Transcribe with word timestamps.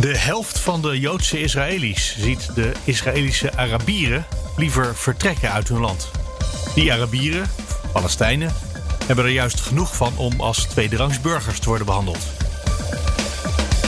De 0.00 0.18
helft 0.18 0.58
van 0.58 0.82
de 0.82 1.00
Joodse 1.00 1.40
Israëli's 1.40 2.16
ziet 2.18 2.54
de 2.54 2.72
Israëlische 2.84 3.56
Arabieren 3.56 4.26
liever 4.56 4.96
vertrekken 4.96 5.52
uit 5.52 5.68
hun 5.68 5.80
land. 5.80 6.10
Die 6.74 6.92
Arabieren, 6.92 7.50
Palestijnen, 7.92 8.52
hebben 9.06 9.24
er 9.24 9.30
juist 9.30 9.60
genoeg 9.60 9.96
van 9.96 10.16
om 10.16 10.40
als 10.40 10.64
tweederangs 10.64 11.20
burgers 11.20 11.58
te 11.58 11.68
worden 11.68 11.86
behandeld. 11.86 12.26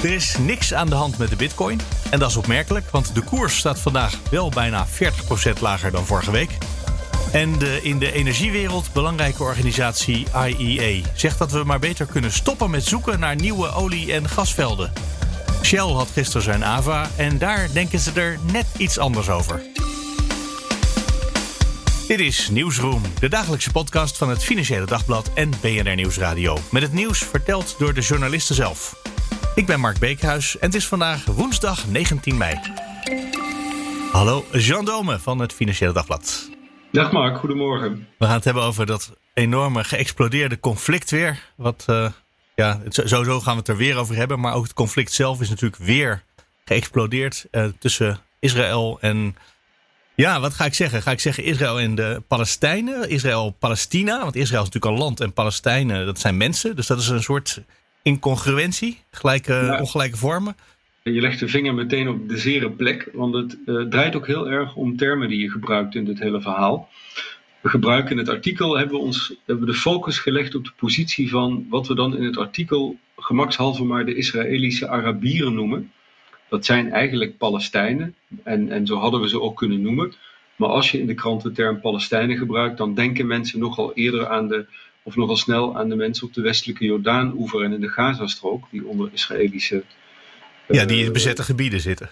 Er 0.02 0.12
is 0.12 0.36
niks 0.38 0.74
aan 0.74 0.88
de 0.88 0.94
hand 0.94 1.18
met 1.18 1.28
de 1.28 1.36
bitcoin. 1.36 1.80
En 2.10 2.18
dat 2.18 2.30
is 2.30 2.36
opmerkelijk, 2.36 2.90
want 2.90 3.14
de 3.14 3.22
koers 3.22 3.56
staat 3.56 3.78
vandaag 3.78 4.14
wel 4.30 4.48
bijna 4.48 4.86
40% 4.86 5.60
lager 5.60 5.90
dan 5.90 6.06
vorige 6.06 6.30
week. 6.30 6.50
En 7.30 7.58
de 7.58 7.80
in 7.82 7.98
de 7.98 8.12
energiewereld 8.12 8.92
belangrijke 8.92 9.42
organisatie 9.42 10.26
IEA 10.46 11.02
zegt 11.14 11.38
dat 11.38 11.52
we 11.52 11.64
maar 11.64 11.78
beter 11.78 12.06
kunnen 12.06 12.32
stoppen 12.32 12.70
met 12.70 12.84
zoeken 12.84 13.20
naar 13.20 13.36
nieuwe 13.36 13.72
olie- 13.72 14.12
en 14.12 14.28
gasvelden. 14.28 14.92
Shell 15.62 15.92
had 15.92 16.10
gisteren 16.10 16.42
zijn 16.42 16.64
AVA 16.64 17.10
en 17.16 17.38
daar 17.38 17.72
denken 17.72 17.98
ze 17.98 18.20
er 18.20 18.38
net 18.52 18.66
iets 18.76 18.98
anders 18.98 19.28
over. 19.28 19.62
Dit 22.08 22.20
is 22.20 22.48
Nieuwsroom, 22.48 23.02
de 23.20 23.28
dagelijkse 23.28 23.70
podcast 23.70 24.18
van 24.18 24.28
het 24.28 24.44
Financiële 24.44 24.86
Dagblad 24.86 25.30
en 25.34 25.50
BNR 25.60 25.94
Nieuwsradio. 25.94 26.56
Met 26.70 26.82
het 26.82 26.92
nieuws 26.92 27.18
verteld 27.18 27.74
door 27.78 27.94
de 27.94 28.00
journalisten 28.00 28.54
zelf. 28.54 29.02
Ik 29.54 29.66
ben 29.66 29.80
Mark 29.80 29.98
Beekhuis 29.98 30.58
en 30.58 30.66
het 30.66 30.74
is 30.74 30.86
vandaag 30.88 31.24
woensdag 31.24 31.86
19 31.86 32.36
mei. 32.36 32.60
Hallo, 34.12 34.44
Jean 34.52 34.84
Dome 34.84 35.18
van 35.18 35.38
het 35.38 35.52
Financiële 35.52 35.92
Dagblad. 35.92 36.50
Dag 36.92 37.12
Mark, 37.12 37.38
goedemorgen. 37.38 38.08
We 38.18 38.24
gaan 38.24 38.34
het 38.34 38.44
hebben 38.44 38.62
over 38.62 38.86
dat 38.86 39.12
enorme 39.34 39.84
geëxplodeerde 39.84 40.60
conflict 40.60 41.10
weer. 41.10 41.52
Wat, 41.56 41.84
eh, 41.86 42.08
ja, 42.54 42.80
het- 42.84 42.94
sowieso 43.04 43.40
gaan 43.40 43.52
we 43.52 43.58
het 43.58 43.68
er 43.68 43.76
weer 43.76 43.96
over 43.96 44.16
hebben. 44.16 44.40
Maar 44.40 44.54
ook 44.54 44.62
het 44.62 44.74
conflict 44.74 45.12
zelf 45.12 45.40
is 45.40 45.48
natuurlijk 45.48 45.82
weer 45.82 46.22
geëxplodeerd 46.64 47.46
eh, 47.50 47.66
tussen 47.78 48.18
Israël 48.38 48.98
en... 49.00 49.36
Ja, 50.14 50.40
wat 50.40 50.54
ga 50.54 50.64
ik 50.64 50.74
zeggen? 50.74 51.02
Ga 51.02 51.10
ik 51.10 51.20
zeggen 51.20 51.44
Israël 51.44 51.80
en 51.80 51.94
de 51.94 52.22
Palestijnen? 52.28 53.08
Israël-Palestina? 53.10 54.20
Want 54.22 54.36
Israël 54.36 54.62
is 54.62 54.68
natuurlijk 54.68 54.94
een 54.94 55.04
land 55.04 55.20
en 55.20 55.32
Palestijnen, 55.32 56.06
dat 56.06 56.18
zijn 56.20 56.36
mensen. 56.36 56.76
Dus 56.76 56.86
dat 56.86 56.98
is 57.00 57.08
een 57.08 57.22
soort 57.22 57.62
incongruentie, 58.02 59.02
gelijke, 59.10 59.52
Ja. 59.52 59.80
ongelijke 59.80 60.16
vormen. 60.16 60.56
Je 61.02 61.20
legt 61.20 61.40
de 61.40 61.48
vinger 61.48 61.74
meteen 61.74 62.08
op 62.08 62.28
de 62.28 62.38
zere 62.38 62.70
plek, 62.70 63.08
want 63.12 63.34
het 63.34 63.56
eh, 63.66 63.74
draait 63.76 64.16
ook 64.16 64.26
heel 64.26 64.50
erg 64.50 64.74
om 64.74 64.96
termen 64.96 65.28
die 65.28 65.38
je 65.40 65.50
gebruikt 65.50 65.94
in 65.94 66.04
dit 66.04 66.18
hele 66.18 66.40
verhaal. 66.40 66.88
We 67.62 67.68
gebruiken 67.68 68.10
in 68.10 68.18
het 68.18 68.28
artikel, 68.28 68.78
hebben 68.78 68.96
we, 68.96 69.02
ons, 69.02 69.34
hebben 69.46 69.66
we 69.66 69.72
de 69.72 69.78
focus 69.78 70.18
gelegd 70.18 70.54
op 70.54 70.64
de 70.64 70.72
positie 70.76 71.30
van 71.30 71.66
wat 71.68 71.86
we 71.86 71.94
dan 71.94 72.16
in 72.16 72.24
het 72.24 72.36
artikel 72.36 72.98
gemakshalve 73.16 73.84
maar 73.84 74.04
de 74.04 74.14
Israëlische 74.14 74.88
Arabieren 74.88 75.54
noemen. 75.54 75.92
Dat 76.48 76.64
zijn 76.64 76.92
eigenlijk 76.92 77.38
Palestijnen 77.38 78.14
en, 78.42 78.70
en 78.70 78.86
zo 78.86 78.96
hadden 78.96 79.20
we 79.20 79.28
ze 79.28 79.40
ook 79.40 79.56
kunnen 79.56 79.82
noemen. 79.82 80.12
Maar 80.56 80.68
als 80.68 80.90
je 80.90 80.98
in 80.98 81.06
de 81.06 81.14
krant 81.14 81.42
de 81.42 81.52
term 81.52 81.80
Palestijnen 81.80 82.36
gebruikt, 82.36 82.78
dan 82.78 82.94
denken 82.94 83.26
mensen 83.26 83.58
nogal 83.58 83.94
eerder 83.94 84.26
aan 84.26 84.48
de, 84.48 84.66
of 85.02 85.16
nogal 85.16 85.36
snel 85.36 85.76
aan 85.76 85.88
de 85.88 85.96
mensen 85.96 86.26
op 86.26 86.34
de 86.34 86.42
westelijke 86.42 86.84
Jordaan-oever 86.84 87.62
en 87.62 87.72
in 87.72 87.80
de 87.80 87.88
Gazastrook, 87.88 88.64
die 88.70 88.86
onder 88.86 89.10
Israëlische 89.12 89.84
Ja, 90.68 90.84
die 90.84 90.98
in 90.98 91.06
eh, 91.06 91.12
bezette 91.12 91.42
gebieden 91.42 91.80
zitten. 91.80 92.10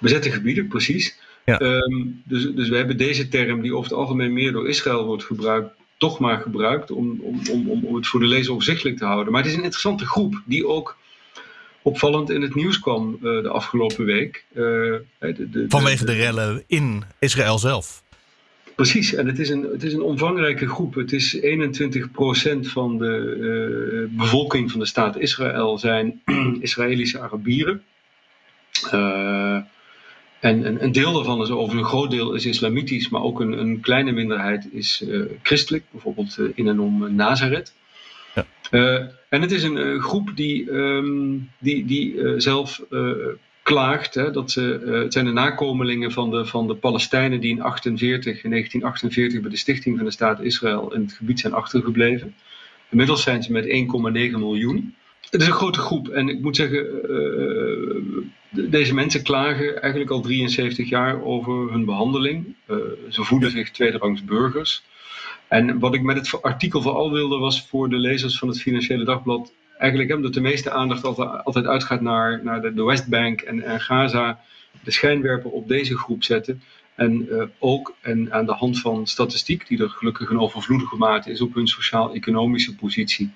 bezette 0.00 0.30
gebieden, 0.30 0.68
precies. 0.68 1.18
Ja. 1.44 1.58
Ehm, 1.58 2.02
dus, 2.24 2.46
dus 2.54 2.68
we 2.68 2.76
hebben 2.76 2.96
deze 2.96 3.28
term, 3.28 3.60
die 3.62 3.74
over 3.74 3.90
het 3.90 3.98
algemeen 3.98 4.32
meer 4.32 4.52
door 4.52 4.68
Israël 4.68 5.04
wordt 5.04 5.24
gebruikt, 5.24 5.70
toch 5.96 6.18
maar 6.18 6.40
gebruikt 6.40 6.90
om, 6.90 7.20
om, 7.20 7.40
om, 7.50 7.84
om, 7.84 7.94
het 7.94 8.06
voor 8.06 8.20
de 8.20 8.26
lezer 8.26 8.52
overzichtelijk 8.52 8.98
te 8.98 9.04
houden. 9.04 9.32
Maar 9.32 9.42
het 9.42 9.50
is 9.50 9.56
een 9.56 9.62
interessante 9.62 10.06
groep 10.06 10.42
die 10.44 10.66
ook 10.66 10.96
opvallend 11.82 12.30
in 12.30 12.42
het 12.42 12.54
nieuws 12.54 12.78
kwam 12.78 13.14
eh, 13.14 13.20
de 13.20 13.48
afgelopen 13.48 14.04
week. 14.04 14.44
Eh, 14.52 14.62
de, 14.62 15.04
de, 15.18 15.50
de- 15.50 15.66
Vanwege 15.68 16.04
de 16.04 16.12
rellen 16.12 16.64
in 16.66 17.02
Israël 17.18 17.58
zelf. 17.58 18.02
Precies, 18.74 19.14
en 19.14 19.26
het 19.26 19.38
is 19.38 19.48
een, 19.48 19.62
het 19.62 19.82
is 19.82 19.92
een 19.92 20.02
omvangrijke 20.02 20.68
groep. 20.68 20.94
Het 20.94 21.12
is 21.12 21.36
21% 21.36 21.40
van 22.60 22.98
de 22.98 24.06
eh, 24.10 24.16
bevolking 24.18 24.70
van 24.70 24.80
de 24.80 24.86
staat 24.86 25.18
Israël 25.18 25.78
zijn 25.78 26.22
Israëlische 26.60 27.20
Arabieren. 27.20 27.82
En 30.44 30.66
een, 30.66 30.82
een 30.84 30.92
deel 30.92 31.12
daarvan 31.12 31.42
is 31.42 31.50
over 31.50 31.78
een 31.78 31.84
groot 31.84 32.10
deel 32.10 32.34
is 32.34 32.46
islamitisch, 32.46 33.08
maar 33.08 33.22
ook 33.22 33.40
een, 33.40 33.52
een 33.52 33.80
kleine 33.80 34.12
minderheid 34.12 34.68
is 34.72 35.04
eh, 35.08 35.20
christelijk, 35.42 35.84
bijvoorbeeld 35.90 36.38
eh, 36.38 36.46
in 36.54 36.68
en 36.68 36.80
om 36.80 37.04
eh, 37.04 37.10
Nazareth. 37.10 37.72
Ja. 38.70 39.10
En 39.28 39.40
het 39.40 39.52
is 39.52 39.62
een 39.62 40.00
groep 40.00 40.30
die, 40.34 40.70
ehm, 40.70 41.36
die, 41.58 41.84
die 41.84 42.40
zelf 42.40 42.82
klaagt. 43.62 44.14
Hè, 44.14 44.30
dat 44.30 44.50
ze, 44.50 44.92
het 45.02 45.12
zijn 45.12 45.24
de 45.24 45.32
nakomelingen 45.32 46.12
van 46.12 46.30
de, 46.30 46.46
van 46.46 46.66
de 46.66 46.74
Palestijnen 46.74 47.40
die 47.40 47.50
in, 47.50 47.62
48, 47.62 48.44
in 48.44 48.50
1948 48.50 49.40
bij 49.40 49.50
de 49.50 49.56
stichting 49.56 49.96
van 49.96 50.04
de 50.04 50.12
staat 50.12 50.40
Israël 50.40 50.94
in 50.94 51.00
het 51.00 51.12
gebied 51.12 51.40
zijn 51.40 51.52
achtergebleven. 51.52 52.34
Inmiddels 52.90 53.22
zijn 53.22 53.42
ze 53.42 53.52
met 53.52 53.64
1,9 53.64 53.70
miljoen. 54.12 54.94
Het 55.30 55.40
is 55.40 55.46
een 55.46 55.52
grote 55.52 55.80
groep 55.80 56.08
en 56.08 56.28
ik 56.28 56.40
moet 56.40 56.56
zeggen, 56.56 56.86
deze 58.54 58.94
mensen 58.94 59.22
klagen 59.22 59.82
eigenlijk 59.82 60.10
al 60.10 60.20
73 60.20 60.88
jaar 60.88 61.22
over 61.22 61.72
hun 61.72 61.84
behandeling. 61.84 62.54
Eh, 62.66 62.76
ze 63.08 63.22
voelen 63.24 63.50
zich 63.50 63.70
tweederangs 63.70 64.24
burgers. 64.24 64.82
En 65.48 65.78
wat 65.78 65.94
ik 65.94 66.02
met 66.02 66.16
het 66.16 66.42
artikel 66.42 66.82
vooral 66.82 67.12
wilde 67.12 67.38
was 67.38 67.66
voor 67.66 67.88
de 67.88 67.96
lezers 67.96 68.38
van 68.38 68.48
het 68.48 68.60
Financiële 68.60 69.04
Dagblad 69.04 69.52
eigenlijk 69.78 70.14
omdat 70.14 70.34
de 70.34 70.40
meeste 70.40 70.70
aandacht 70.70 71.04
altijd, 71.44 71.66
uitgaat 71.66 72.00
naar, 72.00 72.40
naar 72.44 72.62
de, 72.62 72.74
de 72.74 72.84
Westbank 72.84 73.40
en, 73.40 73.62
en 73.62 73.80
Gaza, 73.80 74.40
de 74.84 74.90
schijnwerper 74.90 75.50
op 75.50 75.68
deze 75.68 75.96
groep 75.96 76.24
zetten. 76.24 76.62
En 76.94 77.28
eh, 77.30 77.44
ook 77.58 77.94
en 78.00 78.32
aan 78.32 78.46
de 78.46 78.52
hand 78.52 78.80
van 78.80 79.06
statistiek, 79.06 79.68
die 79.68 79.82
er 79.82 79.88
gelukkig 79.90 80.30
een 80.30 80.40
overvloedige 80.40 80.96
mate 80.96 81.30
is, 81.30 81.40
op 81.40 81.54
hun 81.54 81.68
sociaal-economische 81.68 82.74
positie. 82.74 83.32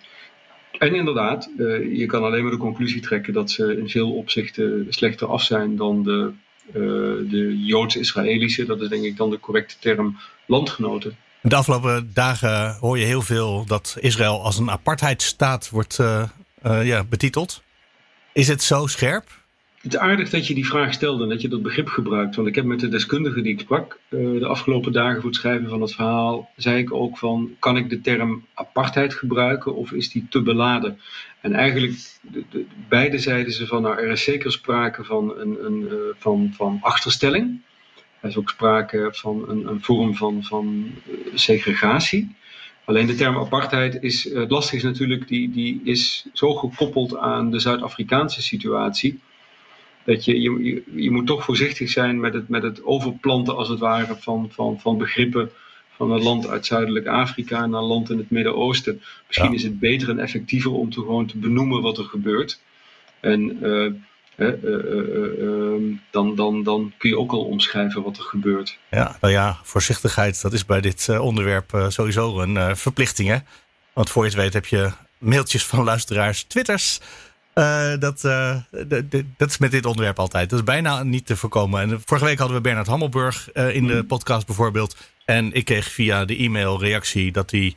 En 0.78 0.94
inderdaad, 0.94 1.50
eh, 1.59 1.99
je 1.99 2.06
kan 2.06 2.22
alleen 2.22 2.43
maar 2.43 2.50
de 2.50 2.59
conclusie 2.59 3.00
trekken 3.00 3.33
dat 3.33 3.50
ze 3.50 3.77
in 3.78 3.89
veel 3.89 4.12
opzichten 4.12 4.87
slechter 4.89 5.27
af 5.27 5.43
zijn 5.43 5.77
dan 5.77 6.03
de, 6.03 6.33
eh, 6.66 6.72
de 7.31 7.59
Joods-Israëlische, 7.65 8.66
dat 8.66 8.81
is 8.81 8.88
denk 8.88 9.05
ik 9.05 9.17
dan 9.17 9.31
de 9.31 9.41
correcte 9.41 9.75
term, 9.81 10.19
landgenoten. 10.47 11.17
De 11.43 11.56
afgelopen 11.56 12.11
dagen 12.15 12.77
hoor 12.81 12.99
je 12.99 13.05
heel 13.05 13.22
veel 13.22 13.65
dat 13.67 13.97
Israël 14.00 14.43
als 14.43 14.59
een 14.59 14.71
apartheidstaat 14.71 15.71
wordt 15.71 15.99
eh, 15.99 16.28
ja, 16.62 17.05
betiteld. 17.05 17.62
Is 18.33 18.49
het 18.49 18.62
zo 18.62 18.87
scherp? 18.87 19.27
Het 19.78 19.94
is 19.94 19.99
aardig 19.99 20.31
dat 20.31 20.47
je 20.47 20.55
die 20.55 20.66
vraag 20.66 20.93
stelde 20.93 21.22
en 21.22 21.28
dat 21.28 21.41
je 21.41 21.49
dat 21.49 21.62
begrip 21.62 21.89
gebruikt. 21.89 22.37
Want 22.37 22.49
ik 22.49 22.55
heb 22.55 22.65
met 22.65 22.81
de 22.81 22.89
deskundigen 22.89 23.43
die 23.43 23.53
ik 23.53 23.61
sprak 23.61 23.99
eh, 24.09 24.19
de 24.19 24.47
afgelopen 24.47 24.93
dagen 24.93 25.21
voor 25.21 25.31
het 25.31 25.39
schrijven 25.39 25.69
van 25.69 25.81
het 25.81 25.94
verhaal, 25.94 26.50
zei 26.56 26.78
ik 26.78 26.93
ook 26.93 27.19
van, 27.19 27.56
kan 27.59 27.77
ik 27.77 27.91
de 27.91 28.00
term 28.00 28.44
apartheid 28.55 29.15
gebruiken 29.15 29.75
of 29.75 29.93
is 29.93 30.11
die 30.11 30.27
te 30.31 30.43
beladen? 30.43 31.00
En 31.41 31.53
eigenlijk, 31.53 32.19
de, 32.21 32.44
de, 32.50 32.65
beide 32.88 33.19
zeiden 33.19 33.53
ze 33.53 33.67
van, 33.67 33.83
nou 33.83 33.99
er 33.99 34.11
is 34.11 34.22
zeker 34.22 34.53
sprake 34.53 35.05
van, 35.05 35.38
een, 35.38 35.65
een, 35.65 35.88
eh, 35.88 35.97
van, 36.17 36.53
van 36.55 36.78
achterstelling. 36.83 37.61
Er 38.20 38.29
is 38.29 38.37
ook 38.37 38.50
sprake 38.50 39.08
van 39.11 39.49
een, 39.49 39.69
een 39.69 39.82
vorm 39.82 40.14
van, 40.14 40.44
van 40.44 40.91
eh, 41.06 41.12
segregatie. 41.35 42.37
Alleen 42.85 43.06
de 43.06 43.14
term 43.14 43.37
apartheid 43.37 44.03
is, 44.03 44.32
het 44.32 44.50
lastige 44.50 44.76
is 44.76 44.82
natuurlijk, 44.82 45.29
die, 45.29 45.50
die 45.50 45.81
is 45.85 46.26
zo 46.32 46.55
gekoppeld 46.55 47.17
aan 47.17 47.50
de 47.50 47.58
Zuid-Afrikaanse 47.58 48.43
situatie 48.43 49.20
dat 50.08 50.25
je, 50.25 50.40
je, 50.40 50.82
je, 50.94 51.10
moet 51.10 51.26
toch 51.26 51.44
voorzichtig 51.44 51.90
zijn 51.90 52.20
met 52.20 52.34
het, 52.34 52.49
met 52.49 52.62
het 52.62 52.84
overplanten, 52.84 53.56
als 53.56 53.69
het 53.69 53.78
ware, 53.78 54.16
van, 54.20 54.49
van, 54.52 54.81
van 54.81 54.99
begrippen 54.99 55.50
van 55.96 56.10
een 56.10 56.22
land 56.22 56.49
uit 56.49 56.66
Zuidelijk 56.66 57.06
Afrika 57.06 57.66
naar 57.66 57.81
een 57.81 57.87
land 57.87 58.10
in 58.10 58.19
het 58.19 58.31
Midden-Oosten. 58.31 59.02
Misschien 59.26 59.49
Ja. 59.49 59.55
is 59.55 59.62
het 59.62 59.78
beter 59.78 60.08
en 60.08 60.19
effectiever 60.19 60.72
om 60.72 60.90
te 60.90 61.00
gewoon 61.00 61.26
te 61.26 61.38
benoemen 61.38 61.82
wat 61.82 61.99
er 61.99 62.05
gebeurt. 62.05 62.60
En 63.20 63.62
eh, 63.62 63.84
eh, 63.84 64.49
eh, 64.49 64.49
eh, 64.64 65.43
ehm, 65.43 65.82
dan, 66.10 66.34
dan, 66.37 66.62
dan 66.62 66.93
kun 66.99 67.10
je 67.10 67.19
ook 67.19 67.32
al 67.32 67.44
omschrijven 67.44 68.02
wat 68.02 68.16
er 68.16 68.22
gebeurt. 68.22 68.78
Ja, 68.90 69.16
nou 69.20 69.32
ja, 69.32 69.58
voorzichtigheid, 69.62 70.43
dat 70.43 70.52
is 70.52 70.64
bij 70.64 70.81
dit 70.81 71.08
onderwerp 71.08 71.87
sowieso 71.88 72.40
een 72.40 72.76
verplichting. 72.76 73.28
Hè? 73.28 73.38
Want 73.93 74.10
voor 74.10 74.22
je 74.22 74.31
het 74.31 74.38
weet 74.38 74.52
heb 74.52 74.66
je 74.66 74.90
mailtjes 75.19 75.64
van 75.64 75.84
luisteraars, 75.84 76.43
twitters. 76.43 77.00
Uh, 77.58 77.93
dat, 77.99 78.25
uh, 78.25 78.56
dat 79.37 79.49
is 79.49 79.58
met 79.58 79.70
dit 79.70 79.87
onderwerp 79.87 80.19
altijd. 80.19 80.50
Dat 80.50 80.58
is 80.58 80.64
bijna 80.64 81.02
niet 81.02 81.26
te 81.26 81.37
voorkomen. 81.37 81.81
En 81.81 82.02
vorige 82.05 82.26
week 82.26 82.38
hadden 82.38 82.56
we 82.56 82.62
Bernard 82.62 82.87
Hammelburg 82.87 83.49
uh, 83.55 83.75
in 83.75 83.87
de 83.87 83.94
mhm. 83.94 84.06
podcast 84.06 84.46
bijvoorbeeld. 84.46 84.96
En 85.25 85.52
ik 85.52 85.64
kreeg 85.64 85.90
via 85.90 86.25
de 86.25 86.37
e-mail 86.37 86.81
reactie 86.81 87.32
dat 87.32 87.50
hij 87.50 87.75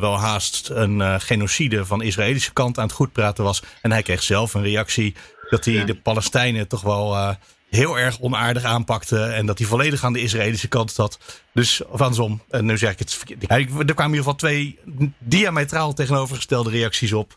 wel 0.00 0.18
haast 0.18 0.68
een 0.68 1.20
genocide 1.20 1.86
van 1.86 1.98
de 1.98 2.04
Israëlische 2.04 2.52
kant 2.52 2.78
aan 2.78 2.84
het 2.84 2.92
goed 2.92 3.12
praten 3.12 3.44
was. 3.44 3.62
En 3.82 3.92
hij 3.92 4.02
kreeg 4.02 4.22
zelf 4.22 4.54
een 4.54 4.62
reactie 4.62 5.14
dat 5.50 5.64
hij 5.64 5.84
de 5.84 5.94
Palestijnen 5.94 6.68
toch 6.68 6.80
wel 6.80 7.36
heel 7.70 7.98
erg 7.98 8.20
onaardig 8.20 8.64
aanpakte. 8.64 9.22
En 9.22 9.46
dat 9.46 9.58
hij 9.58 9.66
volledig 9.66 10.04
aan 10.04 10.12
de 10.12 10.22
Israëlische 10.22 10.68
kant 10.68 10.92
zat. 10.92 11.18
Dus 11.52 11.86
andersom, 11.88 12.42
en 12.50 12.64
nu 12.64 12.78
zeg 12.78 12.92
ik 12.92 12.98
het 12.98 13.14
verkeerd. 13.14 13.42
Er 13.42 13.64
kwamen 13.66 13.84
in 13.86 13.94
ieder 13.96 14.16
geval 14.16 14.34
twee 14.34 14.78
diametraal 15.18 15.92
tegenovergestelde 15.92 16.70
reacties 16.70 17.12
op. 17.12 17.36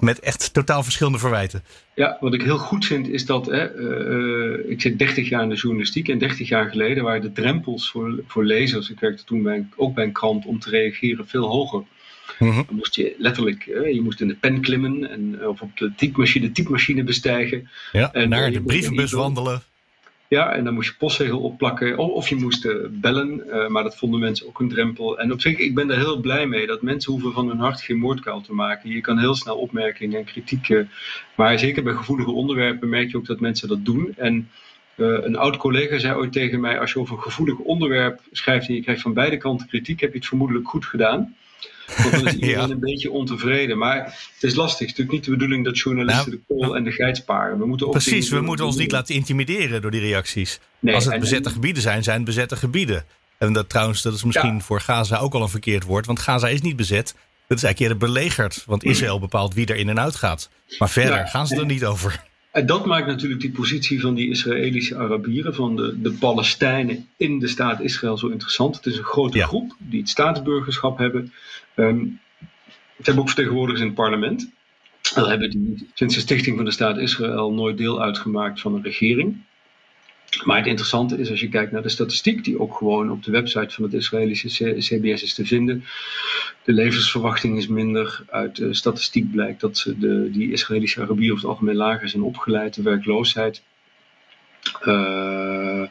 Met 0.00 0.20
echt 0.20 0.54
totaal 0.54 0.82
verschillende 0.82 1.18
verwijten. 1.18 1.64
Ja, 1.94 2.16
wat 2.20 2.34
ik 2.34 2.42
heel 2.42 2.58
goed 2.58 2.86
vind 2.86 3.08
is 3.08 3.26
dat. 3.26 3.46
Hè, 3.46 3.74
uh, 3.74 4.70
ik 4.70 4.80
zit 4.80 4.98
30 4.98 5.28
jaar 5.28 5.42
in 5.42 5.48
de 5.48 5.54
journalistiek. 5.54 6.08
En 6.08 6.18
30 6.18 6.48
jaar 6.48 6.70
geleden 6.70 7.04
waren 7.04 7.20
de 7.20 7.32
drempels 7.32 7.90
voor, 7.90 8.22
voor 8.26 8.44
lezers. 8.44 8.90
Ik 8.90 9.00
werkte 9.00 9.24
toen 9.24 9.42
bij, 9.42 9.66
ook 9.76 9.94
bij 9.94 10.04
een 10.04 10.12
krant 10.12 10.46
om 10.46 10.58
te 10.58 10.70
reageren 10.70 11.28
veel 11.28 11.48
hoger. 11.48 11.82
Mm 12.38 12.64
Dan 12.66 12.76
moest 12.76 12.94
je 12.94 13.14
letterlijk, 13.18 13.64
je 13.64 14.00
moest 14.02 14.20
in 14.20 14.28
de 14.28 14.34
pen 14.34 14.60
klimmen 14.60 15.10
en, 15.10 15.46
of 15.48 15.60
op 15.60 15.76
de 15.76 15.92
typemachine, 15.96 16.46
de 16.46 16.52
typemachine 16.52 17.04
bestijgen. 17.04 17.68
Ja, 17.92 18.12
en 18.12 18.28
naar 18.28 18.50
de 18.50 18.62
brievenbus 18.62 19.12
wandelen. 19.12 19.62
Ja, 20.32 20.52
en 20.52 20.64
dan 20.64 20.74
moest 20.74 20.88
je 20.88 20.96
postzegel 20.96 21.40
opplakken. 21.40 21.98
Of 21.98 22.28
je 22.28 22.36
moest 22.36 22.64
uh, 22.64 22.86
bellen, 22.90 23.42
uh, 23.46 23.68
maar 23.68 23.82
dat 23.82 23.96
vonden 23.96 24.20
mensen 24.20 24.46
ook 24.46 24.60
een 24.60 24.68
drempel. 24.68 25.18
En 25.18 25.32
op 25.32 25.40
zich, 25.40 25.58
ik 25.58 25.74
ben 25.74 25.90
er 25.90 25.96
heel 25.96 26.20
blij 26.20 26.46
mee 26.46 26.66
dat 26.66 26.82
mensen 26.82 27.12
hoeven 27.12 27.32
van 27.32 27.48
hun 27.48 27.58
hart 27.58 27.80
geen 27.80 27.98
moordkuil 27.98 28.40
te 28.40 28.54
maken. 28.54 28.90
Je 28.90 29.00
kan 29.00 29.18
heel 29.18 29.34
snel 29.34 29.56
opmerkingen 29.56 30.18
en 30.18 30.24
kritiek. 30.24 30.68
Uh, 30.68 30.86
maar 31.36 31.58
zeker 31.58 31.82
bij 31.82 31.94
gevoelige 31.94 32.30
onderwerpen 32.30 32.88
merk 32.88 33.10
je 33.10 33.16
ook 33.16 33.26
dat 33.26 33.40
mensen 33.40 33.68
dat 33.68 33.84
doen. 33.84 34.14
En 34.16 34.50
een 34.96 35.36
oud 35.36 35.56
collega 35.56 35.98
zei 35.98 36.14
ooit 36.14 36.32
tegen 36.32 36.60
mij: 36.60 36.80
Als 36.80 36.92
je 36.92 36.98
over 36.98 37.16
een 37.16 37.22
gevoelig 37.22 37.58
onderwerp 37.58 38.20
schrijft 38.30 38.68
en 38.68 38.74
je 38.74 38.82
krijgt 38.82 39.02
van 39.02 39.14
beide 39.14 39.36
kanten 39.36 39.66
kritiek, 39.68 40.00
heb 40.00 40.12
je 40.12 40.18
het 40.18 40.26
vermoedelijk 40.26 40.68
goed 40.68 40.84
gedaan. 40.84 41.36
Want 41.96 42.10
dan 42.10 42.26
is 42.26 42.34
iedereen 42.40 42.70
een 42.70 42.80
beetje 42.80 43.10
ontevreden. 43.10 43.78
Maar 43.78 44.04
het 44.34 44.42
is 44.42 44.54
lastig. 44.54 44.78
Het 44.78 44.88
is 44.88 44.96
natuurlijk 44.98 45.12
niet 45.12 45.24
de 45.24 45.30
bedoeling 45.30 45.64
dat 45.64 45.78
journalisten 45.78 46.30
nou, 46.30 46.42
de 46.48 46.54
kool 46.54 46.76
en 46.76 46.84
de 46.84 46.92
geit 46.92 47.16
sparen. 47.16 47.58
We 47.58 47.66
moeten 47.66 47.90
precies, 47.90 48.30
we 48.30 48.40
moeten 48.40 48.66
ons 48.66 48.76
niet 48.76 48.92
laten 48.92 49.14
intimideren 49.14 49.82
door 49.82 49.90
die 49.90 50.00
reacties. 50.00 50.60
Als 50.86 51.04
het 51.04 51.20
bezette 51.20 51.50
gebieden 51.50 51.82
zijn, 51.82 52.02
zijn 52.02 52.16
het 52.16 52.24
bezette 52.24 52.56
gebieden. 52.56 53.04
En 53.38 53.52
dat 53.52 53.68
trouwens, 53.68 54.02
dat 54.02 54.14
is 54.14 54.24
misschien 54.24 54.62
voor 54.62 54.80
Gaza 54.80 55.18
ook 55.18 55.34
al 55.34 55.42
een 55.42 55.48
verkeerd 55.48 55.84
woord. 55.84 56.06
Want 56.06 56.20
Gaza 56.20 56.48
is 56.48 56.60
niet 56.60 56.76
bezet. 56.76 57.14
Dat 57.46 57.58
is 57.58 57.64
eigenlijk 57.64 57.78
eerder 57.78 58.08
belegerd. 58.08 58.62
Want 58.66 58.84
Israël 58.84 59.18
bepaalt 59.18 59.54
wie 59.54 59.66
er 59.66 59.76
in 59.76 59.88
en 59.88 60.00
uit 60.00 60.14
gaat. 60.14 60.50
Maar 60.78 60.90
verder 60.90 61.28
gaan 61.28 61.46
ze 61.46 61.56
er 61.56 61.66
niet 61.66 61.84
over. 61.84 62.22
En 62.52 62.66
dat 62.66 62.86
maakt 62.86 63.06
natuurlijk 63.06 63.40
die 63.40 63.50
positie 63.50 64.00
van 64.00 64.14
die 64.14 64.30
Israëlische 64.30 64.96
Arabieren, 64.96 65.54
van 65.54 65.76
de, 65.76 66.00
de 66.00 66.12
Palestijnen 66.12 67.08
in 67.16 67.38
de 67.38 67.46
staat 67.48 67.80
Israël 67.80 68.18
zo 68.18 68.28
interessant. 68.28 68.76
Het 68.76 68.86
is 68.86 68.96
een 68.96 69.04
grote 69.04 69.42
groep 69.42 69.76
die 69.78 70.00
het 70.00 70.08
staatsburgerschap 70.08 70.98
hebben. 70.98 71.32
Um, 71.74 72.20
het 72.96 73.06
hebben 73.06 73.22
ook 73.22 73.30
vertegenwoordigers 73.30 73.80
in 73.80 73.86
het 73.86 73.96
parlement. 73.96 74.50
Al 75.14 75.28
hebben 75.28 75.50
die 75.50 75.88
sinds 75.94 76.14
de 76.14 76.20
stichting 76.20 76.56
van 76.56 76.64
de 76.64 76.70
staat 76.70 76.98
Israël 76.98 77.52
nooit 77.52 77.76
deel 77.76 78.02
uitgemaakt 78.02 78.60
van 78.60 78.74
een 78.74 78.82
regering. 78.82 79.36
Maar 80.44 80.56
het 80.56 80.66
interessante 80.66 81.18
is 81.18 81.30
als 81.30 81.40
je 81.40 81.48
kijkt 81.48 81.72
naar 81.72 81.82
de 81.82 81.88
statistiek, 81.88 82.44
die 82.44 82.60
ook 82.60 82.76
gewoon 82.76 83.10
op 83.10 83.24
de 83.24 83.30
website 83.30 83.74
van 83.74 83.84
het 83.84 83.92
Israëlische 83.92 84.74
CBS 84.78 85.22
is 85.22 85.34
te 85.34 85.46
vinden. 85.46 85.84
De 86.64 86.72
levensverwachting 86.72 87.56
is 87.56 87.66
minder. 87.66 88.24
Uit 88.30 88.56
de 88.56 88.74
statistiek 88.74 89.30
blijkt 89.30 89.60
dat 89.60 89.92
de, 89.98 90.30
die 90.30 90.52
Israëlische 90.52 91.00
Arabieren 91.00 91.32
over 91.32 91.48
het 91.48 91.54
algemeen 91.54 91.76
lager 91.76 92.08
zijn 92.08 92.22
opgeleid. 92.22 92.74
De 92.74 92.82
werkloosheid. 92.82 93.62
Uh, 94.84 95.82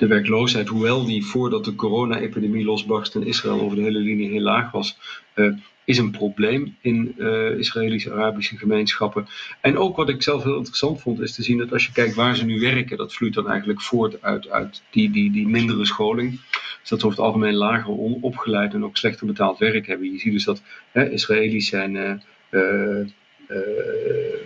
de 0.00 0.06
werkloosheid, 0.06 0.68
hoewel 0.68 1.04
die 1.04 1.24
voordat 1.24 1.64
de 1.64 1.74
corona-epidemie 1.74 2.64
losbarst 2.64 3.14
in 3.14 3.26
Israël 3.26 3.60
over 3.60 3.76
de 3.76 3.82
hele 3.82 3.98
linie 3.98 4.30
heel 4.30 4.40
laag 4.40 4.70
was, 4.70 4.98
uh, 5.34 5.54
is 5.84 5.98
een 5.98 6.10
probleem 6.10 6.76
in 6.80 7.14
uh, 7.18 7.58
Israëlische 7.58 8.12
Arabische 8.12 8.56
gemeenschappen. 8.56 9.26
En 9.60 9.78
ook 9.78 9.96
wat 9.96 10.08
ik 10.08 10.22
zelf 10.22 10.42
heel 10.42 10.56
interessant 10.56 11.00
vond, 11.00 11.20
is 11.20 11.34
te 11.34 11.42
zien 11.42 11.58
dat 11.58 11.72
als 11.72 11.86
je 11.86 11.92
kijkt 11.92 12.14
waar 12.14 12.36
ze 12.36 12.44
nu 12.44 12.60
werken, 12.60 12.96
dat 12.96 13.14
vloeit 13.14 13.34
dan 13.34 13.48
eigenlijk 13.48 13.80
voort 13.80 14.22
uit, 14.22 14.48
uit 14.48 14.82
die, 14.90 15.10
die, 15.10 15.32
die 15.32 15.48
mindere 15.48 15.86
scholing. 15.86 16.40
Dus 16.80 16.88
dat 16.88 17.00
ze 17.00 17.06
over 17.06 17.18
het 17.18 17.26
algemeen 17.26 17.54
lager 17.54 17.92
opgeleid 18.20 18.74
en 18.74 18.84
ook 18.84 18.96
slechter 18.96 19.26
betaald 19.26 19.58
werk 19.58 19.86
hebben. 19.86 20.12
Je 20.12 20.18
ziet 20.18 20.32
dus 20.32 20.44
dat 20.44 20.62
hè, 20.92 21.10
Israëli's 21.10 21.68
zijn. 21.68 21.94
Uh, 21.94 22.12
uh, 22.50 23.06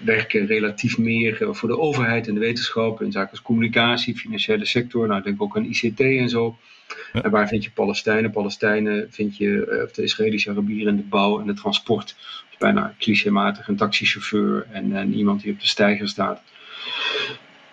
werken 0.05 0.47
relatief 0.47 0.99
meer 0.99 1.49
voor 1.51 1.69
de 1.69 1.79
overheid 1.79 2.29
en 2.29 2.35
de 2.35 2.41
wetenschap 2.41 3.03
in 3.03 3.13
zaken 3.13 3.43
communicatie, 3.43 4.17
financiële 4.17 4.65
sector. 4.65 5.07
Nou, 5.07 5.23
denk 5.23 5.43
ook 5.43 5.57
aan 5.57 5.65
ICT 5.65 6.01
en 6.01 6.29
zo. 6.29 6.57
En 7.13 7.31
waar 7.31 7.49
vind 7.49 7.65
je 7.65 7.71
Palestijnen? 7.71 8.31
Palestijnen 8.31 9.07
vind 9.11 9.37
je 9.37 9.49
uh, 9.49 9.95
de 9.95 10.03
Israëlische 10.03 10.51
Arabieren 10.51 10.89
in 10.89 10.97
de 10.97 11.09
bouw 11.09 11.41
en 11.41 11.47
de 11.47 11.55
transport. 11.55 12.17
Dus 12.49 12.59
bijna 12.59 12.95
clichématig 12.99 13.69
een 13.69 13.77
taxichauffeur 13.77 14.67
en, 14.71 14.97
en 14.97 15.15
iemand 15.15 15.43
die 15.43 15.53
op 15.53 15.61
de 15.61 15.67
steiger 15.67 16.09
staat. 16.09 16.43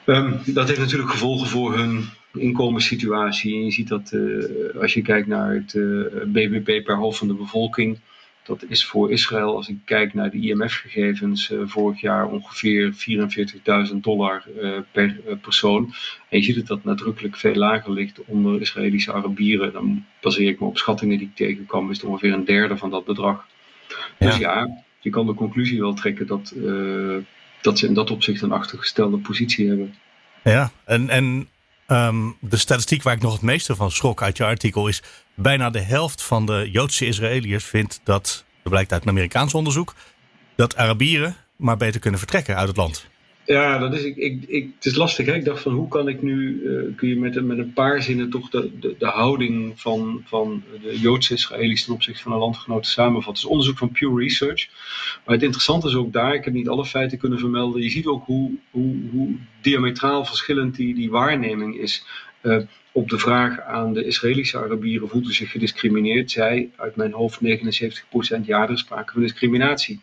Um, 0.05 0.39
dat 0.45 0.67
heeft 0.67 0.79
natuurlijk 0.79 1.11
gevolgen 1.11 1.47
voor 1.47 1.77
hun 1.77 2.03
inkomenssituatie. 2.33 3.55
En 3.55 3.65
je 3.65 3.71
ziet 3.71 3.87
dat 3.87 4.11
uh, 4.13 4.81
als 4.81 4.93
je 4.93 5.01
kijkt 5.01 5.27
naar 5.27 5.53
het 5.53 5.73
uh, 5.73 6.05
BBP 6.25 6.85
per 6.85 6.95
hoofd 6.95 7.17
van 7.17 7.27
de 7.27 7.33
bevolking 7.33 7.99
dat 8.43 8.63
is 8.67 8.85
voor 8.85 9.11
Israël, 9.11 9.55
als 9.55 9.67
ik 9.67 9.77
kijk 9.85 10.13
naar 10.13 10.29
de 10.29 10.37
IMF-gegevens, 10.37 11.49
uh, 11.49 11.61
vorig 11.65 12.01
jaar 12.01 12.27
ongeveer 12.27 12.93
44.000 13.91 13.95
dollar 13.95 14.43
uh, 14.61 14.77
per 14.91 15.19
uh, 15.27 15.33
persoon. 15.41 15.93
En 16.29 16.37
je 16.37 16.43
ziet 16.43 16.55
dat 16.55 16.67
dat 16.67 16.83
nadrukkelijk 16.83 17.35
veel 17.35 17.55
lager 17.55 17.91
ligt 17.91 18.19
onder 18.25 18.61
Israëlische 18.61 19.13
Arabieren. 19.13 19.73
Dan 19.73 20.05
baseer 20.21 20.49
ik 20.49 20.59
me 20.59 20.65
op 20.65 20.77
schattingen 20.77 21.17
die 21.17 21.27
ik 21.27 21.35
tegenkwam, 21.35 21.91
is 21.91 21.97
het 21.97 22.05
ongeveer 22.05 22.33
een 22.33 22.45
derde 22.45 22.77
van 22.77 22.89
dat 22.89 23.05
bedrag. 23.05 23.47
Ja. 23.87 24.27
Dus 24.27 24.37
ja, 24.37 24.83
je 24.99 25.09
kan 25.09 25.25
de 25.25 25.33
conclusie 25.33 25.79
wel 25.79 25.93
trekken 25.93 26.27
dat, 26.27 26.53
dat 27.61 27.79
ze 27.79 27.87
in 27.87 27.93
dat 27.93 28.11
opzicht 28.11 28.41
een 28.41 28.51
achtergestelde 28.51 29.17
positie 29.17 29.67
hebben. 29.67 29.95
Ja, 30.43 30.71
en, 30.85 31.09
en 31.09 31.47
um, 31.87 32.35
de 32.39 32.57
statistiek 32.57 33.03
waar 33.03 33.15
ik 33.15 33.21
nog 33.21 33.33
het 33.33 33.41
meeste 33.41 33.75
van 33.75 33.91
schrok 33.91 34.21
uit 34.21 34.37
je 34.37 34.45
artikel 34.45 34.87
is 34.87 35.03
bijna 35.41 35.69
de 35.69 35.81
helft 35.81 36.23
van 36.23 36.45
de 36.45 36.69
Joodse 36.71 37.05
Israëliërs 37.05 37.65
vindt 37.65 38.01
dat, 38.03 38.45
dat 38.63 38.71
blijkt 38.71 38.91
uit 38.91 39.03
een 39.03 39.09
Amerikaans 39.09 39.53
onderzoek, 39.53 39.93
dat 40.55 40.75
Arabieren 40.75 41.35
maar 41.55 41.77
beter 41.77 41.99
kunnen 41.99 42.19
vertrekken 42.19 42.55
uit 42.55 42.67
het 42.67 42.77
land. 42.77 43.09
Ja, 43.45 43.77
dat 43.77 43.93
is, 43.93 44.03
ik, 44.03 44.15
ik, 44.15 44.43
ik, 44.47 44.69
het 44.75 44.85
is 44.85 44.95
lastig. 44.95 45.25
Hè? 45.25 45.35
Ik 45.35 45.45
dacht 45.45 45.61
van 45.61 45.73
hoe 45.73 45.87
kan 45.87 46.07
ik 46.07 46.21
nu, 46.21 46.61
uh, 46.63 46.95
kun 46.95 47.09
je 47.09 47.15
met, 47.15 47.45
met 47.45 47.57
een 47.57 47.73
paar 47.73 48.01
zinnen 48.01 48.29
toch 48.29 48.49
de, 48.49 48.71
de, 48.79 48.95
de 48.99 49.05
houding 49.05 49.79
van, 49.79 50.23
van 50.25 50.63
de 50.81 50.99
Joodse 50.99 51.33
Israëli's 51.33 51.83
ten 51.83 51.93
opzichte 51.93 52.21
van 52.21 52.31
een 52.31 52.37
landgenoten 52.37 52.91
samenvatten. 52.91 53.33
Het 53.33 53.43
is 53.43 53.49
onderzoek 53.49 53.77
van 53.77 53.91
Pew 53.91 54.19
Research. 54.19 54.67
Maar 55.25 55.35
het 55.35 55.43
interessante 55.43 55.87
is 55.87 55.95
ook 55.95 56.13
daar, 56.13 56.33
ik 56.33 56.45
heb 56.45 56.53
niet 56.53 56.69
alle 56.69 56.85
feiten 56.85 57.17
kunnen 57.17 57.39
vermelden. 57.39 57.81
Je 57.81 57.89
ziet 57.89 58.05
ook 58.05 58.25
hoe, 58.25 58.51
hoe, 58.71 58.95
hoe 59.11 59.35
diametraal 59.61 60.25
verschillend 60.25 60.75
die, 60.75 60.95
die 60.95 61.11
waarneming 61.11 61.77
is. 61.77 62.05
Uh, 62.41 62.57
op 62.91 63.09
de 63.09 63.19
vraag 63.19 63.59
aan 63.59 63.93
de 63.93 64.05
Israëlische 64.05 64.57
Arabieren 64.57 65.09
voelt 65.09 65.27
u 65.27 65.33
zich 65.33 65.51
gediscrimineerd, 65.51 66.31
zei 66.31 66.71
uit 66.75 66.95
mijn 66.95 67.11
hoofd 67.11 67.39
79% 67.43 68.45
ja, 68.45 68.63
er 68.63 68.69
is 68.69 68.79
sprake 68.79 69.13
van 69.13 69.21
discriminatie. 69.21 69.99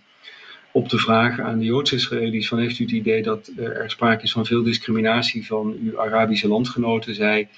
Op 0.72 0.88
de 0.88 0.98
vraag 0.98 1.40
aan 1.40 1.58
de 1.58 1.64
Joodse 1.64 1.94
Israëli's 1.94 2.48
van 2.48 2.58
heeft 2.58 2.78
u 2.78 2.84
het 2.84 2.92
idee 2.92 3.22
dat 3.22 3.50
er 3.56 3.90
sprake 3.90 4.22
is 4.22 4.32
van 4.32 4.46
veel 4.46 4.62
discriminatie 4.62 5.46
van 5.46 5.76
uw 5.82 6.00
Arabische 6.00 6.48
landgenoten, 6.48 7.14
zei 7.14 7.48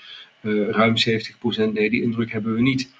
uh, 0.40 0.68
ruim 0.68 0.94
70% 1.68 1.72
nee, 1.72 1.90
die 1.90 2.02
indruk 2.02 2.32
hebben 2.32 2.54
we 2.54 2.60
niet. 2.60 2.90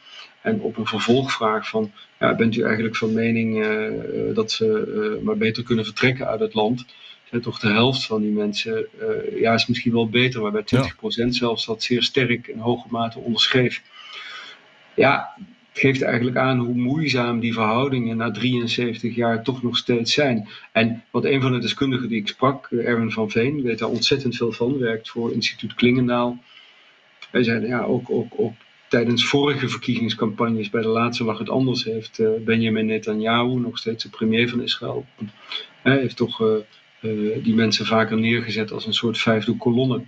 En 0.42 0.60
op 0.60 0.76
een 0.76 0.87
vervolgvraag 0.87 1.68
van 1.68 1.92
ja, 2.18 2.34
bent 2.34 2.56
u 2.56 2.62
eigenlijk 2.62 2.96
van 2.96 3.12
mening 3.12 3.64
uh, 3.64 4.34
dat 4.34 4.52
ze 4.52 5.20
maar 5.22 5.37
beter 5.37 5.62
kunnen 5.62 5.84
vertrekken 5.84 6.26
uit 6.26 6.40
het 6.40 6.54
land, 6.54 6.84
toch 7.38 7.58
de 7.58 7.68
helft 7.68 8.06
van 8.06 8.22
die 8.22 8.30
mensen, 8.30 8.87
uh, 9.00 9.40
ja, 9.40 9.54
is 9.54 9.66
misschien 9.66 9.92
wel 9.92 10.08
beter, 10.08 10.42
maar 10.42 10.52
bij 10.52 10.64
20% 11.25 11.28
zelfs 11.28 11.66
dat 11.66 11.82
zeer 11.82 12.02
sterk 12.02 12.49
en 12.49 12.58
hoge 12.58 12.87
mate 12.90 13.18
onderschreef. 13.18 13.82
Ja, 14.94 15.34
het 15.70 15.78
geeft 15.78 16.02
eigenlijk 16.02 16.37
aan 16.37 16.58
hoe 16.58 16.75
moeizaam 16.75 17.40
die 17.40 17.52
verhoudingen 17.52 18.16
na 18.16 18.30
73 18.30 19.14
jaar 19.14 19.42
toch 19.42 19.62
nog 19.62 19.76
steeds 19.76 20.12
zijn. 20.12 20.49
En 20.72 21.04
wat 21.10 21.25
een 21.25 21.40
van 21.40 21.52
de 21.52 21.58
deskundigen 21.58 22.08
die 22.08 22.20
ik 22.20 22.28
sprak, 22.28 22.66
Erwin 22.70 23.10
van 23.10 23.30
Veen, 23.30 23.62
weet 23.62 23.78
daar 23.78 23.88
ontzettend 23.88 24.37
veel 24.37 24.52
van, 24.52 24.78
werkt 24.78 25.10
voor 25.10 25.32
instituut 25.32 25.75
Klingendaal. 25.75 26.42
Hij 27.30 27.42
zei, 27.42 27.66
ja, 27.66 27.80
ook, 27.82 28.10
ook, 28.10 28.32
ook 28.37 28.52
tijdens 28.88 29.26
vorige 29.26 29.68
verkiezingscampagnes, 29.68 30.70
bij 30.70 30.82
de 30.82 30.88
laatste 30.88 31.25
lag 31.25 31.38
het 31.38 31.50
anders, 31.50 31.84
heeft 31.84 32.18
uh, 32.18 32.28
Benjamin 32.44 32.87
Netanyahu, 32.87 33.54
nog 33.54 33.78
steeds 33.78 34.02
de 34.02 34.10
premier 34.10 34.49
van 34.49 34.62
Israël, 34.62 35.06
hij 35.82 35.99
heeft 35.99 36.16
toch... 36.16 36.40
Uh, 37.02 37.45
die 37.45 37.54
mensen 37.54 37.87
vaker 37.87 38.19
neergezet 38.19 38.73
als 38.73 38.87
een 38.87 38.95
soort 38.95 39.19
vijfde 39.19 39.57
kolonne. 39.57 40.02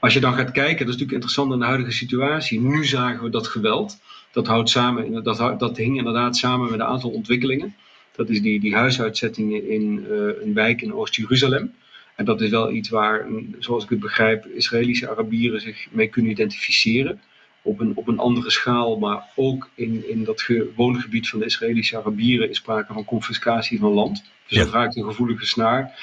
Als 0.00 0.14
je 0.14 0.20
dan 0.20 0.34
gaat 0.34 0.50
kijken, 0.50 0.86
dat 0.86 0.94
is 0.94 1.00
natuurlijk 1.00 1.12
interessant 1.12 1.52
in 1.52 1.58
de 1.58 1.64
huidige 1.64 1.92
situatie. 1.92 2.60
Nu 2.60 2.84
zagen 2.84 3.22
we 3.22 3.30
dat 3.30 3.46
geweld. 3.46 3.98
Dat, 4.32 4.46
houdt 4.46 4.70
samen, 4.70 5.22
dat, 5.22 5.58
dat 5.58 5.76
hing 5.76 5.96
inderdaad 5.96 6.36
samen 6.36 6.70
met 6.70 6.80
een 6.80 6.86
aantal 6.86 7.10
ontwikkelingen. 7.10 7.74
Dat 8.16 8.28
is 8.28 8.42
die, 8.42 8.60
die 8.60 8.74
huisuitzettingen 8.74 9.68
in 9.68 10.06
een 10.42 10.54
wijk 10.54 10.82
in 10.82 10.94
Oost-Jeruzalem. 10.94 11.74
En 12.16 12.24
dat 12.24 12.40
is 12.40 12.50
wel 12.50 12.72
iets 12.72 12.88
waar, 12.88 13.26
zoals 13.58 13.84
ik 13.84 13.90
het 13.90 14.00
begrijp, 14.00 14.46
Israëlische 14.46 15.10
Arabieren 15.10 15.60
zich 15.60 15.86
mee 15.90 16.08
kunnen 16.08 16.30
identificeren. 16.30 17.20
Op 17.66 17.80
een, 17.80 17.92
op 17.94 18.08
een 18.08 18.18
andere 18.18 18.50
schaal, 18.50 18.98
maar 18.98 19.22
ook 19.34 19.70
in, 19.74 20.08
in 20.08 20.24
dat 20.24 20.50
woongebied 20.76 21.28
van 21.28 21.38
de 21.38 21.44
Israëlische 21.44 21.96
Arabieren 21.96 22.50
is 22.50 22.56
sprake 22.56 22.92
van 22.92 23.04
confiscatie 23.04 23.78
van 23.78 23.92
land. 23.92 24.24
Dus 24.48 24.58
dat 24.58 24.70
raakt 24.70 24.96
een 24.96 25.04
gevoelige 25.04 25.46
snaar. 25.46 26.00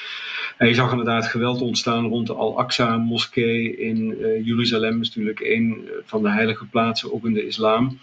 En 0.56 0.68
je 0.68 0.74
zag 0.74 0.90
inderdaad 0.90 1.26
geweld 1.26 1.60
ontstaan 1.60 2.06
rond 2.06 2.26
de 2.26 2.34
Al-Aqsa-moskee 2.34 3.76
in 3.76 4.16
uh, 4.20 4.46
Jeruzalem. 4.46 5.00
is 5.00 5.08
natuurlijk 5.08 5.40
een 5.40 5.88
van 6.04 6.22
de 6.22 6.30
heilige 6.30 6.66
plaatsen, 6.66 7.12
ook 7.12 7.24
in 7.24 7.32
de 7.32 7.46
islam. 7.46 7.98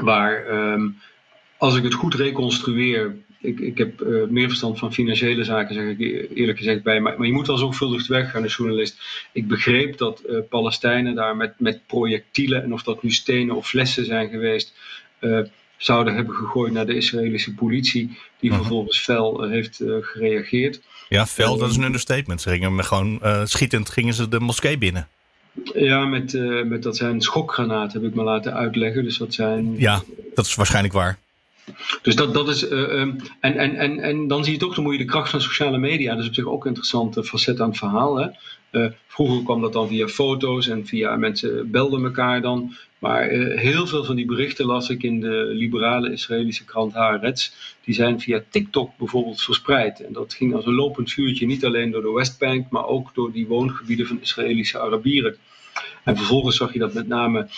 Waar, 0.00 0.46
um, 0.72 0.98
als 1.58 1.76
ik 1.76 1.82
het 1.82 1.94
goed 1.94 2.14
reconstrueer, 2.14 3.16
ik, 3.42 3.60
ik 3.60 3.78
heb 3.78 4.00
uh, 4.00 4.24
meer 4.28 4.48
verstand 4.48 4.78
van 4.78 4.92
financiële 4.92 5.44
zaken, 5.44 5.74
zeg 5.74 5.84
ik 5.84 6.30
eerlijk 6.34 6.58
gezegd 6.58 6.82
bij. 6.82 7.00
Maar, 7.00 7.14
maar 7.18 7.26
je 7.26 7.32
moet 7.32 7.46
wel 7.46 7.56
zorgvuldig 7.56 8.04
te 8.04 8.12
weg 8.12 8.30
gaan, 8.30 8.42
de 8.42 8.48
journalist. 8.48 9.02
Ik 9.32 9.48
begreep 9.48 9.98
dat 9.98 10.22
uh, 10.26 10.38
Palestijnen 10.48 11.14
daar 11.14 11.36
met, 11.36 11.54
met 11.58 11.80
projectielen, 11.86 12.62
en 12.62 12.72
of 12.72 12.82
dat 12.82 13.02
nu 13.02 13.10
stenen 13.10 13.56
of 13.56 13.68
flessen 13.68 14.04
zijn 14.04 14.28
geweest, 14.28 14.74
uh, 15.20 15.40
zouden 15.76 16.14
hebben 16.14 16.34
gegooid 16.34 16.72
naar 16.72 16.86
de 16.86 16.94
Israëlische 16.94 17.54
politie, 17.54 18.06
die 18.06 18.50
uh-huh. 18.50 18.58
vervolgens 18.58 18.98
fel 18.98 19.42
heeft 19.48 19.82
gereageerd. 20.00 20.80
Ja, 21.08 21.26
fel, 21.26 21.58
dat 21.58 21.70
is 21.70 21.76
een 21.76 21.82
understatement. 21.82 22.40
Ze 22.40 22.50
gingen 22.50 22.84
gewoon 22.84 23.20
schietend 23.44 23.90
gingen 23.90 24.14
ze 24.14 24.28
de 24.28 24.40
moskee 24.40 24.78
binnen. 24.78 25.08
Ja, 25.74 26.04
met, 26.04 26.32
met 26.64 26.82
dat 26.82 26.96
zijn 26.96 27.20
schokgranaten, 27.20 28.00
heb 28.00 28.10
ik 28.10 28.16
me 28.16 28.22
laten 28.22 28.54
uitleggen. 28.54 29.04
Dus 29.04 29.18
dat 29.18 29.34
zijn. 29.34 29.74
Ja, 29.78 30.02
dat 30.34 30.46
is 30.46 30.54
waarschijnlijk 30.54 30.94
waar. 30.94 31.18
Dus 32.02 32.14
dat, 32.14 32.34
dat 32.34 32.48
is. 32.48 32.70
Uh, 32.70 32.70
um, 32.70 33.16
en, 33.40 33.56
en, 33.56 33.76
en, 33.76 33.98
en 34.00 34.26
dan 34.26 34.44
zie 34.44 34.52
je 34.52 34.58
toch, 34.58 34.74
de 34.74 35.04
kracht 35.04 35.30
van 35.30 35.40
sociale 35.40 35.78
media. 35.78 36.14
Dat 36.14 36.22
is 36.22 36.28
op 36.28 36.34
zich 36.34 36.46
ook 36.46 36.62
een 36.62 36.68
interessante 36.68 37.24
facet 37.24 37.60
aan 37.60 37.68
het 37.68 37.78
verhaal. 37.78 38.16
Hè? 38.16 38.28
Uh, 38.70 38.90
vroeger 39.06 39.42
kwam 39.42 39.60
dat 39.60 39.72
dan 39.72 39.88
via 39.88 40.08
foto's 40.08 40.68
en 40.68 40.86
via 40.86 41.16
mensen 41.16 41.70
belden 41.70 42.04
elkaar 42.04 42.40
dan. 42.40 42.74
Maar 42.98 43.32
uh, 43.32 43.58
heel 43.58 43.86
veel 43.86 44.04
van 44.04 44.16
die 44.16 44.26
berichten 44.26 44.66
las 44.66 44.88
ik 44.88 45.02
in 45.02 45.20
de 45.20 45.50
liberale 45.54 46.12
Israëlische 46.12 46.64
krant 46.64 46.92
Haaretz. 46.92 47.52
Die 47.84 47.94
zijn 47.94 48.20
via 48.20 48.42
TikTok 48.50 48.90
bijvoorbeeld 48.98 49.42
verspreid. 49.42 50.00
En 50.00 50.12
dat 50.12 50.34
ging 50.34 50.54
als 50.54 50.66
een 50.66 50.74
lopend 50.74 51.12
vuurtje, 51.12 51.46
niet 51.46 51.64
alleen 51.64 51.90
door 51.90 52.02
de 52.02 52.12
Westbank, 52.12 52.70
maar 52.70 52.86
ook 52.86 53.14
door 53.14 53.32
die 53.32 53.46
woongebieden 53.46 54.06
van 54.06 54.20
Israëlische 54.20 54.80
Arabieren. 54.80 55.36
En 56.04 56.16
vervolgens 56.16 56.56
zag 56.56 56.72
je 56.72 56.78
dat 56.78 56.94
met 56.94 57.08
name 57.08 57.48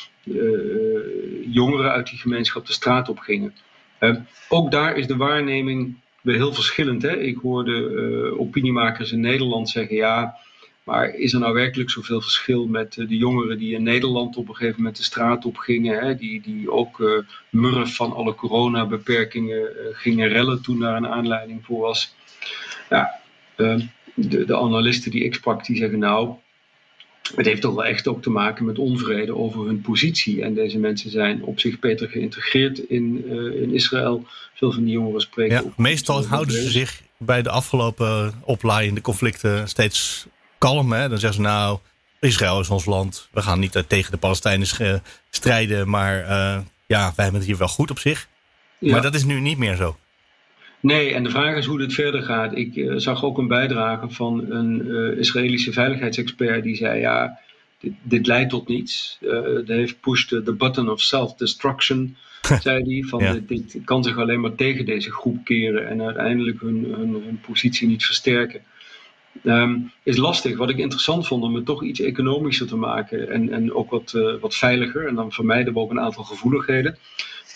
jongeren 1.50 1.90
uit 1.90 2.10
die 2.10 2.18
gemeenschap 2.18 2.66
de 2.66 2.72
straat 2.72 3.08
op 3.08 3.18
gingen. 3.18 3.54
Ook 4.48 4.70
daar 4.70 4.96
is 4.96 5.06
de 5.06 5.16
waarneming 5.16 5.96
weer 6.20 6.36
heel 6.36 6.54
verschillend. 6.54 7.02
Hè? 7.02 7.16
Ik 7.16 7.36
hoorde 7.36 7.72
uh, 7.72 8.40
opiniemakers 8.40 9.12
in 9.12 9.20
Nederland 9.20 9.68
zeggen: 9.70 9.96
ja, 9.96 10.36
maar 10.82 11.14
is 11.14 11.32
er 11.32 11.40
nou 11.40 11.54
werkelijk 11.54 11.90
zoveel 11.90 12.20
verschil 12.20 12.66
met 12.66 12.96
uh, 12.96 13.08
de 13.08 13.16
jongeren 13.16 13.58
die 13.58 13.74
in 13.74 13.82
Nederland 13.82 14.36
op 14.36 14.48
een 14.48 14.54
gegeven 14.54 14.76
moment 14.76 14.96
de 14.96 15.02
straat 15.02 15.44
op 15.44 15.56
gingen, 15.56 15.98
hè? 15.98 16.16
Die, 16.16 16.40
die 16.40 16.70
ook 16.70 16.98
uh, 16.98 17.84
van 17.84 18.12
alle 18.12 18.34
coronabeperkingen 18.34 19.68
gingen 19.92 20.28
rellen 20.28 20.62
toen 20.62 20.80
daar 20.80 20.96
een 20.96 21.08
aanleiding 21.08 21.64
voor 21.64 21.80
was? 21.80 22.14
De, 24.16 24.44
de 24.44 24.56
analisten 24.56 25.10
die 25.10 25.24
ik 25.24 25.34
sprak, 25.34 25.66
die 25.66 25.76
zeggen: 25.76 25.98
nou, 25.98 26.34
het 27.36 27.46
heeft 27.46 27.60
toch 27.60 27.74
wel 27.74 27.84
echt 27.84 28.08
ook 28.08 28.22
te 28.22 28.30
maken 28.30 28.64
met 28.64 28.78
onvrede 28.78 29.36
over 29.36 29.66
hun 29.66 29.80
positie. 29.80 30.42
En 30.42 30.54
deze 30.54 30.78
mensen 30.78 31.10
zijn 31.10 31.42
op 31.42 31.60
zich 31.60 31.78
beter 31.78 32.08
geïntegreerd 32.08 32.78
in, 32.78 33.24
uh, 33.26 33.62
in 33.62 33.74
Israël. 33.74 34.26
Veel 34.54 34.72
van 34.72 34.84
die 34.84 34.92
jongeren 34.92 35.20
spreken. 35.20 35.64
Ja, 35.64 35.72
meestal 35.76 36.26
houden 36.26 36.54
ze 36.54 36.70
zich 36.70 37.02
bij 37.18 37.42
de 37.42 37.50
afgelopen 37.50 38.34
oplaaiende 38.44 39.00
conflicten 39.00 39.68
steeds 39.68 40.26
kalm. 40.58 40.92
Hè? 40.92 41.08
Dan 41.08 41.18
zeggen 41.18 41.42
ze 41.42 41.48
nou, 41.48 41.78
Israël 42.20 42.60
is 42.60 42.70
ons 42.70 42.84
land. 42.84 43.28
We 43.32 43.42
gaan 43.42 43.58
niet 43.58 43.84
tegen 43.86 44.10
de 44.10 44.16
Palestijnen 44.18 44.66
strijden. 45.30 45.88
Maar 45.88 46.20
uh, 46.20 46.58
ja, 46.86 47.12
wij 47.16 47.24
hebben 47.24 47.34
het 47.34 47.44
hier 47.44 47.56
wel 47.56 47.68
goed 47.68 47.90
op 47.90 47.98
zich. 47.98 48.28
Ja. 48.78 48.92
Maar 48.92 49.02
dat 49.02 49.14
is 49.14 49.24
nu 49.24 49.40
niet 49.40 49.58
meer 49.58 49.76
zo. 49.76 49.96
Nee, 50.84 51.14
en 51.14 51.22
de 51.22 51.30
vraag 51.30 51.56
is 51.56 51.66
hoe 51.66 51.78
dit 51.78 51.94
verder 51.94 52.22
gaat. 52.22 52.56
Ik 52.56 52.76
uh, 52.76 52.94
zag 52.96 53.24
ook 53.24 53.38
een 53.38 53.48
bijdrage 53.48 54.10
van 54.10 54.50
een 54.50 54.86
uh, 54.86 55.18
Israëlische 55.18 55.72
veiligheidsexpert 55.72 56.62
die 56.62 56.76
zei: 56.76 57.00
ja, 57.00 57.38
dit, 57.78 57.92
dit 58.02 58.26
leidt 58.26 58.50
tot 58.50 58.68
niets. 58.68 59.18
Uh, 59.20 59.58
heeft 59.66 60.00
pushed 60.00 60.44
the 60.44 60.52
button 60.52 60.90
of 60.90 61.00
self-destruction, 61.00 62.16
zei 62.62 62.82
hij. 62.82 63.08
Van 63.08 63.22
ja. 63.22 63.32
dit, 63.32 63.48
dit, 63.48 63.78
kan 63.84 64.04
zich 64.04 64.18
alleen 64.18 64.40
maar 64.40 64.54
tegen 64.54 64.84
deze 64.84 65.10
groep 65.12 65.44
keren 65.44 65.88
en 65.88 66.02
uiteindelijk 66.02 66.60
hun, 66.60 66.94
hun, 66.96 67.22
hun 67.24 67.40
positie 67.46 67.88
niet 67.88 68.04
versterken. 68.04 68.60
Um, 69.44 69.90
is 70.02 70.16
lastig. 70.16 70.56
Wat 70.56 70.70
ik 70.70 70.78
interessant 70.78 71.26
vond 71.26 71.42
om 71.42 71.54
het 71.54 71.66
toch 71.66 71.84
iets 71.84 72.00
economischer 72.00 72.66
te 72.66 72.76
maken 72.76 73.30
en, 73.30 73.52
en 73.52 73.74
ook 73.74 73.90
wat, 73.90 74.12
wat 74.40 74.54
veiliger. 74.54 75.06
En 75.06 75.14
dan 75.14 75.32
vermijden 75.32 75.72
we 75.72 75.78
ook 75.78 75.90
een 75.90 76.00
aantal 76.00 76.24
gevoeligheden. 76.24 76.98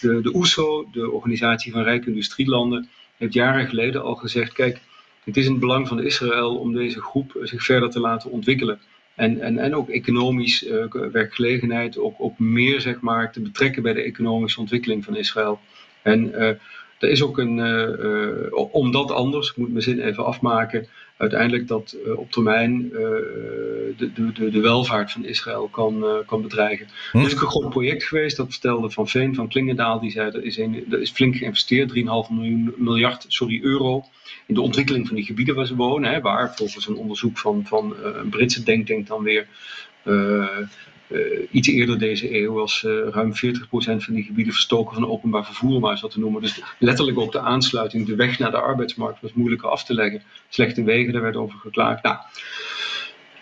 De, 0.00 0.20
de 0.20 0.34
OESO, 0.34 0.88
de 0.92 1.10
Organisatie 1.10 1.72
van 1.72 1.82
Rijke 1.82 2.08
Industrielanden, 2.08 2.88
heeft 3.18 3.32
jaren 3.32 3.68
geleden 3.68 4.02
al 4.02 4.14
gezegd: 4.14 4.52
kijk, 4.52 4.80
het 5.24 5.36
is 5.36 5.44
in 5.44 5.50
het 5.50 5.60
belang 5.60 5.88
van 5.88 6.02
Israël 6.02 6.56
om 6.56 6.72
deze 6.72 7.00
groep 7.00 7.38
zich 7.42 7.64
verder 7.64 7.90
te 7.90 8.00
laten 8.00 8.30
ontwikkelen. 8.30 8.80
En, 9.14 9.40
en, 9.40 9.58
en 9.58 9.74
ook 9.74 9.88
economisch 9.88 10.66
uh, 10.66 10.84
werkgelegenheid 11.12 11.98
ook, 11.98 12.38
meer 12.38 12.80
zeg 12.80 13.00
maar, 13.00 13.32
te 13.32 13.40
betrekken 13.40 13.82
bij 13.82 13.92
de 13.92 14.02
economische 14.02 14.60
ontwikkeling 14.60 15.04
van 15.04 15.16
Israël. 15.16 15.60
En 16.02 16.28
uh, 16.28 16.48
er 16.98 17.10
is 17.10 17.22
ook 17.22 17.38
een, 17.38 17.56
uh, 17.56 18.68
omdat 18.72 19.10
anders, 19.10 19.50
ik 19.50 19.56
moet 19.56 19.70
mijn 19.70 19.82
zin 19.82 20.00
even 20.00 20.24
afmaken, 20.24 20.86
uiteindelijk 21.18 21.68
dat 21.68 21.96
uh, 22.06 22.18
op 22.18 22.30
termijn 22.30 22.84
uh, 22.84 22.98
de, 23.96 24.10
de, 24.14 24.50
de, 24.50 24.60
welvaart 24.60 25.12
van 25.12 25.24
Israël 25.24 25.68
kan, 25.68 26.04
uh, 26.04 26.14
kan 26.26 26.42
bedreigen. 26.42 26.86
Hm. 27.12 27.18
Er 27.18 27.26
is 27.26 27.32
een 27.32 27.38
groot 27.38 27.70
project 27.70 28.04
geweest, 28.04 28.36
dat 28.36 28.50
vertelde 28.50 28.90
Van 28.90 29.08
Veen 29.08 29.34
van 29.34 29.48
Klingendaal, 29.48 30.00
die 30.00 30.10
zei 30.10 30.30
dat 30.30 30.42
is, 30.42 30.58
een, 30.58 30.84
dat 30.86 31.00
is 31.00 31.10
flink 31.10 31.36
geïnvesteerd, 31.36 31.90
3,5 31.94 31.96
miljoen, 32.30 32.74
miljard 32.76 33.24
sorry, 33.28 33.60
euro, 33.62 34.04
in 34.46 34.54
de 34.54 34.60
ontwikkeling 34.60 35.06
van 35.06 35.16
die 35.16 35.24
gebieden 35.24 35.54
waar 35.54 35.66
ze 35.66 35.76
wonen, 35.76 36.12
hè, 36.12 36.20
waar 36.20 36.56
volgens 36.56 36.88
een 36.88 36.96
onderzoek 36.96 37.38
van, 37.38 37.66
van 37.66 37.96
een 38.02 38.28
Britse 38.28 38.62
denktank 38.62 39.06
dan 39.06 39.22
weer 39.22 39.46
uh, 40.04 40.58
iets 41.50 41.68
eerder 41.68 41.98
deze 41.98 42.40
eeuw 42.40 42.52
was 42.52 42.82
uh, 42.86 43.08
ruim 43.08 43.32
40% 43.34 43.36
van 43.70 44.14
die 44.14 44.24
gebieden 44.24 44.52
verstoken 44.52 44.94
van 44.94 45.08
openbaar 45.08 45.44
vervoer, 45.44 45.80
maar 45.80 45.98
zo 45.98 46.08
te 46.08 46.18
noemen. 46.18 46.42
Dus 46.42 46.62
letterlijk 46.78 47.18
ook 47.18 47.32
de 47.32 47.40
aansluiting, 47.40 48.06
de 48.06 48.14
weg 48.14 48.38
naar 48.38 48.50
de 48.50 48.60
arbeidsmarkt 48.60 49.20
was 49.20 49.32
moeilijker 49.32 49.68
af 49.68 49.84
te 49.84 49.94
leggen. 49.94 50.22
Slechte 50.48 50.82
wegen, 50.82 51.12
daar 51.12 51.22
werd 51.22 51.36
over 51.36 51.58
geklaagd. 51.58 52.02
Nou, 52.02 52.16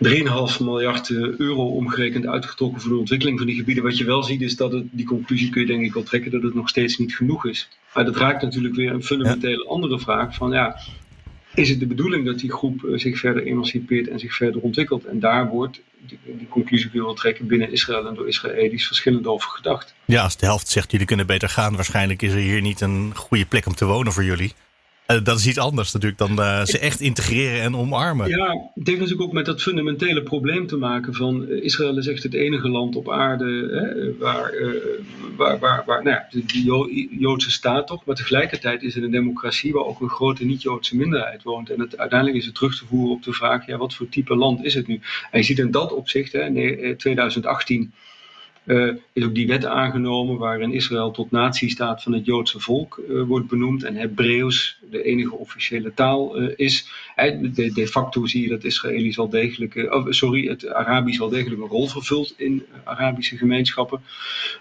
3,5 0.03 0.63
miljard 0.63 1.09
euro 1.37 1.67
omgerekend 1.67 2.27
uitgetrokken 2.27 2.81
voor 2.81 2.91
de 2.91 2.97
ontwikkeling 2.97 3.37
van 3.37 3.47
die 3.47 3.55
gebieden. 3.55 3.83
Wat 3.83 3.97
je 3.97 4.05
wel 4.05 4.23
ziet 4.23 4.41
is 4.41 4.55
dat 4.55 4.71
het, 4.71 4.85
die 4.91 5.05
conclusie 5.05 5.49
kun 5.49 5.61
je 5.61 5.67
denk 5.67 5.83
ik 5.83 5.93
wel 5.93 6.03
trekken 6.03 6.31
dat 6.31 6.41
het 6.41 6.53
nog 6.53 6.69
steeds 6.69 6.97
niet 6.97 7.15
genoeg 7.15 7.45
is. 7.45 7.69
Maar 7.93 8.05
dat 8.05 8.15
raakt 8.15 8.41
natuurlijk 8.41 8.75
weer 8.75 8.91
een 8.91 9.03
fundamentele 9.03 9.65
andere 9.65 9.99
vraag 9.99 10.35
van 10.35 10.51
ja, 10.51 10.79
is 11.57 11.69
het 11.69 11.79
de 11.79 11.87
bedoeling 11.87 12.25
dat 12.25 12.39
die 12.39 12.51
groep 12.51 12.83
uh, 12.83 12.97
zich 12.97 13.19
verder 13.19 13.45
emancipeert 13.45 14.07
en 14.07 14.19
zich 14.19 14.35
verder 14.35 14.61
ontwikkelt. 14.61 15.05
En 15.05 15.19
daar 15.19 15.49
wordt, 15.49 15.81
die, 16.07 16.19
die 16.37 16.47
conclusie 16.47 16.89
wel 16.93 17.13
trekken, 17.13 17.47
binnen 17.47 17.71
Israël 17.71 18.07
en 18.07 18.15
door 18.15 18.27
Israëli's 18.27 18.87
verschillend 18.87 19.27
over 19.27 19.49
gedacht. 19.49 19.95
Ja, 20.05 20.23
als 20.23 20.37
de 20.37 20.45
helft 20.45 20.67
zegt 20.67 20.91
jullie 20.91 21.05
kunnen 21.05 21.27
beter 21.27 21.49
gaan, 21.49 21.75
waarschijnlijk 21.75 22.21
is 22.21 22.31
er 22.31 22.37
hier 22.37 22.61
niet 22.61 22.81
een 22.81 23.15
goede 23.15 23.45
plek 23.45 23.65
om 23.65 23.75
te 23.75 23.85
wonen 23.85 24.13
voor 24.13 24.23
jullie. 24.23 24.53
Uh, 25.07 25.17
dat 25.23 25.37
is 25.37 25.47
iets 25.47 25.57
anders 25.57 25.93
natuurlijk 25.93 26.19
dan 26.19 26.39
uh, 26.39 26.65
ze 26.65 26.79
echt 26.79 26.99
integreren 26.99 27.61
en 27.61 27.75
omarmen. 27.75 28.29
Ja, 28.29 28.69
het 28.75 28.87
heeft 28.87 28.99
natuurlijk 28.99 29.27
ook 29.27 29.33
met 29.33 29.45
dat 29.45 29.61
fundamentele 29.61 30.23
probleem 30.23 30.67
te 30.67 30.77
maken 30.77 31.13
van 31.13 31.45
uh, 31.49 31.63
Israël 31.63 31.97
is 31.97 32.07
echt 32.07 32.23
het 32.23 32.33
enige 32.33 32.69
land 32.69 32.95
op 32.95 33.11
aarde 33.11 33.45
hè, 33.45 34.17
waar, 34.17 34.53
waar, 35.35 35.59
waar, 35.59 35.83
waar 35.85 36.03
nou 36.03 36.15
ja, 36.15 36.27
de, 36.29 36.45
de 36.45 36.63
jo 36.63 36.89
Joodse 37.11 37.51
staat 37.51 37.87
toch, 37.87 38.05
maar 38.05 38.15
tegelijkertijd 38.15 38.83
is 38.83 38.95
het 38.95 39.03
een 39.03 39.11
democratie 39.11 39.73
waar 39.73 39.85
ook 39.85 40.01
een 40.01 40.09
grote 40.09 40.45
niet-Joodse 40.45 40.95
minderheid 40.95 41.43
woont. 41.43 41.69
En 41.69 41.79
het, 41.79 41.97
uiteindelijk 41.97 42.39
is 42.39 42.45
het 42.45 42.55
terug 42.55 42.77
te 42.77 42.85
voeren 42.85 43.15
op 43.15 43.23
de 43.23 43.33
vraag, 43.33 43.65
ja, 43.65 43.77
wat 43.77 43.93
voor 43.93 44.09
type 44.09 44.35
land 44.35 44.63
is 44.63 44.73
het 44.73 44.87
nu? 44.87 44.99
En 45.31 45.39
je 45.39 45.45
ziet 45.45 45.59
in 45.59 45.71
dat 45.71 45.93
opzicht, 45.93 46.31
hè, 46.31 46.45
in 46.45 46.97
2018 46.97 47.93
uh, 48.67 48.93
is 49.13 49.23
ook 49.23 49.35
die 49.35 49.47
wet 49.47 49.65
aangenomen 49.65 50.37
waarin 50.37 50.73
Israël 50.73 51.11
tot 51.11 51.31
natiestaat 51.31 52.03
van 52.03 52.13
het 52.13 52.25
Joodse 52.25 52.59
volk 52.59 53.01
uh, 53.09 53.23
wordt 53.23 53.47
benoemd 53.47 53.83
en 53.83 53.95
Hebreeuws 53.95 54.79
de 54.89 55.03
enige 55.03 55.35
officiële 55.35 55.93
taal 55.93 56.41
uh, 56.41 56.53
is. 56.55 56.89
De, 57.15 57.71
de, 57.73 57.87
facto 57.87 58.25
zie 58.25 58.41
je 58.41 58.49
dat 58.49 58.63
Israëli's 58.63 59.15
wel 59.15 59.29
degelijk, 59.29 59.87
oh, 59.89 60.05
sorry, 60.09 60.47
het 60.47 60.73
Arabisch 60.73 61.19
wel 61.19 61.29
degelijk 61.29 61.61
een 61.61 61.67
rol 61.67 61.87
vervult 61.87 62.33
in 62.37 62.65
Arabische 62.83 63.37
gemeenschappen. 63.37 64.01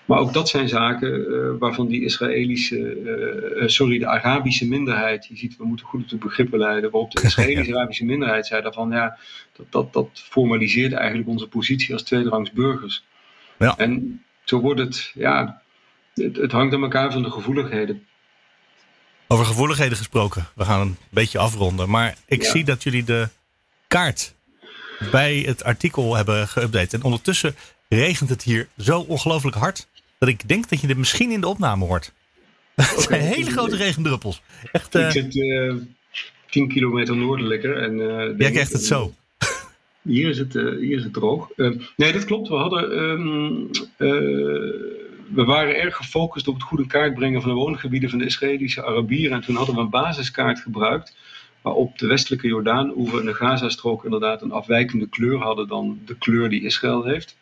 Maar 0.05 0.19
ook 0.19 0.33
dat 0.33 0.49
zijn 0.49 0.69
zaken 0.69 1.59
waarvan 1.59 1.87
die 1.87 2.05
Israëlische, 2.05 3.63
sorry, 3.67 3.99
de 3.99 4.07
Arabische 4.07 4.69
minderheid, 4.69 5.27
je 5.27 5.37
ziet, 5.37 5.57
we 5.57 5.65
moeten 5.65 5.87
goed 5.87 6.03
op 6.03 6.09
de 6.09 6.17
begrippen 6.17 6.59
leiden, 6.59 6.91
waarop 6.91 7.11
de 7.11 7.23
Israëlische 7.27 7.77
Arabische 7.77 8.05
minderheid 8.05 8.47
zei 8.47 8.63
daarvan, 8.63 8.91
ja, 8.91 9.19
dat, 9.57 9.67
dat, 9.71 9.93
dat 9.93 10.09
formaliseert 10.13 10.93
eigenlijk 10.93 11.29
onze 11.29 11.49
positie 11.49 11.93
als 11.93 12.03
tweederangs 12.03 12.53
burgers. 12.53 13.05
Ja. 13.59 13.77
En 13.77 14.23
zo 14.45 14.61
wordt 14.61 14.81
het, 14.81 15.11
ja, 15.15 15.63
het, 16.15 16.37
het 16.37 16.53
hangt 16.53 16.75
aan 16.75 16.83
elkaar 16.83 17.13
van 17.13 17.23
de 17.23 17.31
gevoeligheden. 17.31 18.07
Over 19.29 19.45
gevoeligheden 19.45 19.97
gesproken. 19.97 20.47
We 20.55 20.65
gaan 20.65 20.81
een 20.81 20.97
beetje 21.11 21.39
afronden. 21.39 21.89
Maar 21.91 22.15
ik 22.27 22.43
Ja. 22.43 22.51
zie 22.51 22.65
dat 22.65 22.83
jullie 22.83 23.05
de 23.05 23.29
kaart 23.89 24.35
bij 25.11 25.37
het 25.47 25.65
artikel 25.65 26.17
hebben 26.17 26.49
geüpdate. 26.49 26.91
En 26.91 27.03
ondertussen 27.03 27.57
regent 27.89 28.31
het 28.31 28.43
hier 28.43 28.69
zo 28.79 29.01
ongelooflijk 29.01 29.57
hard. 29.57 29.87
Dat 30.19 30.29
ik 30.29 30.49
denk 30.49 30.69
dat 30.69 30.81
je 30.81 30.87
dit 30.87 30.97
misschien 30.97 31.31
in 31.31 31.41
de 31.41 31.49
opname 31.49 31.85
hoort. 31.85 32.13
Het 32.77 33.01
zijn 33.09 33.21
hele 33.21 33.51
grote 33.51 33.77
regendruppels. 33.77 34.43
Echt, 34.73 34.95
eh, 34.95 35.05
Ik 35.07 35.11
zit 35.13 35.37
eh 35.43 35.75
10 36.51 36.69
kilometer 36.69 37.17
noordelijker. 37.17 37.83
En, 37.83 38.01
eh, 38.01 38.17
denk 38.17 38.41
jij 38.41 38.51
krijgt 38.51 38.73
het 38.73 38.85
zo. 38.85 39.15
Hier 40.07 40.29
is 40.29 40.39
het, 40.39 40.57
eh, 40.57 40.65
hier 40.79 40.97
is 40.97 41.05
het 41.05 41.13
droog. 41.13 41.51
Eh, 41.57 41.71
nee, 41.97 42.13
dat 42.13 42.25
klopt. 42.25 42.49
We 42.49 42.55
hadden. 42.55 42.93
ehm, 42.93 43.65
eh, 43.97 44.95
we 45.35 45.45
waren 45.45 45.81
erg 45.81 45.97
gefocust 45.97 46.49
op 46.49 46.55
het 46.55 46.63
goede 46.63 46.87
kaart 46.87 47.15
brengen 47.15 47.41
van 47.41 47.51
de 47.51 47.57
woongebieden 47.57 48.11
van 48.11 48.19
de 48.19 48.25
Israëlische 48.25 48.85
Arabieren. 48.85 49.37
En 49.37 49.43
toen 49.43 49.57
hadden 49.57 49.75
we 49.75 49.81
een 49.81 49.91
basiskaart 49.91 50.61
gebruikt. 50.61 51.17
Waarop 51.63 51.99
de 51.99 52.07
westelijke 52.07 52.47
Jordaan, 52.47 52.95
en 52.97 53.25
de 53.25 53.35
Gazastrook 53.35 54.05
inderdaad 54.05 54.43
een 54.43 54.53
afwijkende 54.53 55.09
kleur 55.09 55.39
hadden 55.39 55.69
dan 55.69 56.01
de 56.05 56.17
kleur 56.19 56.49
die 56.49 56.63
Israël 56.65 57.05
heeft. 57.05 57.37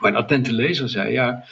Maar 0.00 0.10
een 0.10 0.16
attente 0.16 0.52
lezer 0.52 0.88
zei: 0.88 1.12
ja, 1.12 1.44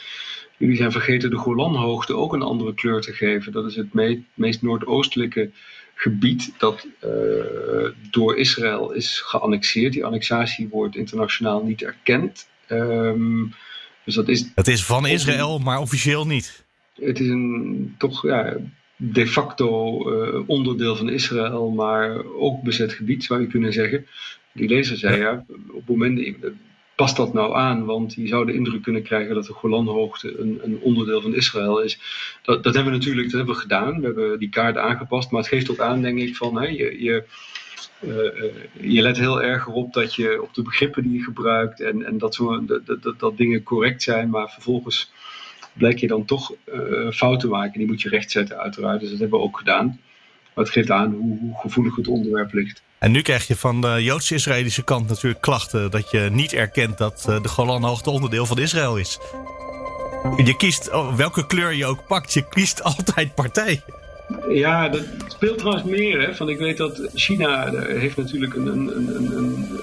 jullie 0.57 0.75
zijn 0.75 0.91
vergeten 0.91 1.29
de 1.29 1.35
Golanhoogte 1.35 2.15
ook 2.15 2.33
een 2.33 2.41
andere 2.41 2.73
kleur 2.73 3.01
te 3.01 3.13
geven. 3.13 3.51
Dat 3.51 3.65
is 3.65 3.75
het 3.75 3.93
me- 3.93 4.21
meest 4.33 4.61
noordoostelijke 4.61 5.51
gebied 5.95 6.53
dat 6.57 6.87
eh, 6.99 7.09
door 8.11 8.37
Israël 8.37 8.91
is 8.91 9.19
geannexeerd. 9.19 9.93
Die 9.93 10.05
annexatie 10.05 10.67
wordt 10.67 10.95
internationaal 10.95 11.63
niet 11.63 11.81
erkend. 11.83 12.47
Ehm, 12.67 13.45
dus 14.05 14.15
dat 14.15 14.27
is, 14.27 14.51
Het 14.55 14.67
is 14.67 14.85
van 14.85 15.07
Israël, 15.07 15.59
maar 15.59 15.79
officieel 15.79 16.25
niet. 16.25 16.65
het 16.95 17.19
is 17.19 17.27
een 17.27 17.95
toch 17.97 18.27
ja, 18.27 18.57
de 18.95 19.27
facto 19.27 19.99
eh, 20.11 20.41
onderdeel 20.45 20.95
van 20.95 21.09
Israël, 21.09 21.69
maar 21.69 22.25
ook 22.25 22.61
bezet 22.61 22.93
gebied 22.93 23.23
zou 23.23 23.41
je 23.41 23.47
kunnen 23.47 23.73
zeggen. 23.73 24.05
Die 24.51 24.67
lezer 24.67 24.97
zei 24.97 25.17
ja, 25.17 25.45
op 25.67 25.75
het 25.75 25.87
moment 25.87 26.19
past 26.95 27.15
dat 27.15 27.33
nou 27.33 27.55
aan, 27.55 27.85
want 27.85 28.13
je 28.13 28.27
zou 28.27 28.45
de 28.45 28.53
indruk 28.53 28.81
kunnen 28.81 29.03
krijgen 29.03 29.35
dat 29.35 29.45
de 29.45 29.53
Golanhoogte 29.53 30.39
een, 30.39 30.59
een 30.63 30.79
onderdeel 30.81 31.21
van 31.21 31.35
Israël 31.35 31.81
is. 31.81 31.99
Dat, 32.41 32.63
dat 32.63 32.73
hebben 32.73 32.91
we 32.91 32.97
natuurlijk 32.97 33.27
dat 33.27 33.37
hebben 33.37 33.55
we 33.55 33.61
gedaan. 33.61 33.99
We 33.99 34.05
hebben 34.05 34.39
die 34.39 34.49
kaart 34.49 34.77
aangepast, 34.77 35.31
maar 35.31 35.41
het 35.41 35.49
geeft 35.49 35.71
ook 35.71 35.79
aan, 35.79 36.01
denk 36.01 36.19
ik, 36.19 36.35
van 36.35 36.73
je, 36.73 37.03
je, 37.03 37.23
eh, 37.99 38.43
eh, 38.43 38.53
je 38.81 39.01
let 39.01 39.17
heel 39.17 39.43
erg 39.43 39.67
erop 39.67 39.93
dat 39.93 40.15
je 40.15 40.41
op 40.41 40.53
de 40.53 40.61
begrippen 40.61 41.03
die 41.03 41.13
je 41.13 41.23
gebruikt 41.23 41.81
en, 41.81 42.05
en 42.05 42.17
dat, 42.17 42.35
zo, 42.35 42.65
dat, 42.65 42.85
dat, 43.01 43.19
dat, 43.19 43.37
dingen 43.37 43.63
correct 43.63 44.03
zijn, 44.03 44.29
maar 44.29 44.49
vervolgens 44.49 45.11
blijk 45.73 45.97
je 45.97 46.07
dan 46.07 46.25
toch 46.25 46.53
eh, 46.63 47.09
fouten 47.09 47.49
maken. 47.49 47.77
Die 47.79 47.87
moet 47.87 48.01
je 48.01 48.09
rechtzetten, 48.09 48.57
uiteraard. 48.57 48.99
Dus 48.99 49.09
dat 49.09 49.19
hebben 49.19 49.39
we 49.39 49.45
ook 49.45 49.57
gedaan. 49.57 49.85
Maar 50.53 50.63
het 50.63 50.73
geeft 50.73 50.91
aan 50.91 51.11
hoe 51.11 51.53
gevoelig 51.55 51.95
het 51.95 52.07
onderwerp 52.07 52.53
ligt. 52.53 52.83
En 53.03 53.11
nu 53.11 53.21
krijg 53.21 53.47
je 53.47 53.55
van 53.55 53.81
de 53.81 54.03
Joods-Israëlische 54.03 54.83
kant 54.83 55.07
natuurlijk 55.07 55.41
klachten 55.41 55.91
dat 55.91 56.11
je 56.11 56.19
niet 56.31 56.53
erkent 56.53 56.97
dat 56.97 57.25
eh, 57.29 57.41
de 57.41 57.47
Golanhoogte 57.47 58.09
onderdeel 58.09 58.45
van 58.45 58.59
Israël 58.59 58.97
is. 58.97 59.19
Je 60.43 60.55
kiest, 60.57 60.91
oh, 60.91 61.15
welke 61.15 61.45
kleur 61.45 61.73
je 61.73 61.85
ook 61.85 62.07
pakt, 62.07 62.33
je 62.33 62.47
kiest 62.49 62.83
altijd 62.95 63.35
partij. 63.35 63.81
Ja, 64.49 64.89
dat 64.89 65.01
speelt 65.27 65.57
trouwens 65.57 65.83
meer. 65.83 66.21
Hè? 66.21 66.35
Van, 66.35 66.49
ik 66.49 66.57
weet 66.57 66.77
dat 66.77 67.09
China 67.13 67.71
heeft 67.87 68.17
natuurlijk 68.17 68.55
een, 68.55 68.67
een, 68.67 69.15
een, 69.15 69.37
een, 69.37 69.79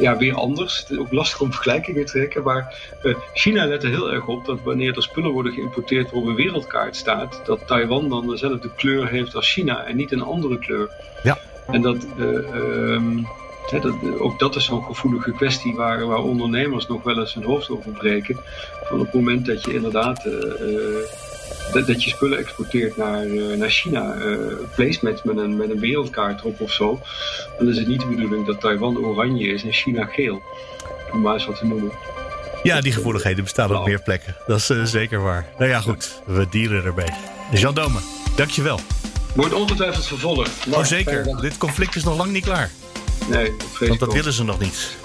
ja, 0.00 0.16
weer 0.16 0.34
anders. 0.34 0.78
Het 0.78 0.90
is 0.90 0.98
ook 0.98 1.12
lastig 1.12 1.40
om 1.40 1.52
vergelijkingen 1.52 2.06
te 2.06 2.12
trekken. 2.12 2.42
Maar 2.42 2.74
eh, 3.02 3.14
China 3.34 3.66
let 3.66 3.82
er 3.82 3.90
heel 3.90 4.12
erg 4.12 4.26
op 4.26 4.44
dat 4.44 4.58
wanneer 4.62 4.96
er 4.96 5.02
spullen 5.02 5.30
worden 5.30 5.52
geïmporteerd 5.52 6.10
waarop 6.10 6.28
een 6.28 6.34
wereldkaart 6.34 6.96
staat, 6.96 7.40
dat 7.44 7.66
Taiwan 7.66 8.08
dan 8.08 8.26
dezelfde 8.26 8.70
kleur 8.76 9.08
heeft 9.08 9.34
als 9.34 9.52
China 9.52 9.84
en 9.84 9.96
niet 9.96 10.12
een 10.12 10.22
andere 10.22 10.58
kleur. 10.58 10.90
Ja. 11.22 11.38
En 11.66 11.82
dat, 11.82 12.06
eh, 12.18 12.54
ehm, 12.54 13.22
dat, 13.70 13.92
ook 14.18 14.38
dat 14.38 14.56
is 14.56 14.64
zo'n 14.64 14.84
gevoelige 14.84 15.32
kwestie 15.32 15.74
waar, 15.74 16.06
waar 16.06 16.22
ondernemers 16.22 16.86
nog 16.86 17.02
wel 17.02 17.18
eens 17.18 17.34
hun 17.34 17.44
hoofd 17.44 17.70
over 17.70 17.90
breken. 17.90 18.36
Van 18.84 18.98
op 18.98 19.04
het 19.04 19.14
moment 19.14 19.46
dat 19.46 19.64
je 19.64 19.74
inderdaad 19.74 20.26
eh, 20.26 20.32
eh, 20.32 21.86
dat, 21.86 22.04
je 22.04 22.10
spullen 22.10 22.38
exporteert 22.38 22.96
naar, 22.96 23.26
naar 23.56 23.70
China, 23.70 24.16
placements 24.74 25.22
met 25.22 25.36
een, 25.36 25.56
met 25.56 25.70
een 25.70 25.80
wereldkaart 25.80 26.40
erop 26.40 26.60
of 26.60 26.72
zo, 26.72 27.00
dan 27.58 27.68
is 27.68 27.78
het 27.78 27.86
niet 27.86 28.00
de 28.00 28.06
bedoeling 28.06 28.46
dat 28.46 28.60
Taiwan 28.60 28.98
oranje 28.98 29.46
is 29.46 29.64
en 29.64 29.72
China 29.72 30.04
geel. 30.04 30.42
Om 31.12 31.20
maar 31.20 31.34
eens 31.34 31.46
wat 31.46 31.58
te 31.58 31.66
noemen. 31.66 31.92
Ja, 32.62 32.80
die 32.80 32.92
gevoeligheden 32.92 33.42
bestaan 33.42 33.66
op 33.66 33.72
Nou. 33.72 33.88
meer 33.88 34.02
plekken. 34.02 34.36
Dat 34.46 34.58
is 34.58 34.90
zeker 34.90 35.22
waar. 35.22 35.46
Nou 35.58 35.70
ja, 35.70 35.80
goed. 35.80 36.22
We 36.26 36.46
dealen 36.50 36.84
erbij. 36.84 37.14
Jean 37.52 37.74
Dome, 37.74 37.98
dankjewel. 38.36 38.78
Wordt 39.34 39.54
ongetwijfeld 39.54 40.06
vervolgd. 40.06 40.50
Oh, 40.60 40.66
Nou, 40.66 40.84
zeker. 40.84 41.40
Dit 41.40 41.58
conflict 41.58 41.96
is 41.96 42.04
nog 42.04 42.16
lang 42.16 42.32
niet 42.32 42.44
klaar. 42.44 42.70
Nee, 43.30 43.52
dat 43.78 43.88
Want 43.88 43.98
dat 44.00 44.08
ook. 44.08 44.14
willen 44.14 44.32
ze 44.32 44.44
nog 44.44 44.58
niet. 44.58 44.96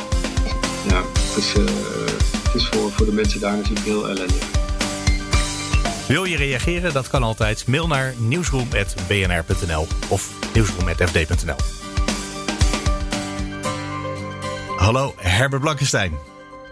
Ja, 0.90 1.02
het 1.20 1.38
is, 1.38 1.54
eh, 1.54 1.64
het 2.44 2.56
is 2.56 2.68
voor, 2.68 2.92
voor 2.92 3.06
de 3.06 3.12
mensen 3.12 3.40
daar 3.40 3.56
natuurlijk 3.56 3.86
heel 3.86 4.10
ellendig. 4.10 4.44
Wil 6.08 6.24
je 6.24 6.38
reageren? 6.38 6.94
Dat 6.94 7.08
kan 7.08 7.24
altijd. 7.24 7.68
Mail 7.68 7.88
naar 7.88 8.14
nieuwsroom.bnr.nl 8.18 9.88
of 10.08 10.30
nieuwsroom.fd.nl. 10.54 11.56
Hallo, 14.78 15.14
Herbert 15.18 15.62
Blankenstein 15.62 16.18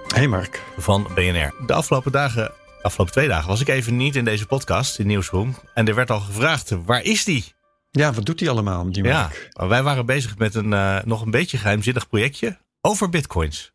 Hey 0.07 0.27
Mark. 0.27 0.61
van 0.77 1.07
BNR. 1.15 1.53
De 1.65 1.73
afgelopen 1.73 2.11
dagen, 2.11 2.51
afgelopen 2.85 3.13
twee 3.13 3.27
dagen, 3.27 3.47
was 3.47 3.61
ik 3.61 3.67
even 3.67 3.97
niet 3.97 4.15
in 4.15 4.25
deze 4.25 4.45
podcast, 4.45 4.99
in 4.99 5.07
Nieuwsroom. 5.07 5.55
En 5.73 5.87
er 5.87 5.95
werd 5.95 6.11
al 6.11 6.19
gevraagd, 6.19 6.69
waar 6.69 7.03
is 7.03 7.23
die? 7.23 7.53
Ja, 7.91 8.13
wat 8.13 8.25
doet 8.25 8.39
hij 8.39 8.49
allemaal, 8.49 8.91
die 8.91 9.03
Ja, 9.03 9.21
Mark? 9.21 9.69
wij 9.69 9.83
waren 9.83 10.05
bezig 10.05 10.37
met 10.37 10.55
een 10.55 10.73
eh, 10.73 10.97
nog 11.03 11.21
een 11.21 11.31
beetje 11.31 11.57
geheimzinnig 11.57 12.07
projectje 12.09 12.57
over 12.81 13.09
bitcoins. 13.09 13.71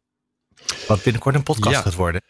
Wat 0.89 1.03
binnenkort 1.03 1.35
een 1.35 1.43
podcast 1.43 1.75
Ja. 1.77 1.83
gaat 1.83 1.95
worden. 1.95 2.23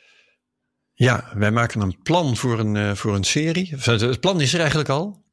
Ja, 0.93 1.31
wij 1.35 1.51
maken 1.51 1.81
een 1.81 2.03
plan 2.03 2.37
voor 2.37 2.59
een, 2.59 2.77
eh, 2.77 2.93
voor 2.95 3.14
een 3.14 3.25
serie. 3.25 3.75
Het 3.77 4.01
het 4.01 4.21
plan 4.21 4.40
is 4.40 4.53
er 4.53 4.59
eigenlijk 4.61 4.88
al. 4.88 5.25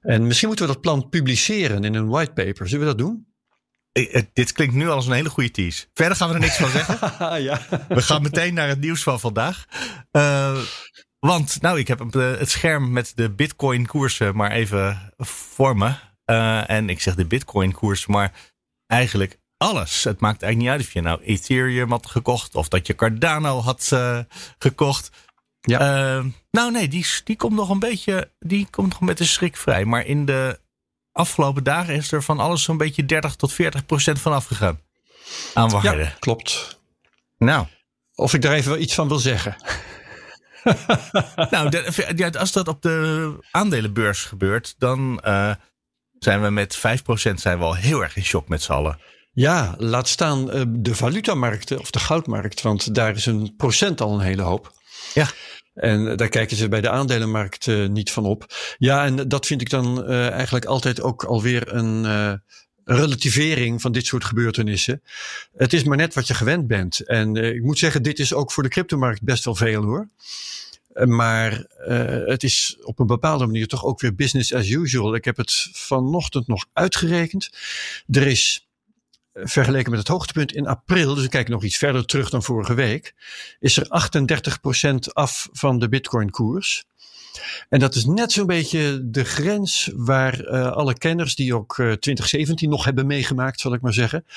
En 0.00 0.26
misschien 0.26 0.48
moeten 0.48 0.66
we 0.66 0.72
dat 0.72 0.82
plan 0.82 1.08
publiceren 1.08 1.84
in 1.84 1.94
een 1.94 2.08
whitepaper. 2.08 2.68
Zullen 2.68 2.86
we 2.86 2.90
dat 2.94 3.06
doen? 3.06 3.26
Eh, 3.96 4.14
eh, 4.14 4.22
dit 4.32 4.52
klinkt 4.52 4.74
nu 4.74 4.88
als 4.88 5.06
een 5.06 5.12
hele 5.12 5.28
goede 5.28 5.50
tease. 5.50 5.86
Verder 5.94 6.16
gaan 6.16 6.28
we 6.28 6.34
er 6.34 6.40
niks 6.40 6.56
van 6.56 6.70
zeggen. 6.70 6.94
Ja. 7.42 7.60
We 7.88 8.02
gaan 8.02 8.22
meteen 8.22 8.54
naar 8.54 8.68
het 8.68 8.80
nieuws 8.80 9.02
van 9.02 9.20
vandaag. 9.20 9.64
Eh, 10.10 10.58
want, 11.18 11.60
nou, 11.60 11.78
ik 11.78 11.88
heb 11.88 11.98
het, 11.98 12.50
scherm 12.50 12.92
met 12.92 13.12
de 13.14 13.30
Bitcoin-koersen 13.30 14.36
maar 14.36 14.50
even 14.50 15.12
voor 15.16 15.76
me. 15.76 15.94
En 16.66 16.88
ik 16.88 17.00
zeg 17.00 17.14
de 17.14 17.26
Bitcoin-koers, 17.26 18.06
maar 18.06 18.32
eigenlijk 18.86 19.38
alles. 19.56 20.04
Het 20.04 20.20
maakt 20.20 20.42
eigenlijk 20.42 20.56
niet 20.56 20.80
uit 20.80 20.88
of 20.88 20.92
je 20.92 21.00
nou 21.00 21.22
Ethereum 21.22 21.90
had 21.90 22.06
gekocht 22.06 22.54
of 22.54 22.68
dat 22.68 22.86
je 22.86 22.94
Cardano 22.94 23.60
had 23.60 23.96
gekocht. 24.58 25.10
Ja. 25.60 26.22
Nou, 26.50 26.70
nee, 26.70 26.88
die, 26.88 27.06
die 27.24 27.36
komt 27.36 27.54
nog 27.54 27.70
een 27.70 27.78
beetje, 27.78 28.30
die 28.38 28.66
komt 28.70 28.88
nog 28.88 29.00
met 29.00 29.18
de 29.18 29.24
schrik 29.24 29.56
vrij. 29.56 29.84
Maar 29.84 30.06
in 30.06 30.24
de 30.24 30.60
afgelopen 31.16 31.64
dagen 31.64 31.94
is 31.94 32.12
er 32.12 32.22
van 32.22 32.40
alles 32.40 32.62
zo'n 32.62 32.76
beetje 32.76 33.04
30 33.04 33.36
tot 33.36 33.52
40 33.52 33.86
procent 33.86 34.20
van 34.20 34.32
afgegaan. 34.32 34.80
Aan 35.54 35.70
waarde. 35.70 36.02
ja, 36.02 36.14
klopt. 36.18 36.80
Nou. 37.38 37.66
Of 38.14 38.34
ik 38.34 38.42
daar 38.42 38.52
even 38.52 38.70
wel 38.70 38.80
iets 38.80 38.94
van 38.94 39.08
wil 39.08 39.18
zeggen. 39.18 39.56
Nou, 41.50 42.32
als 42.38 42.52
dat 42.52 42.68
op 42.68 42.82
de 42.82 43.38
aandelenbeurs 43.50 44.24
gebeurt, 44.24 44.74
dan 44.78 45.20
eh, 45.20 45.50
zijn 46.18 46.42
we 46.42 46.50
met 46.50 46.76
5% 46.76 46.80
zijn 47.34 47.58
we 47.58 47.64
al 47.64 47.74
heel 47.74 48.02
erg 48.02 48.16
in 48.16 48.24
shock 48.24 48.48
met 48.48 48.62
z'n 48.62 48.72
allen. 48.72 49.00
Ja, 49.32 49.74
laat 49.78 50.08
staan 50.08 50.50
eh, 50.50 50.62
de 50.68 50.94
valutamarkten 50.94 51.78
of 51.78 51.90
de 51.90 51.98
goudmarkt. 51.98 52.62
Want 52.62 52.94
daar 52.94 53.14
is 53.14 53.26
een 53.26 53.54
procent 53.56 54.00
al 54.00 54.14
een 54.14 54.20
hele 54.20 54.42
hoop. 54.42 54.72
Ja. 55.14 55.28
En 55.76 56.16
daar 56.16 56.28
kijken 56.28 56.56
ze 56.56 56.68
bij 56.68 56.80
de 56.80 56.90
aandelenmarkt 56.90 57.66
eh, 57.66 57.86
niet 57.86 58.10
van 58.10 58.24
op. 58.24 58.54
Ja, 58.78 59.04
en 59.04 59.28
dat 59.28 59.46
vind 59.46 59.60
ik 59.60 59.70
dan 59.70 60.04
eh, 60.04 60.30
eigenlijk 60.30 60.64
altijd 60.64 61.02
ook 61.02 61.24
alweer 61.24 61.74
een 61.74 62.04
eh, 62.04 62.32
relativering 62.84 63.80
van 63.80 63.92
dit 63.92 64.06
soort 64.06 64.24
gebeurtenissen. 64.24 65.02
Het 65.56 65.72
is 65.72 65.84
maar 65.84 65.96
net 65.96 66.14
wat 66.14 66.26
je 66.26 66.34
gewend 66.34 66.66
bent. 66.66 67.00
En 67.00 67.36
ik 67.36 67.62
moet 67.62 67.78
zeggen, 67.78 68.02
dit 68.02 68.18
is 68.18 68.34
ook 68.34 68.52
voor 68.52 68.62
de 68.62 68.68
cryptomarkt 68.68 69.22
best 69.22 69.44
wel 69.44 69.54
veel 69.54 69.82
hoor. 69.82 70.08
Maar 71.04 71.64
het 72.26 72.42
is 72.42 72.76
op 72.82 72.98
een 72.98 73.06
bepaalde 73.06 73.46
manier 73.46 73.66
toch 73.66 73.84
ook 73.84 74.00
weer 74.00 74.14
business 74.14 74.54
as 74.54 74.68
usual. 74.68 75.14
Ik 75.14 75.24
heb 75.24 75.36
het 75.36 75.68
vanochtend 75.72 76.46
nog 76.46 76.66
uitgerekend. 76.72 77.50
Er 78.10 78.26
is 78.26 78.65
vergeleken 79.44 79.90
met 79.90 79.98
het 79.98 80.08
hoogtepunt 80.08 80.52
in 80.52 80.66
april, 80.66 81.14
dus 81.14 81.24
ik 81.24 81.30
kijk 81.30 81.48
nog 81.48 81.64
iets 81.64 81.76
verder 81.76 82.06
terug 82.06 82.30
dan 82.30 82.42
vorige 82.42 82.74
week, 82.74 83.14
is 83.60 83.76
er 83.76 84.10
38% 84.92 84.94
af 85.12 85.48
van 85.52 85.78
de 85.78 85.88
Bitcoin-koers. 85.88 86.84
En 87.68 87.80
dat 87.80 87.94
is 87.94 88.04
net 88.04 88.32
zo'n 88.32 88.46
beetje 88.46 89.10
de 89.10 89.24
grens 89.24 89.90
waar 89.94 90.40
eh, 90.40 90.72
alle 90.72 90.98
kenners 90.98 91.34
die 91.34 91.54
ook 91.54 91.78
eh, 91.78 91.92
2017 91.92 92.68
nog 92.68 92.84
hebben 92.84 93.06
meegemaakt, 93.06 93.60
zal 93.60 93.74
ik 93.74 93.80
maar 93.80 93.92
zeggen. 93.92 94.24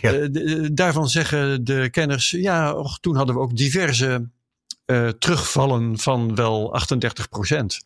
Ja. 0.00 0.12
Eh, 0.12 0.68
daarvan 0.72 1.08
zeggen 1.08 1.64
de 1.64 1.90
kenners, 1.90 2.30
ja, 2.30 2.72
och, 2.72 2.98
toen 2.98 3.16
hadden 3.16 3.34
we 3.34 3.40
ook 3.40 3.56
diverse 3.56 4.28
eh, 4.84 5.08
terugvallen 5.08 5.98
van 5.98 6.34
wel 6.34 6.72
38 6.72 7.28
procent. 7.28 7.80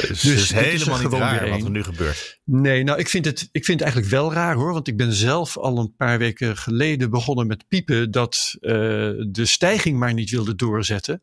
Dus, 0.00 0.20
dus 0.20 0.42
is 0.42 0.52
helemaal 0.52 0.98
niet 0.98 1.12
raar 1.12 1.48
wat 1.48 1.62
er 1.62 1.70
nu 1.70 1.82
gebeurt. 1.82 2.40
Nee, 2.44 2.84
nou 2.84 2.98
ik 2.98 3.08
vind, 3.08 3.24
het, 3.24 3.48
ik 3.52 3.64
vind 3.64 3.80
het 3.80 3.88
eigenlijk 3.88 4.10
wel 4.10 4.32
raar 4.32 4.54
hoor. 4.54 4.72
Want 4.72 4.88
ik 4.88 4.96
ben 4.96 5.12
zelf 5.12 5.56
al 5.56 5.78
een 5.78 5.94
paar 5.96 6.18
weken 6.18 6.56
geleden 6.56 7.10
begonnen 7.10 7.46
met 7.46 7.68
piepen 7.68 8.10
dat 8.10 8.56
uh, 8.60 8.70
de 9.28 9.46
stijging 9.46 9.98
maar 9.98 10.14
niet 10.14 10.30
wilde 10.30 10.54
doorzetten. 10.54 11.22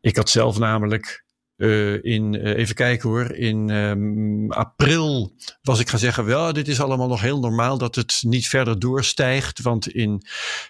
Ik 0.00 0.16
had 0.16 0.30
zelf 0.30 0.58
namelijk 0.58 1.24
uh, 1.56 2.04
in, 2.04 2.34
uh, 2.34 2.56
even 2.56 2.74
kijken 2.74 3.08
hoor, 3.08 3.32
in 3.32 3.70
um, 3.70 4.52
april 4.52 5.34
was 5.62 5.80
ik 5.80 5.88
gaan 5.88 5.98
zeggen, 5.98 6.24
wel, 6.24 6.52
dit 6.52 6.68
is 6.68 6.80
allemaal 6.80 7.08
nog 7.08 7.20
heel 7.20 7.38
normaal 7.38 7.78
dat 7.78 7.94
het 7.94 8.22
niet 8.26 8.48
verder 8.48 8.78
doorstijgt. 8.78 9.60
Want 9.60 9.88
in 9.88 10.10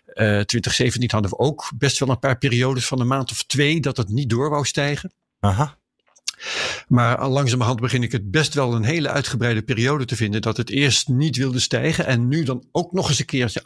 uh, 0.07 0.41
2017 0.41 1.11
hadden 1.11 1.31
we 1.31 1.39
ook 1.39 1.73
best 1.79 1.99
wel 1.99 2.09
een 2.09 2.19
paar 2.19 2.39
periodes 2.39 2.87
van 2.87 3.01
een 3.01 3.07
maand 3.07 3.31
of 3.31 3.43
twee 3.43 3.81
dat 3.81 3.97
het 3.97 4.09
niet 4.09 4.31
door 4.31 4.51
wou 4.51 4.65
stijgen. 4.65 5.13
Aha. 5.41 5.79
Maar 6.93 7.29
langzamerhand 7.29 7.81
begin 7.81 8.03
ik 8.03 8.13
het 8.13 8.31
best 8.31 8.55
wel 8.55 8.75
een 8.75 8.85
hele 8.85 9.09
uitgebreide 9.09 9.63
periode 9.63 10.05
te 10.05 10.17
vinden. 10.17 10.43
Dat 10.43 10.57
het 10.57 10.71
eerst 10.71 11.09
niet 11.09 11.37
wilde 11.37 11.61
stijgen 11.61 12.07
en 12.07 12.29
nu 12.29 12.45
dan 12.45 12.65
ook 12.73 12.93
nog 12.93 13.09
eens 13.09 13.19
een 13.19 13.25
keertje 13.25 13.63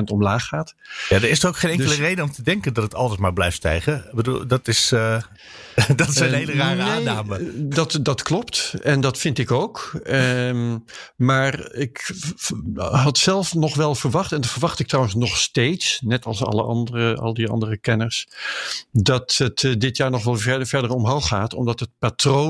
38% 0.00 0.02
omlaag 0.04 0.46
gaat. 0.46 0.74
Ja, 1.08 1.16
er 1.16 1.30
is 1.30 1.44
ook 1.44 1.56
geen 1.56 1.70
enkele 1.70 1.88
dus, 1.88 1.98
reden 1.98 2.24
om 2.24 2.32
te 2.32 2.42
denken 2.42 2.74
dat 2.74 2.84
het 2.84 2.94
altijd 2.94 3.20
maar 3.20 3.32
blijft 3.32 3.56
stijgen. 3.56 3.96
Ik 3.96 4.14
bedoel, 4.14 4.46
dat 4.46 4.68
is, 4.68 4.92
uh, 4.92 5.22
dat 5.96 6.08
is 6.08 6.20
een 6.20 6.28
uh, 6.28 6.34
hele 6.34 6.52
rare 6.52 6.74
nee, 6.74 6.86
aanname. 6.86 7.68
Dat, 7.68 7.98
dat 8.02 8.22
klopt 8.22 8.74
en 8.82 9.00
dat 9.00 9.18
vind 9.18 9.38
ik 9.38 9.50
ook. 9.50 10.00
Um, 10.10 10.84
maar 11.16 11.72
ik 11.74 12.10
had 12.74 13.18
zelf 13.18 13.54
nog 13.54 13.74
wel 13.74 13.94
verwacht, 13.94 14.32
en 14.32 14.40
dat 14.40 14.50
verwacht 14.50 14.78
ik 14.78 14.86
trouwens 14.86 15.14
nog 15.14 15.36
steeds, 15.36 16.00
net 16.04 16.24
als 16.24 16.42
alle 16.42 16.62
andere, 16.62 17.16
al 17.16 17.34
die 17.34 17.48
andere 17.48 17.76
kenners, 17.76 18.28
dat 18.92 19.34
het 19.36 19.62
uh, 19.62 19.74
dit 19.78 19.96
jaar 19.96 20.10
nog 20.10 20.24
wel 20.24 20.36
verder, 20.36 20.66
verder 20.66 20.90
omhoog 20.90 21.28
gaat, 21.28 21.54
omdat 21.54 21.80
het 21.80 21.90
patroon 21.98 22.44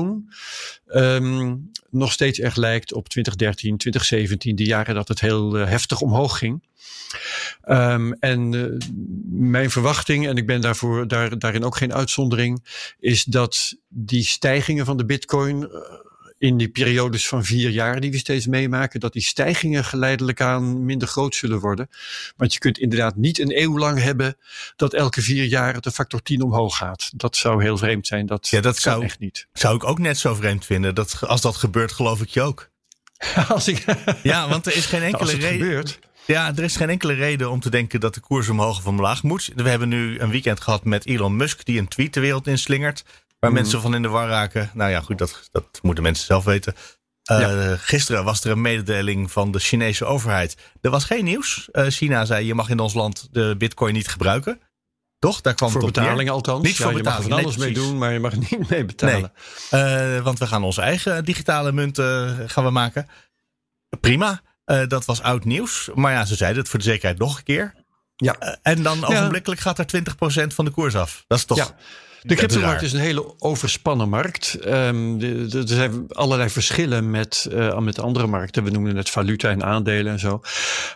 um, 0.87 1.71
nog 1.89 2.11
steeds 2.11 2.39
erg 2.39 2.55
lijkt 2.55 2.93
op 2.93 3.09
2013, 3.09 3.77
2017, 3.77 4.55
die 4.55 4.67
jaren 4.67 4.95
dat 4.95 5.07
het 5.07 5.19
heel 5.19 5.57
uh, 5.57 5.67
heftig 5.67 6.01
omhoog 6.01 6.37
ging. 6.37 6.63
Um, 7.69 8.13
en 8.13 8.53
uh, 8.53 8.77
mijn 9.29 9.69
verwachting, 9.69 10.27
en 10.27 10.37
ik 10.37 10.45
ben 10.45 10.61
daarvoor, 10.61 11.07
daar, 11.07 11.39
daarin 11.39 11.63
ook 11.63 11.77
geen 11.77 11.93
uitzondering, 11.93 12.65
is 12.99 13.23
dat 13.23 13.75
die 13.87 14.23
stijgingen 14.23 14.85
van 14.85 14.97
de 14.97 15.05
bitcoin 15.05 15.61
uh, 15.61 15.69
in 16.39 16.57
die 16.57 16.69
periodes 16.69 17.27
van 17.27 17.45
vier 17.45 17.69
jaar 17.69 17.99
die 17.99 18.11
we 18.11 18.17
steeds 18.17 18.47
meemaken, 18.47 18.99
dat 18.99 19.13
die 19.13 19.21
stijgingen 19.21 19.83
geleidelijk 19.83 20.41
aan 20.41 20.85
minder 20.85 21.07
groot 21.07 21.35
zullen 21.35 21.59
worden. 21.59 21.89
Want 22.35 22.53
je 22.53 22.59
kunt 22.59 22.77
inderdaad 22.77 23.15
niet 23.15 23.39
een 23.39 23.61
eeuw 23.61 23.77
lang 23.77 24.01
hebben 24.01 24.37
dat 24.75 24.93
elke 24.93 25.21
vier 25.21 25.45
jaar 25.45 25.73
het 25.73 25.85
een 25.85 25.91
factor 25.91 26.21
10 26.21 26.41
omhoog 26.41 26.77
gaat. 26.77 27.11
Dat 27.15 27.35
zou 27.35 27.63
heel 27.63 27.77
vreemd 27.77 28.07
zijn. 28.07 28.25
Dat, 28.25 28.47
ja, 28.47 28.61
dat 28.61 28.77
zou 28.77 29.03
echt 29.03 29.19
niet. 29.19 29.47
Zou 29.53 29.75
ik 29.75 29.83
ook 29.83 29.99
net 29.99 30.17
zo 30.17 30.33
vreemd 30.33 30.65
vinden. 30.65 30.95
Dat, 30.95 31.27
als 31.27 31.41
dat 31.41 31.55
gebeurt, 31.55 31.91
geloof 31.91 32.21
ik 32.21 32.29
je 32.29 32.41
ook. 32.41 32.69
als 33.47 33.67
ik, 33.67 33.85
ja, 34.23 34.49
want 34.49 34.65
er 34.65 34.75
is 34.75 34.85
geen 34.85 35.03
enkele 35.11 35.31
reden. 35.31 35.49
Gebeurt. 35.49 35.99
Ja, 36.25 36.51
er 36.55 36.63
is 36.63 36.75
geen 36.75 36.89
enkele 36.89 37.13
reden 37.13 37.51
om 37.51 37.59
te 37.59 37.69
denken 37.69 37.99
dat 37.99 38.13
de 38.13 38.19
koers 38.19 38.49
omhoog 38.49 38.77
of 38.77 38.85
omlaag 38.85 39.23
moet. 39.23 39.51
We 39.55 39.69
hebben 39.69 39.89
nu 39.89 40.19
een 40.19 40.29
weekend 40.29 40.61
gehad 40.61 40.83
met 40.83 41.05
Elon 41.05 41.35
Musk 41.35 41.65
die 41.65 41.79
een 41.79 41.87
tweet 41.87 42.13
de 42.13 42.19
wereld 42.19 42.47
inslingert. 42.47 43.03
Waar 43.39 43.49
mm. 43.49 43.55
mensen 43.55 43.81
van 43.81 43.95
in 43.95 44.01
de 44.01 44.07
war 44.07 44.27
raken. 44.27 44.71
Nou 44.73 44.91
ja, 44.91 45.01
goed, 45.01 45.17
dat, 45.17 45.49
dat 45.51 45.79
moeten 45.81 46.03
mensen 46.03 46.25
zelf 46.25 46.43
weten. 46.43 46.75
Uh, 47.31 47.39
ja. 47.39 47.75
Gisteren 47.75 48.23
was 48.23 48.43
er 48.43 48.51
een 48.51 48.61
mededeling 48.61 49.31
van 49.31 49.51
de 49.51 49.59
Chinese 49.59 50.05
overheid. 50.05 50.57
Er 50.81 50.89
was 50.89 51.03
geen 51.03 51.23
nieuws. 51.23 51.69
Uh, 51.71 51.85
China 51.87 52.25
zei: 52.25 52.45
je 52.45 52.53
mag 52.53 52.69
in 52.69 52.79
ons 52.79 52.93
land 52.93 53.27
de 53.31 53.55
Bitcoin 53.57 53.93
niet 53.93 54.07
gebruiken. 54.07 54.61
Toch? 55.19 55.41
Daar 55.41 55.53
kwam 55.53 55.69
voor 55.69 55.83
het 55.83 55.93
betaling 55.93 56.29
althans. 56.29 56.63
Niet 56.63 56.75
voor 56.75 56.91
ja, 56.91 56.97
betaling. 56.97 57.23
Je 57.23 57.29
mag 57.29 57.39
er 57.39 57.43
alles 57.43 57.57
mee 57.57 57.73
doen, 57.73 57.97
maar 57.97 58.13
je 58.13 58.19
mag 58.19 58.35
niet 58.35 58.69
mee 58.69 58.85
betalen. 58.85 59.31
Nee. 59.71 60.15
Uh, 60.17 60.23
want 60.23 60.39
we 60.39 60.47
gaan 60.47 60.63
onze 60.63 60.81
eigen 60.81 61.25
digitale 61.25 61.71
munten 61.71 62.49
gaan 62.49 62.63
we 62.63 62.69
maken. 62.69 63.07
Prima. 63.99 64.41
dat 64.87 65.05
was 65.05 65.21
oud 65.21 65.45
nieuws. 65.45 65.89
Maar 65.93 66.11
ja, 66.11 66.25
ze 66.25 66.35
zeiden 66.35 66.59
het 66.59 66.69
voor 66.69 66.79
de 66.79 66.85
zekerheid 66.85 67.19
nog 67.19 67.37
een 67.37 67.43
keer. 67.43 67.73
Ja. 68.15 68.57
en 68.61 68.83
dan 68.83 69.05
ogenblikkelijk 69.05 69.61
gaat 69.61 69.79
er 69.79 69.85
20% 69.85 70.53
van 70.53 70.65
de 70.65 70.71
koers 70.71 70.95
af. 70.95 71.23
Dat 71.27 71.37
is 71.37 71.45
toch. 71.45 71.57
Ja. 71.57 71.75
De 72.27 72.35
cryptomarkt 72.35 72.81
is 72.81 72.93
een 72.93 72.99
hele 72.99 73.39
overspannen 73.39 74.09
markt. 74.09 74.57
Um, 74.65 75.21
er 75.21 75.67
zijn 75.67 76.11
allerlei 76.11 76.49
verschillen 76.49 77.09
met, 77.09 77.47
uh, 77.51 77.79
met 77.79 77.99
andere 77.99 78.27
markten. 78.27 78.63
We 78.63 78.69
noemen 78.69 78.95
het 78.95 79.09
valuta 79.09 79.49
en 79.49 79.63
aandelen 79.63 80.11
en 80.11 80.19
zo. 80.19 80.41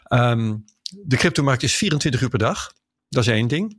Um, 0.10 0.66
de 0.90 1.18
cryptomarkt 1.18 1.64
is 1.64 1.76
24 1.76 2.22
uur 2.22 2.30
per 2.30 2.40
dag. 2.40 2.74
Dat 3.10 3.24
is 3.24 3.30
één 3.30 3.48
ding. 3.48 3.78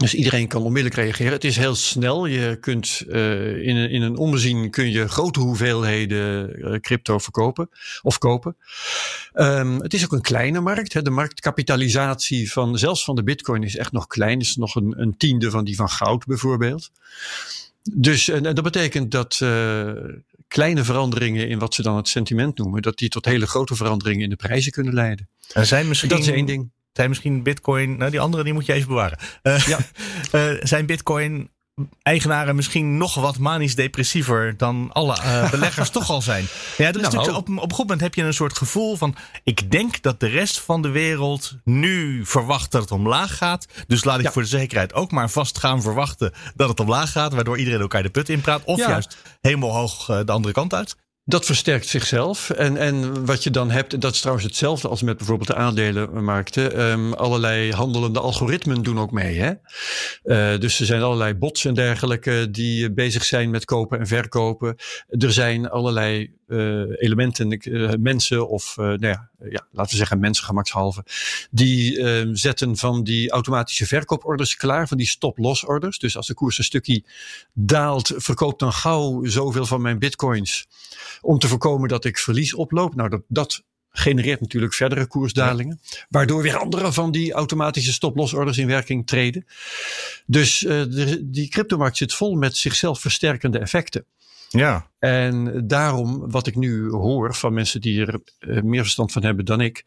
Dus 0.00 0.14
iedereen 0.14 0.48
kan 0.48 0.62
onmiddellijk 0.62 1.00
reageren. 1.00 1.32
Het 1.32 1.44
is 1.44 1.56
heel 1.56 1.74
snel. 1.74 2.26
Je 2.26 2.56
kunt 2.60 3.02
uh, 3.08 3.66
in, 3.66 3.76
een, 3.76 3.90
in 3.90 4.02
een 4.02 4.16
ommezien 4.16 4.70
kun 4.70 4.90
je 4.90 5.08
grote 5.08 5.40
hoeveelheden 5.40 6.58
uh, 6.58 6.78
crypto 6.80 7.18
verkopen 7.18 7.70
of 8.02 8.18
kopen. 8.18 8.56
Um, 9.34 9.80
het 9.80 9.94
is 9.94 10.04
ook 10.04 10.12
een 10.12 10.20
kleine 10.20 10.60
markt. 10.60 10.92
Hè. 10.92 11.02
De 11.02 11.10
marktkapitalisatie 11.10 12.52
van 12.52 12.78
zelfs 12.78 13.04
van 13.04 13.14
de 13.14 13.22
bitcoin 13.22 13.62
is 13.62 13.76
echt 13.76 13.92
nog 13.92 14.06
klein. 14.06 14.40
Is 14.40 14.56
nog 14.56 14.74
een, 14.74 14.94
een 15.00 15.16
tiende 15.16 15.50
van 15.50 15.64
die 15.64 15.76
van 15.76 15.88
goud 15.88 16.24
bijvoorbeeld. 16.26 16.90
Dus 17.94 18.28
en, 18.28 18.46
en 18.46 18.54
dat 18.54 18.64
betekent 18.64 19.10
dat 19.10 19.40
uh, 19.42 19.92
kleine 20.48 20.84
veranderingen 20.84 21.48
in 21.48 21.58
wat 21.58 21.74
ze 21.74 21.82
dan 21.82 21.96
het 21.96 22.08
sentiment 22.08 22.58
noemen, 22.58 22.82
dat 22.82 22.98
die 22.98 23.08
tot 23.08 23.24
hele 23.24 23.46
grote 23.46 23.74
veranderingen 23.74 24.24
in 24.24 24.30
de 24.30 24.36
prijzen 24.36 24.72
kunnen 24.72 24.94
leiden. 24.94 25.28
Er 25.52 25.66
zijn 25.66 25.88
misschien... 25.88 26.10
Dat 26.10 26.18
is 26.18 26.28
één 26.28 26.46
ding 26.46 26.70
zijn 26.92 27.08
misschien 27.08 27.42
Bitcoin, 27.42 27.96
nou 27.96 28.10
die 28.10 28.20
andere 28.20 28.44
die 28.44 28.52
moet 28.52 28.66
je 28.66 28.72
even 28.72 28.88
bewaren. 28.88 29.18
Uh, 29.42 29.66
ja. 29.66 29.78
uh, 30.32 30.60
zijn 30.72 30.86
Bitcoin 30.86 31.50
eigenaren 32.02 32.56
misschien 32.56 32.96
nog 32.96 33.14
wat 33.14 33.38
manisch 33.38 33.74
depressiever 33.74 34.56
dan 34.56 34.90
alle 34.92 35.16
uh, 35.16 35.50
beleggers 35.54 35.90
toch 35.90 36.10
al 36.10 36.22
zijn. 36.22 36.46
Ja, 36.76 36.92
is 36.92 37.08
nou, 37.08 37.30
op, 37.30 37.36
op 37.36 37.48
een 37.48 37.58
goed 37.58 37.78
moment 37.78 38.00
heb 38.00 38.14
je 38.14 38.22
een 38.22 38.34
soort 38.34 38.58
gevoel 38.58 38.96
van: 38.96 39.14
ik 39.44 39.70
denk 39.70 40.02
dat 40.02 40.20
de 40.20 40.26
rest 40.26 40.60
van 40.60 40.82
de 40.82 40.88
wereld 40.88 41.56
nu 41.64 42.26
verwacht 42.26 42.70
dat 42.70 42.82
het 42.82 42.90
omlaag 42.90 43.36
gaat. 43.36 43.66
Dus 43.86 44.04
laat 44.04 44.18
ik 44.18 44.24
ja. 44.24 44.32
voor 44.32 44.42
de 44.42 44.48
zekerheid 44.48 44.94
ook 44.94 45.10
maar 45.10 45.30
vast 45.30 45.58
gaan 45.58 45.82
verwachten 45.82 46.32
dat 46.54 46.68
het 46.68 46.80
omlaag 46.80 47.12
gaat, 47.12 47.32
waardoor 47.32 47.58
iedereen 47.58 47.80
elkaar 47.80 48.02
de 48.02 48.10
put 48.10 48.28
inpraat. 48.28 48.64
Of 48.64 48.78
ja. 48.78 48.88
juist 48.88 49.16
helemaal 49.40 49.72
hoog 49.72 50.06
de 50.06 50.32
andere 50.32 50.54
kant 50.54 50.74
uit. 50.74 50.96
Dat 51.30 51.46
versterkt 51.46 51.86
zichzelf. 51.86 52.50
En, 52.50 52.76
en 52.76 53.24
wat 53.26 53.42
je 53.42 53.50
dan 53.50 53.70
hebt, 53.70 54.00
dat 54.00 54.14
is 54.14 54.20
trouwens 54.20 54.46
hetzelfde 54.46 54.88
als 54.88 55.02
met 55.02 55.16
bijvoorbeeld 55.16 55.48
de 55.48 55.54
aandelenmarkten. 55.54 56.80
Um, 56.80 57.12
allerlei 57.12 57.72
handelende 57.72 58.20
algoritmen 58.20 58.82
doen 58.82 58.98
ook 58.98 59.10
mee. 59.10 59.38
Hè? 59.38 59.52
Uh, 60.24 60.60
dus 60.60 60.80
er 60.80 60.86
zijn 60.86 61.02
allerlei 61.02 61.34
bots 61.34 61.64
en 61.64 61.74
dergelijke 61.74 62.48
die 62.50 62.92
bezig 62.92 63.24
zijn 63.24 63.50
met 63.50 63.64
kopen 63.64 63.98
en 63.98 64.06
verkopen. 64.06 64.76
Er 65.08 65.32
zijn 65.32 65.68
allerlei 65.68 66.32
elementen, 66.96 67.58
uh, 67.68 67.92
mensen 67.98 68.48
of, 68.48 68.76
nou 68.76 69.06
ja, 69.06 69.30
ja, 69.48 69.66
laten 69.72 69.90
we 69.90 69.96
zeggen 69.96 70.20
mensen 70.20 70.44
gemakshalve, 70.44 71.04
die 71.50 71.98
ehm, 71.98 72.34
zetten 72.34 72.76
van 72.76 73.04
die 73.04 73.30
automatische 73.30 73.86
verkooporders 73.86 74.56
klaar, 74.56 74.88
van 74.88 74.96
die 74.96 75.06
stop-loss 75.06 75.64
orders. 75.64 75.98
Dus 75.98 76.16
als 76.16 76.26
de 76.26 76.34
koers 76.34 76.58
een 76.58 76.64
stukje 76.64 77.04
daalt, 77.52 78.12
verkoop 78.16 78.58
dan 78.58 78.72
gauw 78.72 79.24
zoveel 79.24 79.66
van 79.66 79.82
mijn 79.82 79.98
bitcoins 79.98 80.66
om 81.20 81.38
te 81.38 81.48
voorkomen 81.48 81.88
dat 81.88 82.04
ik 82.04 82.18
verlies 82.18 82.54
oploop. 82.54 82.94
Nou, 82.94 83.08
dat, 83.08 83.22
dat 83.28 83.62
genereert 83.92 84.40
natuurlijk 84.40 84.74
verdere 84.74 85.06
koersdalingen. 85.06 85.80
Waardoor 86.08 86.42
weer 86.42 86.56
andere 86.56 86.92
van 86.92 87.10
die 87.10 87.32
automatische 87.32 87.92
stop-loss-orders 87.92 88.58
in 88.58 88.66
werking 88.66 89.06
treden. 89.06 89.46
Dus 90.26 90.62
uh, 90.62 90.70
de, 90.70 91.30
die 91.30 91.48
cryptomarkt 91.48 91.96
zit 91.96 92.14
vol 92.14 92.34
met 92.34 92.56
zichzelf 92.56 93.00
versterkende 93.00 93.58
effecten. 93.58 94.04
Ja. 94.52 94.90
En 94.98 95.66
daarom, 95.66 96.30
wat 96.30 96.46
ik 96.46 96.56
nu 96.56 96.90
hoor 96.90 97.34
van 97.34 97.52
mensen 97.52 97.80
die 97.80 98.06
er 98.06 98.20
uh, 98.40 98.62
meer 98.62 98.82
verstand 98.82 99.12
van 99.12 99.24
hebben 99.24 99.44
dan 99.44 99.60
ik, 99.60 99.84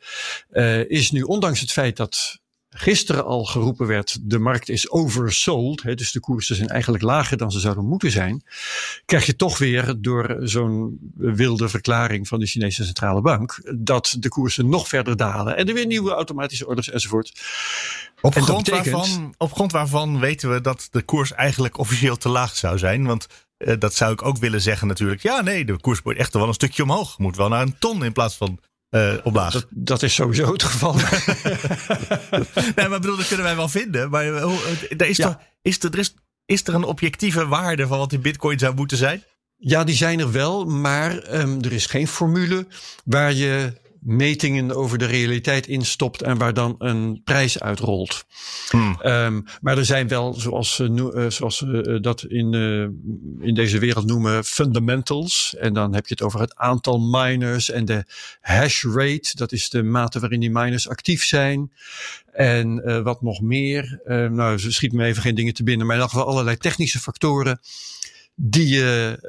uh, 0.52 0.90
is 0.90 1.12
nu 1.12 1.22
ondanks 1.22 1.60
het 1.60 1.72
feit 1.72 1.98
dat 1.98 2.42
gisteren 2.70 3.26
al 3.26 3.44
geroepen 3.44 3.88
werd, 3.88 4.18
de 4.22 4.40
markt 4.40 4.70
is 4.70 4.90
oversold, 4.90 5.84
hè, 5.84 5.96
dus 5.96 6.12
de 6.12 6.20
koersen 6.20 6.56
zijn 6.56 6.70
eigenlijk 6.70 7.04
lager 7.04 7.38
dan 7.38 7.52
ze 7.52 7.60
zouden 7.60 7.86
moeten 7.86 8.12
zijn, 8.12 8.44
krijg 9.06 9.26
je 9.26 9.36
toch 9.36 9.58
weer 9.58 9.96
door 9.98 10.38
zo'n 10.40 11.00
wilde 11.16 11.70
verklaring 11.70 12.28
van 12.28 12.40
de 12.40 12.46
Chinese 12.46 12.84
centrale 12.84 13.22
bank 13.22 13.74
dat 13.78 14.16
de 14.20 14.30
koersen 14.30 14.70
nog 14.70 14.88
verder 14.88 15.18
dalen 15.18 15.58
en 15.58 15.68
er 15.68 15.74
weer 15.74 15.86
nieuwe 15.86 16.12
automatische 16.12 16.68
orders 16.68 16.90
enzovoort. 16.90 17.42
Op, 18.22 18.36
en 18.36 18.42
grond, 18.42 18.64
betekent, 18.64 18.96
waarvan, 18.96 19.34
op 19.38 19.54
grond 19.54 19.72
waarvan 19.72 20.20
weten 20.20 20.54
we 20.54 20.62
dat 20.62 20.88
de 20.92 21.02
koers 21.02 21.34
eigenlijk 21.34 21.78
officieel 21.78 22.18
te 22.18 22.30
laag 22.30 22.56
zou 22.56 22.78
zijn, 22.78 23.06
want 23.06 23.28
uh, 23.58 23.74
dat 23.80 23.96
zou 23.96 24.14
ik 24.14 24.22
ook 24.22 24.38
willen 24.38 24.62
zeggen 24.62 24.88
natuurlijk. 24.88 25.22
Ja, 25.22 25.42
nee, 25.42 25.66
de 25.66 25.80
koers 25.80 26.02
wordt 26.02 26.20
echt 26.20 26.34
wel 26.34 26.48
een 26.48 26.54
stukje 26.54 26.84
omhoog. 26.84 27.18
Moet 27.18 27.36
wel 27.36 27.50
naar 27.50 27.62
een 27.62 27.78
ton 27.80 28.04
in 28.04 28.14
plaats 28.14 28.36
van 28.36 28.60
uh, 28.90 29.14
omlaag. 29.24 29.54
Dat, 29.54 29.68
dat, 29.70 30.04
is 30.04 30.14
sowieso 30.14 30.52
het 30.52 30.64
geval. 30.64 30.96
nee, 32.76 32.88
maar 32.88 33.00
bedoel, 33.00 33.18
dat 33.18 33.28
kunnen 33.28 33.46
wij 33.46 33.56
wel 33.56 33.70
vinden. 33.70 34.10
Maar 34.10 34.26
er 34.26 35.08
is, 35.08 35.18
ja. 35.18 35.28
toch, 35.28 35.38
is, 35.62 35.84
er, 35.84 35.98
is, 35.98 36.14
is 36.46 36.68
er 36.68 36.74
een 36.74 36.84
objectieve 36.84 37.48
waarde 37.48 37.88
van 37.88 37.98
wat 37.98 38.10
die 38.10 38.20
bitcoin 38.20 38.60
zou 38.60 38.76
moeten 38.76 38.98
zijn? 38.98 39.24
Ja, 39.58 39.84
die 39.84 39.96
zijn 39.96 40.20
er 40.20 40.32
wel, 40.32 40.66
maar 40.66 41.34
um, 41.40 41.62
er 41.62 41.72
is 41.72 41.86
geen 41.86 42.08
formule 42.08 42.68
waar 43.06 43.34
je 43.34 43.82
metingen 44.04 44.76
over 44.76 44.98
de 44.98 45.06
realiteit 45.06 45.68
instopt 45.68 46.22
en 46.22 46.38
waar 46.38 46.54
dan 46.54 46.76
een 46.78 47.22
prijs 47.24 47.60
uitrolt. 47.60 48.26
Hmm. 48.70 49.00
Um, 49.04 49.46
maar 49.62 49.78
er 49.78 49.86
zijn 49.86 50.08
wel, 50.08 50.34
zoals, 50.34 50.80
uh, 50.80 51.30
zoals 51.30 51.62
uh, 51.62 52.02
dat 52.02 52.24
in, 52.24 52.54
uh, 52.54 52.82
in 53.48 53.54
deze 53.54 53.80
wereld 53.80 54.06
noemen, 54.06 54.44
fundamentals. 54.44 55.56
En 55.60 55.74
dan 55.74 55.94
heb 55.94 56.08
je 56.08 56.14
het 56.14 56.24
over 56.24 56.40
het 56.40 56.56
aantal 56.56 57.00
miners 57.00 57.70
en 57.70 57.86
de 57.86 58.06
hash 58.42 58.84
rate. 58.84 59.32
Dat 59.34 59.52
is 59.52 59.70
de 59.70 59.84
mate 59.84 60.20
waarin 60.20 60.40
die 60.40 60.52
miners 60.52 60.90
actief 60.90 61.24
zijn. 61.24 61.72
En 62.32 63.04
wat 63.04 63.22
nog 63.22 63.42
meer. 63.42 64.02
nou, 64.06 64.58
ze 64.58 64.72
schiet 64.72 64.94
me 64.94 65.06
even 65.06 65.22
geen 65.22 65.36
dingen 65.36 65.54
te 65.54 65.64
binnen, 65.64 65.86
maar 65.88 65.96
in 65.96 66.02
ieder 66.02 66.18
geval 66.18 66.34
allerlei 66.34 66.58
technische 66.58 67.00
factoren 67.00 67.60
die 68.36 68.68
je 68.68 69.20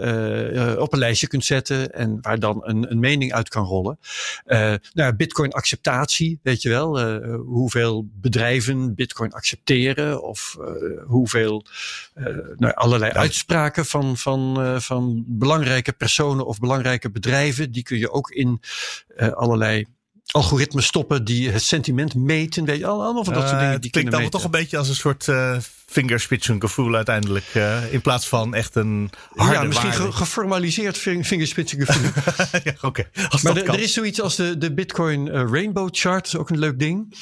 uh, 0.74 0.80
op 0.80 0.92
een 0.92 0.98
lijstje 0.98 1.26
kunt 1.26 1.44
zetten 1.44 1.92
en 1.92 2.18
waar 2.20 2.38
dan 2.38 2.60
een, 2.64 2.90
een 2.90 2.98
mening 2.98 3.32
uit 3.32 3.48
kan 3.48 3.64
rollen. 3.64 3.98
Uh, 4.46 4.74
nou, 4.92 5.14
Bitcoin 5.14 5.52
acceptatie, 5.52 6.38
weet 6.42 6.62
je 6.62 6.68
wel, 6.68 7.18
hoeveel 7.36 8.08
bedrijven 8.12 8.94
Bitcoin 8.94 9.32
accepteren 9.32 10.22
of 10.22 10.56
hoeveel 11.06 11.64
nou, 12.56 12.74
allerlei 12.74 13.12
uitspraken 13.12 13.86
van, 13.86 14.16
van, 14.16 14.76
van 14.82 15.24
belangrijke 15.26 15.92
personen 15.92 16.46
of 16.46 16.58
belangrijke 16.58 17.10
bedrijven, 17.10 17.72
die 17.72 17.82
kun 17.82 17.98
je 17.98 18.10
ook 18.10 18.30
in 18.30 18.60
allerlei 19.16 19.86
algoritmes 20.26 20.86
stoppen 20.86 21.24
die 21.24 21.50
het 21.50 21.62
sentiment 21.62 22.14
meten. 22.14 22.64
Weet 22.64 22.78
je, 22.78 22.86
allemaal 22.86 23.24
van 23.24 23.34
dat 23.34 23.48
soort 23.48 23.60
dingen. 23.60 23.80
Die 23.80 23.90
het 23.90 23.90
klinkt 23.90 24.10
dan 24.10 24.28
toch 24.28 24.44
een 24.44 24.50
beetje 24.50 24.78
als 24.78 24.88
een 24.88 24.94
soort 24.94 25.26
uh, 25.26 25.56
fingerspitsengevoel 25.94 26.94
uiteindelijk. 26.94 27.44
Uh, 27.54 27.92
in 27.92 28.00
plaats 28.00 28.28
van 28.28 28.54
echt 28.54 28.74
een 28.74 29.10
harde 29.34 29.52
Ja, 29.52 29.62
misschien 29.62 29.92
ge 29.92 30.12
geformaliseerd 30.12 30.98
fingerspitsengevoel. 30.98 32.02
ja, 32.64 32.72
oké. 32.80 32.86
Okay, 32.86 33.06
maar 33.42 33.56
er 33.56 33.80
is 33.80 33.92
zoiets 33.92 34.20
als 34.20 34.36
de, 34.36 34.58
de 34.58 34.74
Bitcoin 34.74 35.26
uh, 35.26 35.32
Rainbow 35.32 35.88
Chart. 35.92 36.24
Dat 36.24 36.26
is 36.26 36.36
ook 36.36 36.50
een 36.50 36.58
leuk 36.58 36.78
ding. 36.78 37.16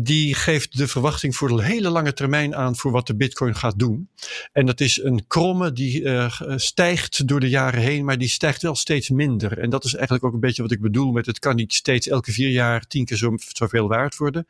die 0.00 0.34
geeft 0.34 0.78
de 0.78 0.88
verwachting 0.88 1.36
voor 1.36 1.48
de 1.48 1.64
hele 1.64 1.88
lange 1.88 2.12
termijn 2.12 2.56
aan 2.56 2.76
voor 2.76 2.90
wat 2.90 3.06
de 3.06 3.16
Bitcoin 3.16 3.56
gaat 3.56 3.78
doen. 3.78 4.08
En 4.52 4.66
dat 4.66 4.80
is 4.80 5.02
een 5.02 5.24
kromme 5.26 5.72
die 5.72 6.08
stijgt 6.56 7.28
door 7.28 7.40
de 7.40 7.48
jaren 7.48 7.80
heen, 7.80 8.04
maar 8.04 8.18
die 8.18 8.28
stijgt 8.28 8.62
wel 8.62 8.74
steeds 8.74 9.10
minder. 9.10 9.58
En 9.58 9.70
dat 9.70 9.84
is 9.84 9.94
eigenlijk 9.94 10.24
ook 10.24 10.32
een 10.32 10.40
beetje 10.40 10.62
wat 10.62 10.70
ik 10.70 10.80
bedoel 10.80 11.12
met 11.12 11.26
het 11.26 11.38
kan 11.38 11.56
niet 11.56 11.74
steeds 11.74 12.08
elke 12.08 12.32
vier 12.32 12.50
jaar 12.50 12.86
tien 12.86 13.04
keer 13.04 13.16
zo, 13.16 13.34
zoveel 13.52 13.88
waard 13.88 14.16
worden. 14.16 14.46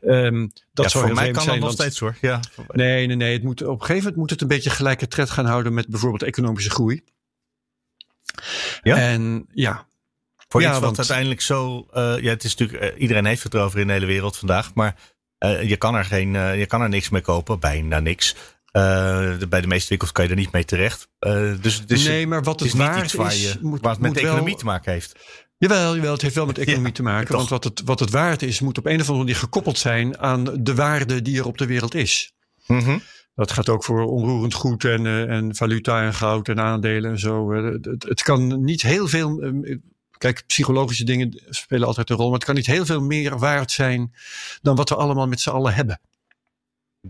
Um, 0.00 0.52
dat 0.74 0.84
ja, 0.84 0.90
zou 0.90 1.04
voor 1.04 1.14
mij 1.14 1.30
kan 1.30 1.42
zijn, 1.42 1.60
dat 1.60 1.64
nog 1.64 1.72
steeds 1.72 1.98
hoor. 1.98 2.16
Ja. 2.20 2.40
Nee, 2.68 2.93
nee, 2.94 3.16
nee. 3.16 3.32
Het 3.32 3.42
moet, 3.42 3.62
op 3.62 3.68
een 3.68 3.80
gegeven 3.80 3.96
moment 3.96 4.16
moet 4.16 4.30
het 4.30 4.40
een 4.40 4.48
beetje 4.48 4.70
gelijke 4.70 5.08
tred 5.08 5.30
gaan 5.30 5.46
houden 5.46 5.74
met 5.74 5.88
bijvoorbeeld 5.88 6.22
economische 6.22 6.70
groei. 6.70 7.02
Ja? 8.82 8.96
En 8.96 9.46
ja. 9.50 9.86
Voor 10.48 10.60
ja, 10.60 10.66
iets 10.66 10.76
wat 10.76 10.86
want, 10.86 10.98
uiteindelijk 10.98 11.40
zo... 11.40 11.86
Uh, 11.94 12.14
ja, 12.20 12.30
het 12.30 12.44
is 12.44 12.56
natuurlijk... 12.56 12.94
Uh, 12.94 13.00
iedereen 13.00 13.24
heeft 13.24 13.42
het 13.42 13.54
erover 13.54 13.80
in 13.80 13.86
de 13.86 13.92
hele 13.92 14.06
wereld 14.06 14.36
vandaag. 14.36 14.74
Maar 14.74 14.96
uh, 15.38 15.68
je, 15.68 15.76
kan 15.76 15.94
er 15.94 16.04
geen, 16.04 16.32
je 16.32 16.66
kan 16.66 16.80
er 16.80 16.88
niks 16.88 17.08
mee 17.08 17.22
kopen. 17.22 17.60
Bijna 17.60 18.00
niks. 18.00 18.34
De, 18.72 19.46
bij 19.48 19.60
de 19.60 19.66
meeste 19.66 19.88
winkels 19.88 20.12
kan 20.12 20.24
je 20.24 20.30
er 20.30 20.36
niet 20.36 20.52
mee 20.52 20.64
terecht. 20.64 21.08
dus 21.60 21.82
is, 21.86 22.06
nee, 22.06 22.26
maar 22.26 22.42
wat 22.42 22.60
het, 22.60 22.68
is 22.68 22.74
waar 22.74 23.04
is, 23.04 23.12
waar, 23.12 23.34
je, 23.34 23.54
moet, 23.60 23.80
waar 23.80 23.92
het 23.92 24.00
met 24.00 24.14
de 24.14 24.20
economie 24.20 24.44
wel, 24.44 24.58
te 24.58 24.64
maken 24.64 24.92
heeft. 24.92 25.16
Jawel, 25.58 25.94
jawel, 25.94 26.12
het 26.12 26.22
heeft 26.22 26.34
wel 26.34 26.46
met 26.46 26.58
economie 26.58 26.92
te 26.92 27.02
maken. 27.02 27.36
Want 27.36 27.48
wat 27.48 27.64
het, 27.64 27.82
wat 27.84 28.00
het 28.00 28.10
waard 28.10 28.42
is, 28.42 28.60
moet 28.60 28.78
op 28.78 28.86
een 28.86 28.94
of 28.94 29.00
andere 29.00 29.18
manier 29.18 29.36
gekoppeld 29.36 29.78
zijn 29.78 30.18
aan 30.18 30.44
de 30.64 30.74
waarde 30.74 31.22
die 31.22 31.38
er 31.38 31.46
op 31.46 31.58
de 31.58 31.66
wereld 31.66 31.94
is. 31.94 32.32
Mm 32.66 33.02
Dat 33.34 33.52
gaat 33.52 33.68
ook 33.68 33.84
voor 33.84 34.04
onroerend 34.04 34.54
goed 34.54 34.84
en, 34.84 35.04
uh, 35.04 35.30
en 35.30 35.54
valuta 35.54 36.02
en 36.02 36.14
goud 36.14 36.48
en 36.48 36.60
aandelen 36.60 37.10
en 37.10 37.18
zo. 37.18 37.52
Het, 37.52 38.04
het, 38.08 38.22
kan 38.22 38.64
niet 38.64 38.82
heel 38.82 39.08
veel. 39.08 39.42
Uh, 39.42 39.78
kijk, 40.18 40.44
psychologische 40.46 41.04
dingen 41.04 41.42
spelen 41.48 41.86
altijd 41.86 42.10
een 42.10 42.16
rol. 42.16 42.26
Maar 42.26 42.34
het 42.34 42.44
kan 42.44 42.54
niet 42.54 42.66
heel 42.66 42.86
veel 42.86 43.00
meer 43.00 43.38
waard 43.38 43.70
zijn 43.70 44.14
dan 44.62 44.76
wat 44.76 44.88
we 44.88 44.94
allemaal 44.94 45.28
met 45.28 45.40
z'n 45.40 45.50
allen 45.50 45.74
hebben. 45.74 46.00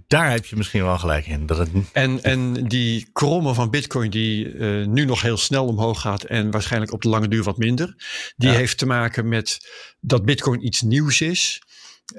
Daar 0.07 0.31
heb 0.31 0.47
je 0.47 0.57
misschien 0.57 0.83
wel 0.83 0.99
gelijk 0.99 1.27
in. 1.27 1.47
Dat 1.47 1.59
het... 1.59 1.71
en, 1.93 2.23
en 2.23 2.53
die 2.69 3.09
kromme 3.12 3.55
van 3.55 3.71
Bitcoin, 3.71 4.11
die 4.11 4.53
uh, 4.53 4.87
nu 4.87 5.05
nog 5.05 5.23
heel 5.23 5.37
snel 5.37 5.67
omhoog 5.67 6.01
gaat 6.01 6.23
en 6.23 6.51
waarschijnlijk 6.51 6.93
op 6.93 7.03
de 7.03 7.09
lange 7.09 7.29
duur 7.29 7.43
wat 7.43 7.59
minder, 7.59 7.95
die 8.37 8.51
ja. 8.51 8.55
heeft 8.55 8.79
te 8.79 8.87
maken 8.87 9.29
met 9.29 9.71
dat 10.01 10.25
Bitcoin 10.25 10.67
iets 10.67 10.81
nieuws 10.81 11.21
is. 11.21 11.62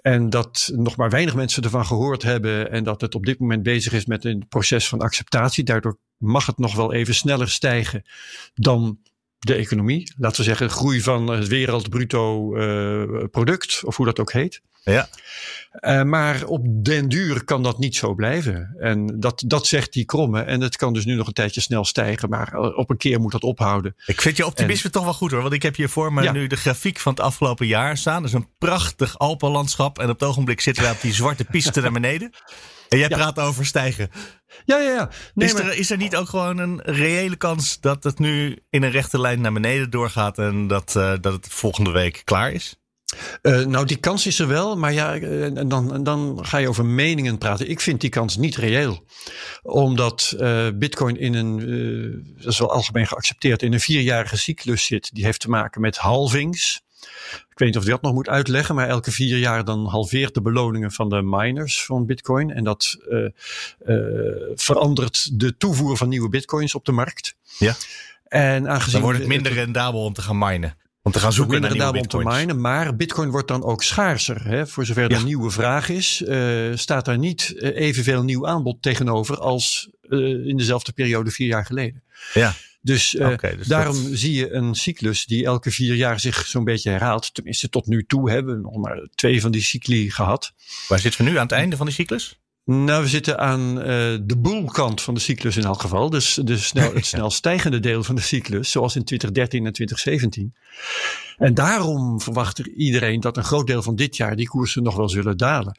En 0.02 0.30
dat 0.30 0.72
nog 0.76 0.96
maar 0.96 1.10
weinig 1.10 1.36
mensen 1.36 1.64
ervan 1.64 1.86
gehoord 1.86 2.24
hebben. 2.24 2.72
En 2.72 2.84
dat 2.84 3.02
het 3.02 3.16
op 3.16 3.26
dit 3.26 3.40
moment 3.40 3.64
bezig 3.64 3.94
is 3.94 4.06
met 4.06 4.26
een 4.26 4.48
proces 4.48 4.88
van 4.88 5.00
acceptatie. 5.00 5.64
Daardoor 5.64 5.98
mag 6.18 6.46
het 6.46 6.58
nog 6.58 6.76
wel 6.76 6.94
even 6.94 7.16
sneller 7.16 7.50
stijgen 7.50 8.04
dan 8.54 9.00
de 9.46 9.56
economie. 9.56 10.14
Laten 10.18 10.38
we 10.38 10.44
zeggen, 10.44 10.70
groei 10.70 11.02
van 11.02 11.28
het 11.28 11.48
wereldbruto 11.48 12.58
uh, 12.58 13.24
product, 13.32 13.82
of 13.84 13.96
hoe 13.96 14.06
dat 14.06 14.20
ook 14.20 14.32
heet. 14.32 14.62
Ja. 14.84 15.10
Uh, 15.82 16.04
maar 16.04 16.46
op 16.46 16.66
den 16.68 17.10
duur 17.10 17.44
kan 17.44 17.64
dat 17.64 17.80
niet 17.80 17.96
zo 17.96 18.14
blijven. 18.14 18.76
En 18.80 19.20
dat, 19.20 19.44
dat 19.48 19.68
zegt 19.68 19.94
die 19.94 20.06
kromme. 20.06 20.42
En 20.42 20.62
het 20.62 20.76
kan 20.76 20.94
dus 20.94 21.06
nu 21.06 21.16
nog 21.16 21.28
een 21.28 21.34
tijdje 21.34 21.62
snel 21.62 21.86
stijgen. 21.86 22.30
Maar 22.30 22.58
op 22.76 22.90
een 22.90 22.98
keer 22.98 23.20
moet 23.20 23.32
dat 23.32 23.44
ophouden. 23.44 23.96
Ik 24.06 24.22
vind 24.22 24.38
je 24.38 24.46
optimisme 24.46 24.86
en, 24.86 24.92
toch 24.92 25.04
wel 25.04 25.14
goed 25.14 25.32
hoor. 25.32 25.42
Want 25.42 25.54
ik 25.54 25.62
heb 25.62 25.76
hier 25.76 25.90
voor 25.90 26.14
me 26.14 26.22
ja. 26.22 26.32
nu 26.32 26.48
de 26.48 26.56
grafiek 26.56 27.00
van 27.00 27.12
het 27.12 27.22
afgelopen 27.22 27.68
jaar 27.68 27.98
staan. 27.98 28.22
Dat 28.22 28.30
is 28.30 28.36
een 28.36 28.50
prachtig 28.58 29.18
Alpenlandschap. 29.18 30.00
En 30.00 30.10
op 30.10 30.20
het 30.20 30.30
ogenblik 30.30 30.62
zitten 30.62 30.84
wij 30.84 30.92
op 30.92 31.02
die 31.02 31.14
zwarte 31.14 31.44
piste 31.44 31.82
naar 31.82 31.92
beneden. 31.92 32.32
En 32.90 32.98
jij 32.98 33.10
ja. 33.10 33.16
praat 33.16 33.40
over 33.40 33.66
stijgen. 33.66 34.10
Ja, 34.66 34.78
ja, 34.78 34.90
ja. 34.90 35.10
Nee, 35.34 35.48
is, 35.48 35.54
er, 35.54 35.78
is 35.78 35.90
er 35.90 35.98
niet 35.98 36.16
ook 36.16 36.30
gewoon 36.30 36.58
een 36.58 36.82
reële 36.84 37.36
kans 37.36 37.80
dat 37.80 38.04
het 38.04 38.20
nu 38.20 38.60
in 38.70 38.84
een 38.84 38.92
rechte 38.92 39.20
lijn 39.20 39.42
naar 39.42 39.54
beneden 39.54 39.90
doorgaat 39.90 40.38
en 40.38 40.68
dat, 40.68 40.94
uh, 40.98 41.14
dat 41.22 41.34
het 41.34 41.48
volgende 41.50 41.92
week 41.92 42.22
klaar 42.24 42.52
is? 42.52 42.76
Uh, 43.42 43.66
nou, 43.66 43.86
die 43.86 43.98
kans 43.98 44.28
is 44.28 44.40
er 44.40 44.48
wel, 44.48 44.78
maar 44.78 44.94
ja, 44.94 45.16
en 45.16 45.68
dan, 45.68 46.04
dan 46.04 46.40
ga 46.42 46.58
je 46.58 46.68
over 46.68 46.86
meningen 46.86 47.38
praten. 47.38 47.70
Ik 47.70 47.80
vind 47.80 48.02
die 48.02 48.10
kans 48.10 48.38
niet 48.38 48.56
reëel. 48.56 49.06
Omdat 49.62 50.36
uh, 50.40 50.68
Bitcoin 50.74 51.20
in 51.20 51.34
een, 51.34 52.36
dat 52.38 52.52
is 52.54 52.60
wel 52.60 52.72
algemeen 52.72 53.08
geaccepteerd, 53.08 53.62
in 53.62 53.74
een 53.74 53.80
vierjarige 53.80 54.38
cyclus 54.38 54.86
zit. 54.86 55.14
Die 55.14 55.26
heeft 55.26 55.40
te 55.40 55.50
maken 55.50 55.82
met 55.82 55.98
halvings. 55.98 56.82
Ik 57.50 57.62
weet 57.62 57.68
niet 57.68 57.78
of 57.78 57.84
ik 57.84 57.90
dat 57.90 58.02
nog 58.02 58.14
moet 58.14 58.30
uitleggen, 58.30 58.76
maar 58.76 58.88
elke 58.88 59.12
vier 59.12 59.38
jaar 59.38 59.66
dan 59.66 59.86
halveert 59.86 60.34
de 60.34 60.42
beloningen 60.42 60.92
van 60.92 61.10
de 61.10 61.22
miners 61.22 61.86
van 61.86 62.06
Bitcoin. 62.06 62.52
En 62.52 62.64
dat 62.64 62.98
verandert 64.56 65.40
de 65.40 65.58
toevoer 65.58 65.98
van 65.98 66.10
nieuwe 66.10 66.30
Bitcoins 66.30 66.76
op 66.76 66.86
de 66.86 66.92
markt. 66.92 67.36
Ja. 67.58 67.76
En 68.28 68.70
aangezien 68.70 68.92
dan 68.94 69.02
wordt 69.02 69.18
het 69.20 69.28
minder 69.28 69.54
rendabel 69.54 70.04
om 70.04 70.14
te 70.14 70.22
gaan 70.22 70.38
minen. 70.38 70.78
Om 71.06 71.12
te 71.12 71.20
gaan 71.20 71.34
zoeken 71.34 71.62
naar 71.62 71.72
nieuwe 71.72 72.00
om 72.00 72.08
te 72.08 72.18
minen, 72.18 72.62
maar 72.62 72.96
bitcoin 72.96 73.30
wordt 73.30 73.48
dan 73.48 73.64
ook 73.64 73.84
schaarser. 73.84 74.48
Hè? 74.48 74.68
Voor 74.68 74.86
zover 74.86 75.04
er 75.04 75.12
ja. 75.12 75.18
een 75.18 75.26
nieuwe 75.26 75.52
vraag 75.52 75.90
is, 75.90 76.22
uh, 76.22 76.76
staat 76.76 77.06
daar 77.06 77.18
niet 77.18 77.56
evenveel 77.62 78.24
nieuw 78.24 78.48
aanbod 78.48 78.82
tegenover 78.82 79.38
als 79.38 79.90
uh, 80.10 80.48
in 80.48 80.58
dezelfde 80.58 80.92
periode 80.92 81.32
vier 81.32 81.48
jaar 81.48 81.66
geleden. 81.66 82.04
Ja. 82.34 82.54
Dus, 82.86 83.16
okay, 83.16 83.56
dus 83.56 83.68
daarom 83.68 84.04
dat... 84.04 84.12
zie 84.14 84.34
je 84.34 84.54
een 84.54 84.76
cyclus 84.76 85.26
die 85.26 85.46
elke 85.46 85.72
vier 85.72 85.96
jaar 85.96 86.20
zich 86.20 86.46
zo'n 86.46 86.64
beetje 86.64 86.90
herhaalt. 86.90 87.34
Tenminste, 87.34 87.70
tot 87.70 87.88
nu 87.88 88.06
toe 88.06 88.32
hebben 88.32 88.56
we 88.56 88.62
nog 88.62 88.78
maar 88.78 89.08
twee 89.16 89.42
van 89.42 89.52
die 89.52 89.62
cycli 89.62 90.12
gehad. 90.12 90.54
Waar 90.88 91.00
zitten 91.00 91.24
we 91.24 91.30
nu 91.30 91.38
aan 91.38 91.44
het 91.44 91.52
einde 91.52 91.78
van 91.78 91.86
de 91.86 91.92
cyclus? 91.92 92.40
Nou, 92.66 93.04
we 93.04 93.10
zitten 93.10 93.40
aan 93.40 93.78
uh, 93.78 93.86
de 94.24 94.38
boelkant 94.38 95.02
van 95.02 95.14
de 95.14 95.20
cyclus 95.20 95.58
in 95.58 95.64
elk 95.64 95.82
geval. 95.82 96.10
Dus, 96.10 96.40
dus 96.44 96.68
snel, 96.68 96.94
het 96.96 97.06
snel 97.06 97.30
stijgende 97.30 97.80
deel 97.80 98.04
van 98.04 98.16
de 98.16 98.22
cyclus, 98.22 98.72
zoals 98.72 98.96
in 98.96 99.04
2013 99.04 99.66
en 99.66 99.74
2017. 99.74 100.56
En 101.38 101.54
daarom 101.54 102.22
verwacht 102.22 102.58
er 102.58 102.70
iedereen 102.70 103.20
dat 103.20 103.38
een 103.38 103.44
groot 103.44 103.68
deel 103.68 103.82
van 103.82 103.96
dit 103.96 104.18
jaar 104.18 104.36
die 104.36 104.48
koersen 104.48 104.84
nog 104.84 104.96
wel 104.96 105.10
zullen 105.10 105.38
dalen. 105.38 105.78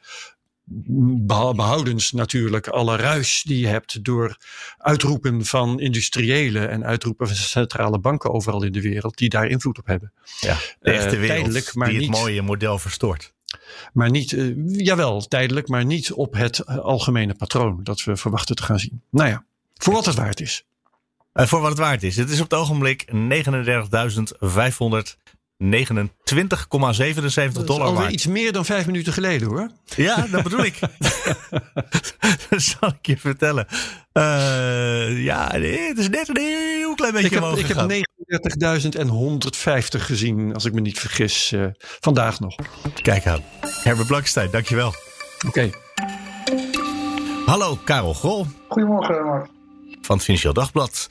Behoudens 1.55 2.11
natuurlijk 2.11 2.67
alle 2.67 2.95
ruis 2.95 3.43
die 3.45 3.59
je 3.59 3.67
hebt 3.67 4.03
door 4.03 4.37
uitroepen 4.77 5.45
van 5.45 5.79
industriëlen 5.79 6.69
en 6.69 6.85
uitroepen 6.85 7.27
van 7.27 7.35
centrale 7.35 7.99
banken 7.99 8.33
overal 8.33 8.63
in 8.63 8.71
de 8.71 8.81
wereld 8.81 9.17
die 9.17 9.29
daar 9.29 9.47
invloed 9.47 9.77
op 9.77 9.85
hebben. 9.85 10.13
Ja, 10.39 10.57
de 10.79 10.91
echte 10.91 11.17
wereld 11.17 11.29
uh, 11.29 11.35
tijdelijk, 11.35 11.73
maar 11.75 11.87
die 11.87 11.97
het 11.97 12.09
niet, 12.09 12.19
mooie 12.19 12.41
model 12.41 12.79
verstoort. 12.79 13.33
Maar 13.93 14.09
niet, 14.09 14.31
uh, 14.31 14.55
jawel, 14.85 15.27
tijdelijk, 15.27 15.67
maar 15.67 15.85
niet 15.85 16.11
op 16.11 16.33
het 16.33 16.65
algemene 16.65 17.35
patroon 17.35 17.83
dat 17.83 18.03
we 18.03 18.17
verwachten 18.17 18.55
te 18.55 18.63
gaan 18.63 18.79
zien. 18.79 19.01
Nou 19.11 19.29
ja, 19.29 19.45
voor 19.73 19.93
wat 19.93 20.05
het 20.05 20.15
waard 20.15 20.39
is. 20.39 20.65
Uh, 21.33 21.45
voor 21.45 21.59
wat 21.59 21.69
het 21.69 21.79
waard 21.79 22.03
is. 22.03 22.15
Het 22.15 22.29
is 22.29 22.41
op 22.41 22.49
het 22.49 22.59
ogenblik 22.59 23.11
39.529,77 25.63 25.69
dollar 27.65 27.87
alweer 27.87 28.09
iets 28.09 28.27
meer 28.27 28.51
dan 28.51 28.65
vijf 28.65 28.85
minuten 28.85 29.13
geleden 29.13 29.47
hoor. 29.47 29.69
Ja, 29.95 30.27
dat 30.31 30.43
bedoel 30.43 30.65
ik. 30.65 30.79
dat 32.49 32.61
zal 32.61 32.89
ik 32.89 33.05
je 33.05 33.17
vertellen. 33.17 33.67
Uh, 34.13 35.23
ja, 35.23 35.51
het 35.51 35.97
is 35.97 36.09
net 36.09 36.29
een 36.29 36.37
heel 36.37 36.95
klein 36.95 37.13
beetje 37.13 37.35
ik 37.35 37.41
omhoog 37.41 37.57
heb, 37.57 37.65
gegaan. 37.65 37.91
Ik 37.91 38.07
heb 38.25 38.53
39.150 39.97 40.01
gezien, 40.01 40.53
als 40.53 40.65
ik 40.65 40.73
me 40.73 40.81
niet 40.81 40.99
vergis, 40.99 41.51
uh, 41.51 41.65
vandaag 41.79 42.39
nog. 42.39 42.55
Kijk 43.01 43.27
aan. 43.27 43.41
Herbert 43.83 44.07
Blankstein, 44.07 44.51
dankjewel. 44.51 44.93
Oké. 45.45 45.47
Okay. 45.47 45.73
Hallo, 47.45 47.79
Karel 47.83 48.13
Grol. 48.13 48.45
Goedemorgen, 48.67 49.25
Mark. 49.25 49.49
Van 50.01 50.15
het 50.15 50.25
Financieel 50.25 50.53
Dagblad. 50.53 51.07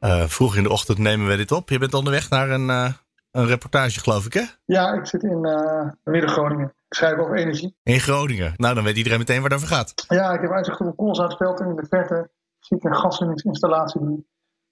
Uh, 0.00 0.24
vroeg 0.26 0.56
in 0.56 0.62
de 0.62 0.68
ochtend 0.68 0.98
nemen 0.98 1.26
we 1.26 1.36
dit 1.36 1.52
op. 1.52 1.68
Je 1.68 1.78
bent 1.78 1.94
onderweg 1.94 2.30
naar 2.30 2.50
een, 2.50 2.68
uh, 2.68 2.92
een 3.34 3.46
reportage, 3.46 4.00
geloof 4.00 4.26
ik, 4.26 4.32
hè? 4.32 4.44
Ja, 4.64 4.92
ik 4.92 5.06
zit 5.06 5.22
in 5.22 5.46
uh, 5.46 5.88
Midden-Groningen. 6.04 6.66
Ik 6.66 6.94
schrijf 6.94 7.18
over 7.18 7.36
energie. 7.36 7.76
In 7.82 8.00
Groningen. 8.00 8.52
Nou, 8.56 8.74
dan 8.74 8.84
weet 8.84 8.96
iedereen 8.96 9.18
meteen 9.18 9.40
waar 9.40 9.50
het 9.50 9.58
over 9.58 9.74
gaat. 9.74 10.04
Ja, 10.08 10.32
ik 10.32 10.40
heb 10.40 10.50
uitzicht 10.50 10.80
op 10.80 10.86
een 10.86 10.94
koolzaadsveld 10.94 11.60
en 11.60 11.68
in 11.68 11.76
de 11.76 11.86
verte 11.88 12.30
zie 12.58 12.76
ik 12.76 12.84
een 12.84 12.94
gaswinningsinstallatie 12.94 14.06
die 14.06 14.26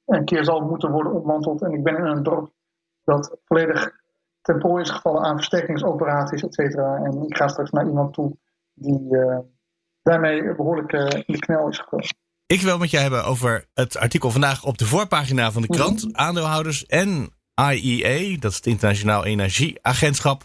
een 0.07 0.25
keer 0.25 0.45
zal 0.45 0.61
moeten 0.61 0.91
worden 0.91 1.13
ontmanteld. 1.13 1.63
En 1.63 1.73
ik 1.73 1.83
ben 1.83 1.97
in 1.97 2.05
een 2.05 2.23
dorp 2.23 2.53
dat 3.05 3.37
volledig 3.45 3.91
ten 4.41 4.59
prooi 4.59 4.83
is 4.83 4.91
gevallen 4.91 5.23
aan 5.23 5.37
versterkingsoperaties, 5.37 6.43
et 6.43 6.55
cetera. 6.55 6.97
En 6.97 7.23
ik 7.23 7.37
ga 7.37 7.49
straks 7.49 7.71
naar 7.71 7.87
iemand 7.87 8.15
toe 8.15 8.37
die 8.75 9.07
uh, 9.11 9.39
daarmee 10.03 10.55
behoorlijk 10.55 10.93
uh, 10.93 11.01
in 11.01 11.25
de 11.27 11.39
knel 11.39 11.69
is 11.69 11.79
gekomen. 11.79 12.07
Ik 12.47 12.61
wil 12.61 12.79
met 12.79 12.91
jou 12.91 13.03
hebben 13.03 13.25
over 13.25 13.67
het 13.75 13.97
artikel 13.97 14.31
vandaag 14.31 14.65
op 14.65 14.79
de 14.79 14.87
voorpagina 14.87 15.51
van 15.51 15.63
de 15.63 15.69
krant. 15.69 16.05
Mhm. 16.05 16.17
Aandeelhouders 16.17 16.87
en 16.87 17.33
IEA, 17.55 18.39
dat 18.39 18.51
is 18.51 18.57
het 18.57 18.67
Internationaal 18.67 19.25
Energieagentschap, 19.25 20.45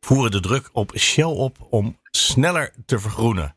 voeren 0.00 0.30
de 0.30 0.40
druk 0.40 0.68
op 0.72 0.92
Shell 0.98 1.24
op 1.24 1.66
om 1.70 1.98
sneller 2.10 2.74
te 2.86 2.98
vergroenen. 2.98 3.56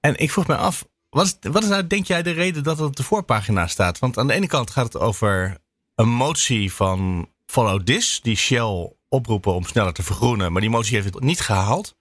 En 0.00 0.18
ik 0.18 0.30
vroeg 0.30 0.46
me 0.46 0.56
af, 0.56 0.88
wat 1.10 1.26
is, 1.26 1.50
wat 1.50 1.62
is 1.62 1.68
nou, 1.68 1.86
denk 1.86 2.06
jij, 2.06 2.22
de 2.22 2.30
reden 2.30 2.62
dat 2.62 2.78
het 2.78 2.86
op 2.86 2.96
de 2.96 3.02
voorpagina 3.02 3.66
staat? 3.66 3.98
Want 3.98 4.18
aan 4.18 4.26
de 4.26 4.34
ene 4.34 4.46
kant 4.46 4.70
gaat 4.70 4.92
het 4.92 5.02
over 5.02 5.58
een 5.94 6.08
motie 6.08 6.72
van 6.72 7.28
Follow 7.46 7.82
This, 7.82 8.20
die 8.22 8.36
Shell 8.36 8.92
oproepen 9.08 9.54
om 9.54 9.64
sneller 9.64 9.92
te 9.92 10.02
vergroenen, 10.02 10.52
maar 10.52 10.60
die 10.60 10.70
motie 10.70 10.94
heeft 10.94 11.14
het 11.14 11.22
niet 11.22 11.40
gehaald. 11.40 11.96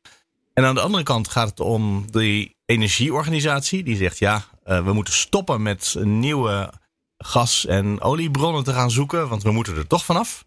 En 0.53 0.65
aan 0.65 0.75
de 0.75 0.81
andere 0.81 1.03
kant 1.03 1.27
gaat 1.27 1.49
het 1.49 1.59
om 1.59 2.11
die 2.11 2.55
energieorganisatie, 2.65 3.83
die 3.83 3.95
zegt 3.95 4.17
ja, 4.17 4.45
uh, 4.65 4.83
we 4.83 4.93
moeten 4.93 5.13
stoppen 5.13 5.61
met 5.61 5.95
nieuwe 5.99 6.73
gas- 7.17 7.65
en 7.65 8.01
oliebronnen 8.01 8.63
te 8.63 8.73
gaan 8.73 8.91
zoeken, 8.91 9.29
want 9.29 9.43
we 9.43 9.51
moeten 9.51 9.75
er 9.75 9.87
toch 9.87 10.05
vanaf. 10.05 10.45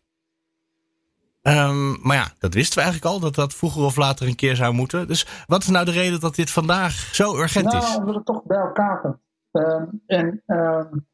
Um, 1.43 1.99
maar 2.03 2.17
ja, 2.17 2.33
dat 2.39 2.55
wisten 2.55 2.79
we 2.79 2.85
eigenlijk 2.85 3.15
al, 3.15 3.21
dat 3.21 3.35
dat 3.35 3.55
vroeger 3.55 3.83
of 3.83 3.97
later 3.97 4.27
een 4.27 4.35
keer 4.35 4.57
zou 4.57 4.75
moeten. 4.75 5.07
Dus 5.07 5.45
wat 5.47 5.63
is 5.63 5.69
nou 5.69 5.85
de 5.85 5.91
reden 5.91 6.21
dat 6.21 6.35
dit 6.35 6.51
vandaag 6.51 6.93
zo 6.93 7.37
urgent 7.37 7.65
nou, 7.65 7.77
is? 7.77 7.83
Nou, 7.83 7.99
omdat 7.99 8.15
het 8.15 8.27
toch 8.27 8.45
bij 8.45 8.59
elkaar 8.59 9.01
komt. 9.01 9.19
Um, 9.53 10.03
en 10.07 10.43
um, 10.47 11.07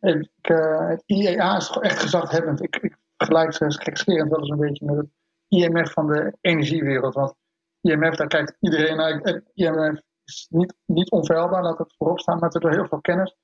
ik, 0.00 0.50
uh, 0.50 0.88
het 0.88 1.02
IEA 1.06 1.56
is 1.56 1.66
toch 1.66 1.82
echt 1.82 2.00
gezaghebbend. 2.00 2.62
Ik, 2.62 2.76
ik 2.76 2.96
vergelijk 3.16 3.52
ze 3.54 3.64
gekscherend 3.68 4.30
wel 4.30 4.38
eens 4.38 4.50
een 4.50 4.58
beetje 4.58 4.84
met 4.84 4.96
het 4.96 5.08
IMF 5.48 5.92
van 5.92 6.06
de 6.06 6.36
energiewereld. 6.40 7.14
Want 7.14 7.34
IMF, 7.80 8.16
daar 8.16 8.26
kijkt 8.26 8.56
iedereen 8.60 8.96
naar. 8.96 9.42
IMF 9.54 10.00
is 10.24 10.46
niet, 10.50 10.74
niet 10.86 11.10
onfeilbaar, 11.10 11.62
laat 11.62 11.78
het 11.78 11.94
voorop 11.98 12.20
staan, 12.20 12.38
maar 12.38 12.48
het 12.50 12.62
heeft 12.62 12.76
heel 12.76 12.88
veel 12.88 13.00
kennis. 13.00 13.36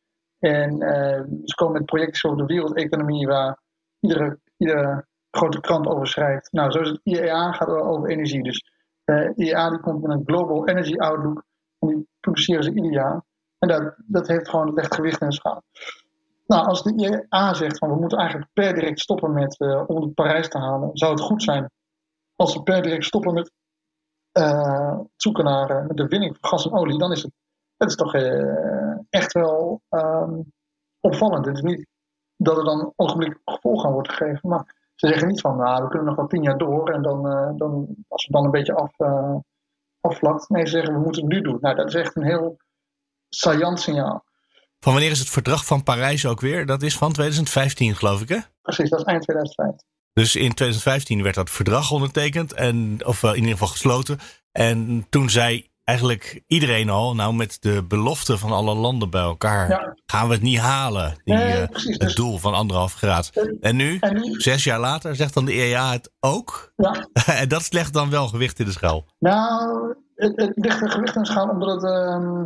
En 0.43 0.83
uh, 0.83 1.23
ze 1.45 1.55
komen 1.55 1.75
met 1.75 1.85
projecten 1.85 2.17
zoals 2.17 2.39
de 2.39 2.45
wereldeconomie, 2.45 3.27
waar 3.27 3.63
iedere, 4.01 5.07
grote 5.31 5.61
krant 5.61 5.87
over 5.87 6.07
schrijft. 6.07 6.53
Nou, 6.53 6.71
zoals 6.71 6.89
het 6.89 7.01
IEA 7.03 7.53
gaat 7.53 7.69
over 7.69 8.09
energie. 8.09 8.43
Dus 8.43 8.73
uh, 9.05 9.31
IEA 9.37 9.71
die 9.71 9.81
komt 9.81 10.03
met 10.03 10.11
een 10.11 10.23
Global 10.27 10.69
Energy 10.69 10.97
Outlook. 10.97 11.45
En 11.79 11.89
die 11.89 12.09
publiceren 12.21 12.65
ze 12.65 12.75
ieder 12.75 12.93
jaar. 12.93 13.23
En 13.59 13.69
dat, 13.69 13.95
dat 14.07 14.29
heeft 14.29 14.49
gewoon 14.49 14.67
het 14.67 14.79
echt 14.79 14.95
gewicht 14.95 15.21
de 15.21 15.33
schaal. 15.33 15.63
Nou, 16.47 16.67
als 16.67 16.83
de 16.83 16.95
IEA 16.97 17.55
zegt 17.55 17.79
van 17.79 17.89
we 17.89 18.01
moeten 18.01 18.19
eigenlijk 18.19 18.51
per 18.53 18.75
direct 18.75 19.01
stoppen 19.01 19.33
met 19.33 19.61
uh, 19.61 19.83
om 19.87 20.01
de 20.01 20.09
Parijs 20.09 20.49
te 20.49 20.59
halen, 20.59 20.91
zou 20.93 21.13
het 21.13 21.21
goed 21.21 21.43
zijn 21.43 21.71
als 22.37 22.55
we 22.55 22.63
per 22.63 22.83
direct 22.83 23.05
stoppen 23.05 23.35
met 23.35 23.53
uh, 24.33 24.99
zoeken 25.17 25.45
naar 25.45 25.95
de 25.95 26.07
winning 26.07 26.37
van 26.41 26.51
gas 26.51 26.65
en 26.65 26.73
olie, 26.73 26.99
dan 26.99 27.13
is 27.13 27.23
het, 27.23 27.33
het 27.83 27.91
is 27.91 27.97
toch 27.97 28.15
echt 29.11 29.33
wel 29.33 29.83
um, 29.91 30.53
opvallend. 31.01 31.47
Het 31.47 31.57
is 31.57 31.63
niet 31.63 31.87
dat 32.37 32.59
er 32.59 32.65
dan 32.65 32.93
ogenblik 32.97 33.39
gevolg 33.45 33.85
aan 33.85 33.93
wordt 33.93 34.13
gegeven, 34.13 34.49
maar 34.49 34.91
ze 34.95 35.07
zeggen 35.07 35.29
niet 35.29 35.41
van, 35.41 35.57
nou, 35.57 35.83
we 35.83 35.89
kunnen 35.89 36.07
nog 36.07 36.17
wel 36.17 36.27
tien 36.27 36.43
jaar 36.43 36.59
door 36.59 36.91
en 36.91 37.03
dan, 37.03 37.23
dan 37.57 37.97
als 38.09 38.27
we 38.27 38.33
dan 38.33 38.45
een 38.45 38.51
beetje 38.51 38.75
af, 38.75 38.97
afvlakt. 40.01 40.49
Nee, 40.49 40.65
ze 40.65 40.71
zeggen, 40.71 40.95
we 40.95 41.01
moeten 41.01 41.23
het 41.23 41.33
nu 41.33 41.41
doen. 41.41 41.59
Nou, 41.61 41.75
dat 41.75 41.87
is 41.87 41.95
echt 41.95 42.17
een 42.17 42.25
heel 42.25 42.57
saillant 43.29 43.81
signaal. 43.81 44.25
Van 44.79 44.93
wanneer 44.93 45.11
is 45.11 45.19
het 45.19 45.31
verdrag 45.31 45.67
van 45.67 45.83
Parijs 45.83 46.27
ook 46.27 46.41
weer? 46.41 46.67
Dat 46.67 46.83
is 46.83 46.99
van 46.99 47.13
2015, 47.13 47.97
geloof 47.97 48.21
ik, 48.21 48.29
hè? 48.29 48.39
Precies, 48.63 48.91
dat 48.91 48.99
is 48.99 49.05
eind 49.05 49.23
2015. 49.23 49.87
Dus 50.13 50.37
in 50.37 50.55
2015 50.55 51.23
werd 51.23 51.35
dat 51.35 51.51
verdrag 51.51 51.91
ondertekend, 51.91 52.53
en, 52.53 53.07
of 53.07 53.23
in 53.23 53.35
ieder 53.35 53.51
geval 53.51 53.69
gesloten. 53.69 54.19
En 54.53 55.07
toen 55.09 55.31
zei 55.31 55.71
eigenlijk 55.85 56.43
iedereen 56.47 56.91
al, 56.91 57.15
nou 57.15 57.35
met 57.35 57.57
de 57.61 57.85
belofte 57.89 58.39
van 58.39 58.53
alle 58.53 58.75
landen 58.75 59.11
bij 59.11 59.23
elkaar, 59.23 59.69
ja. 59.69 59.95
gaan 60.07 60.27
we 60.29 60.35
het 60.35 60.43
niet 60.43 60.59
halen. 60.59 61.21
Die, 61.25 61.35
nee, 61.35 61.61
uh, 61.61 61.69
precies, 61.69 61.93
het 61.93 62.01
dus, 62.01 62.15
doel 62.15 62.39
van 62.39 62.55
anderhalf 62.55 62.95
graad. 62.95 63.31
En, 63.35 63.57
en, 63.61 63.77
nu, 63.77 63.99
en, 63.99 64.15
nu, 64.15 64.41
zes 64.41 64.65
jaar 64.65 64.81
later, 64.81 65.17
zegt 65.17 65.35
dan 65.35 65.45
de 65.45 65.53
EEA 65.53 65.93
het 65.93 66.13
ook. 66.21 66.73
Ja. 66.77 67.07
en 67.41 67.49
dat 67.49 67.73
legt 67.73 67.93
dan 67.93 68.11
wel 68.11 68.29
gewicht 68.29 68.59
in 68.59 68.65
de 68.65 68.73
schaal. 68.73 69.05
Nou, 69.19 69.95
het, 70.15 70.37
het 70.37 70.53
ligt 70.55 70.81
een 70.81 70.91
gewicht 70.91 71.17
in 71.17 71.23
de 71.23 71.29
schaal 71.29 71.49
omdat 71.49 71.83
het 71.83 71.91
uh, 71.91 72.43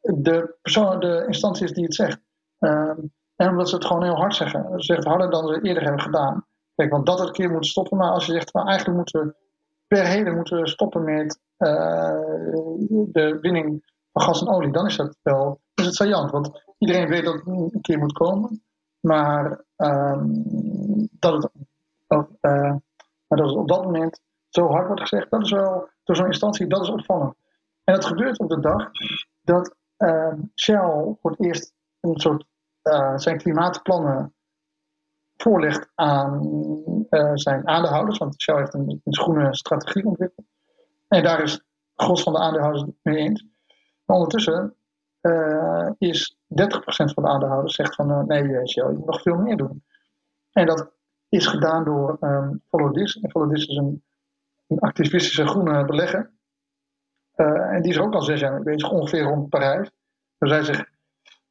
de 0.00 0.56
persoon, 0.62 1.00
de 1.00 1.24
instantie 1.26 1.64
is 1.64 1.72
die 1.72 1.84
het 1.84 1.94
zegt. 1.94 2.18
Uh, 2.58 2.90
en 3.36 3.48
omdat 3.48 3.68
ze 3.68 3.74
het 3.74 3.84
gewoon 3.84 4.02
heel 4.02 4.16
hard 4.16 4.34
zeggen. 4.34 4.64
Ze 4.70 4.84
zeggen 4.84 4.96
het 4.96 5.14
harder 5.14 5.30
dan 5.30 5.48
ze 5.48 5.60
eerder 5.62 5.82
hebben 5.82 6.00
gedaan. 6.00 6.46
Kijk, 6.74 6.90
want 6.90 7.06
dat 7.06 7.18
het 7.18 7.28
een 7.28 7.34
keer 7.34 7.50
moet 7.50 7.66
stoppen. 7.66 7.98
Maar 7.98 8.10
als 8.10 8.26
je 8.26 8.32
zegt, 8.32 8.54
maar 8.54 8.66
eigenlijk 8.66 8.96
moeten 8.96 9.20
we 9.20 9.34
per 9.86 10.06
heden 10.06 10.34
moeten 10.34 10.60
we 10.60 10.68
stoppen 10.68 11.04
met 11.04 11.40
de 11.56 13.38
winning 13.40 13.92
van 14.12 14.22
gas 14.22 14.40
en 14.40 14.48
olie. 14.48 14.72
Dan 14.72 14.86
is 14.86 14.96
dat 14.96 15.16
wel 15.22 15.60
is 15.74 15.84
het 15.84 15.94
saillant. 15.94 16.30
Want 16.30 16.62
iedereen 16.78 17.08
weet 17.08 17.24
dat 17.24 17.34
het 17.34 17.46
een 17.46 17.80
keer 17.80 17.98
moet 17.98 18.12
komen. 18.12 18.62
Maar, 19.00 19.64
um, 19.76 21.08
dat, 21.10 21.50
het, 22.06 22.28
uh, 22.40 22.74
maar 23.26 23.38
dat 23.38 23.56
op 23.56 23.68
dat 23.68 23.84
moment 23.84 24.20
zo 24.48 24.66
hard 24.66 24.86
wordt 24.86 25.00
gezegd, 25.00 25.30
dat 25.30 25.42
is 25.42 25.50
wel 25.50 25.88
door 26.04 26.16
zo'n 26.16 26.26
instantie, 26.26 26.66
dat 26.66 26.82
is 26.82 26.88
opvallend. 26.88 27.34
En 27.84 27.94
dat 27.94 28.04
gebeurt 28.04 28.38
op 28.38 28.48
de 28.48 28.60
dag 28.60 28.90
dat 29.40 29.76
uh, 29.98 30.32
Shell 30.54 31.16
voor 31.20 31.30
het 31.30 31.40
eerst 31.40 31.72
een 32.00 32.20
soort 32.20 32.44
uh, 32.82 33.16
zijn 33.16 33.38
klimaatplannen 33.38 34.34
voorlegt 35.36 35.90
aan 35.94 36.42
zijn 37.34 37.68
aandeelhouders. 37.68 38.18
Want 38.18 38.42
Shell 38.42 38.56
heeft 38.56 38.74
een, 38.74 39.00
een 39.04 39.16
groene 39.16 39.54
strategie 39.54 40.04
ontwikkeld. 40.04 40.46
En 41.08 41.22
daar 41.22 41.42
is 41.42 41.64
gros 41.94 42.22
van 42.22 42.32
de 42.32 42.38
aandeelhouders 42.38 42.84
het 42.84 42.94
mee 43.02 43.16
eens. 43.16 43.46
Maar 44.04 44.16
ondertussen 44.16 44.76
uh, 45.20 45.90
is 45.98 46.36
30% 46.36 46.36
van 46.86 47.22
de 47.22 47.28
aandeelhouders 47.28 47.74
zegt 47.74 47.94
van 47.94 48.26
nee 48.26 48.66
Shell, 48.66 48.88
je 48.88 48.96
moet 48.96 49.06
nog 49.06 49.22
veel 49.22 49.36
meer 49.36 49.56
doen. 49.56 49.84
En 50.52 50.66
dat 50.66 50.92
is 51.28 51.46
gedaan 51.46 51.84
door 51.84 52.16
um, 52.20 52.62
Follow 52.68 52.94
This. 52.94 53.20
En 53.20 53.30
Follow 53.30 53.54
This 53.54 53.66
is 53.66 53.76
een, 53.76 54.04
een 54.66 54.78
activistische 54.78 55.46
groene 55.46 55.84
belegger. 55.84 56.32
Uh, 57.36 57.72
en 57.72 57.82
die 57.82 57.90
is 57.90 57.98
ook 57.98 58.14
al 58.14 58.22
zes 58.22 58.40
jaar 58.40 58.62
bezig, 58.62 58.90
ongeveer 58.90 59.22
rond 59.22 59.48
Parijs. 59.48 59.90
Dus 60.38 60.50
hij 60.50 60.62
zich 60.62 60.84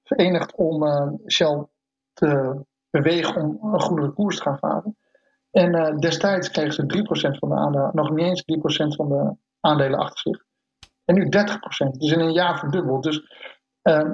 verenigd 0.04 0.56
om 0.56 0.84
Shell 1.28 1.68
te 2.14 2.62
bewegen 2.90 3.60
om 3.62 3.74
een 3.74 3.82
groenere 3.82 4.14
koers 4.14 4.38
te 4.38 4.42
gaan 4.42 4.58
varen. 4.58 4.98
En 5.54 5.76
uh, 5.76 5.98
destijds 5.98 6.50
kregen 6.50 6.74
ze 6.74 7.32
3% 7.34 7.38
van 7.38 7.50
de 7.50 7.56
aandelen, 7.56 7.92
nog 7.94 8.10
niet 8.10 8.26
eens 8.26 8.44
3% 8.94 8.96
van 8.96 9.10
de 9.10 9.36
aandelen 9.60 10.00
achter 10.00 10.20
zich. 10.20 10.44
En 11.06 11.16
nu 11.16 11.26
30%, 11.26 11.30
dus 11.98 12.12
in 12.12 12.20
een 12.20 12.34
jaar 12.34 12.60
verdubbeld. 12.60 13.04
Dus 13.04 13.22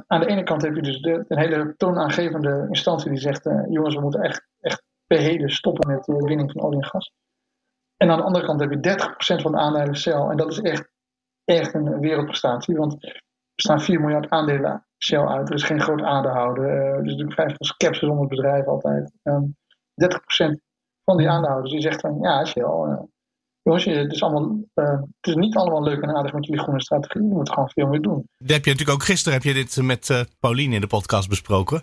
aan 0.07 0.19
de 0.19 0.25
ene 0.25 0.43
kant 0.43 0.61
heb 0.61 0.75
je 0.75 0.81
dus 0.81 1.01
de, 1.01 1.25
een 1.27 1.39
hele 1.39 1.73
toonaangevende 1.77 2.65
instantie 2.67 3.09
die 3.09 3.19
zegt: 3.19 3.49
jongens, 3.69 3.95
we 3.95 4.01
moeten 4.01 4.21
echt, 4.21 4.47
echt 4.59 4.83
per 5.07 5.17
heden 5.17 5.49
stoppen 5.49 5.87
met 5.87 6.03
de 6.03 6.13
winning 6.13 6.51
van 6.51 6.61
olie 6.61 6.81
en 6.81 6.85
gas. 6.85 7.13
En 7.97 8.09
aan 8.09 8.17
de 8.17 8.23
andere 8.23 8.45
kant 8.45 8.59
heb 8.59 8.71
je 8.71 9.37
30% 9.37 9.41
van 9.41 9.51
de 9.51 9.57
aandelen 9.57 9.95
Shell. 9.95 10.27
En 10.29 10.37
dat 10.37 10.51
is 10.51 10.59
echt 10.59 10.89
echt 11.55 11.73
een 11.73 11.99
wereldprestatie. 11.99 12.75
Want 12.75 13.03
er 13.03 13.21
staan 13.55 13.81
4 13.81 13.99
miljard 13.99 14.29
aandelen 14.29 14.85
Shell 14.97 15.25
uit. 15.25 15.49
Er 15.49 15.55
is 15.55 15.63
geen 15.63 15.81
groot 15.81 16.01
aandeelhouder. 16.01 16.63
Uh, 16.63 16.95
er 16.95 17.05
is 17.05 17.33
vrij 17.33 17.47
veel 17.47 17.65
sceptisch 17.65 18.09
om 18.09 18.19
het 18.19 18.29
bedrijf 18.29 18.65
altijd. 18.65 19.11
Um, 19.23 19.57
30% 19.93 20.68
van 21.09 21.17
die 21.17 21.29
aandeelhouders 21.29 21.71
die 21.71 21.81
zegt 21.81 22.01
van 22.01 22.17
ja, 22.21 22.45
Shell. 22.45 22.63
Uh, 22.63 22.99
jongens, 23.61 23.85
het 23.85 24.11
is, 24.11 24.23
allemaal, 24.23 24.57
uh, 24.75 24.89
het 25.21 25.27
is 25.27 25.35
niet 25.35 25.55
allemaal 25.55 25.83
leuk 25.83 26.01
en 26.01 26.15
aardig 26.15 26.33
met 26.33 26.45
jullie 26.45 26.61
groene 26.61 26.81
strategie. 26.81 27.27
Je 27.27 27.33
moet 27.33 27.49
gewoon 27.49 27.69
veel 27.69 27.87
meer 27.87 28.01
doen. 28.01 28.27
Dat 28.37 28.49
heb 28.49 28.65
je 28.65 28.71
natuurlijk 28.71 28.99
ook 28.99 29.05
gisteren 29.05 29.33
heb 29.33 29.43
je 29.43 29.53
dit 29.53 29.81
met 29.81 30.09
uh, 30.09 30.19
Pauline 30.39 30.75
in 30.75 30.81
de 30.81 30.87
podcast 30.87 31.29
besproken. 31.29 31.81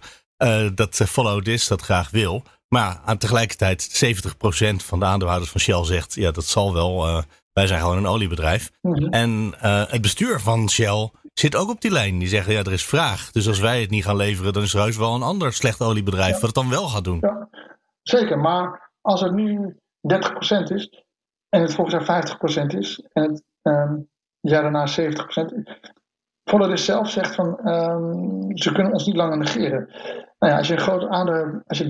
Dat 0.75 0.95
Follow 0.95 1.43
This 1.43 1.69
dat 1.69 1.83
graag 1.83 2.11
wil. 2.11 2.43
Maar 2.69 3.01
aan 3.05 3.19
tegelijkertijd 3.19 4.05
70% 4.05 4.77
van 4.77 4.99
de 4.99 5.05
aandeelhouders 5.05 5.51
van 5.51 5.61
Shell 5.61 5.85
zegt 5.85 6.15
ja, 6.15 6.31
dat 6.31 6.45
zal 6.45 6.75
wel. 6.75 7.23
Wij 7.53 7.67
zijn 7.67 7.81
gewoon 7.81 7.97
een 7.97 8.07
oliebedrijf. 8.07 8.71
Mhm. 8.83 8.95
Mm 8.95 9.03
-hmm. 9.03 9.13
En 9.13 9.55
het 9.89 10.03
bestuur 10.03 10.41
van 10.41 10.71
Shell 10.71 11.11
zit 11.33 11.57
ook 11.57 11.71
op 11.71 11.81
die 11.81 11.91
lijn. 11.91 12.19
Die 12.19 12.29
zeggen, 12.29 12.53
ja, 12.53 12.59
er 12.59 12.73
is 12.73 12.85
vraag. 12.85 13.31
Dus 13.31 13.49
als 13.49 13.59
wij 13.59 13.81
het 13.81 13.91
niet 13.91 14.05
gaan 14.05 14.17
leveren, 14.17 14.53
dan 14.53 14.63
is 14.63 14.75
er 14.75 14.81
heus 14.81 14.97
wel 14.97 15.15
een 15.15 15.23
ander 15.23 15.53
slecht 15.53 15.81
oliebedrijf 15.81 16.35
ja. 16.35 16.41
wat 16.41 16.43
het 16.43 16.55
dan 16.55 16.71
wel 16.71 16.89
gaat 16.89 17.05
doen. 17.05 17.19
Ja, 17.21 17.49
zeker, 18.03 18.39
maar 18.39 18.86
als 19.07 19.21
het 19.21 19.33
nu 19.33 19.77
30% 20.15 20.73
is 20.75 21.05
en 21.49 21.61
het 21.61 21.75
volgens 21.75 22.07
jaar 22.07 22.37
50% 22.65 22.67
is 22.67 23.09
en 23.13 23.23
het 23.23 23.43
um, 23.63 24.09
jaar 24.41 24.63
daarna 24.63 24.87
70%. 24.89 24.93
Follow 26.45 26.77
zelf 26.77 27.11
zegt 27.11 27.35
van 27.35 27.69
um, 27.69 28.57
ze 28.57 28.73
kunnen 28.73 28.93
ons 28.93 29.07
niet 29.07 29.17
langer 29.17 29.39
negeren. 29.39 29.87
Nou 30.39 30.53
ja, 30.53 30.59
als 30.59 30.69
je 30.69 30.75
een 30.75 30.81
groot 30.81 31.09
aandeel, 31.09 31.63
als 31.67 31.79
je 31.79 31.85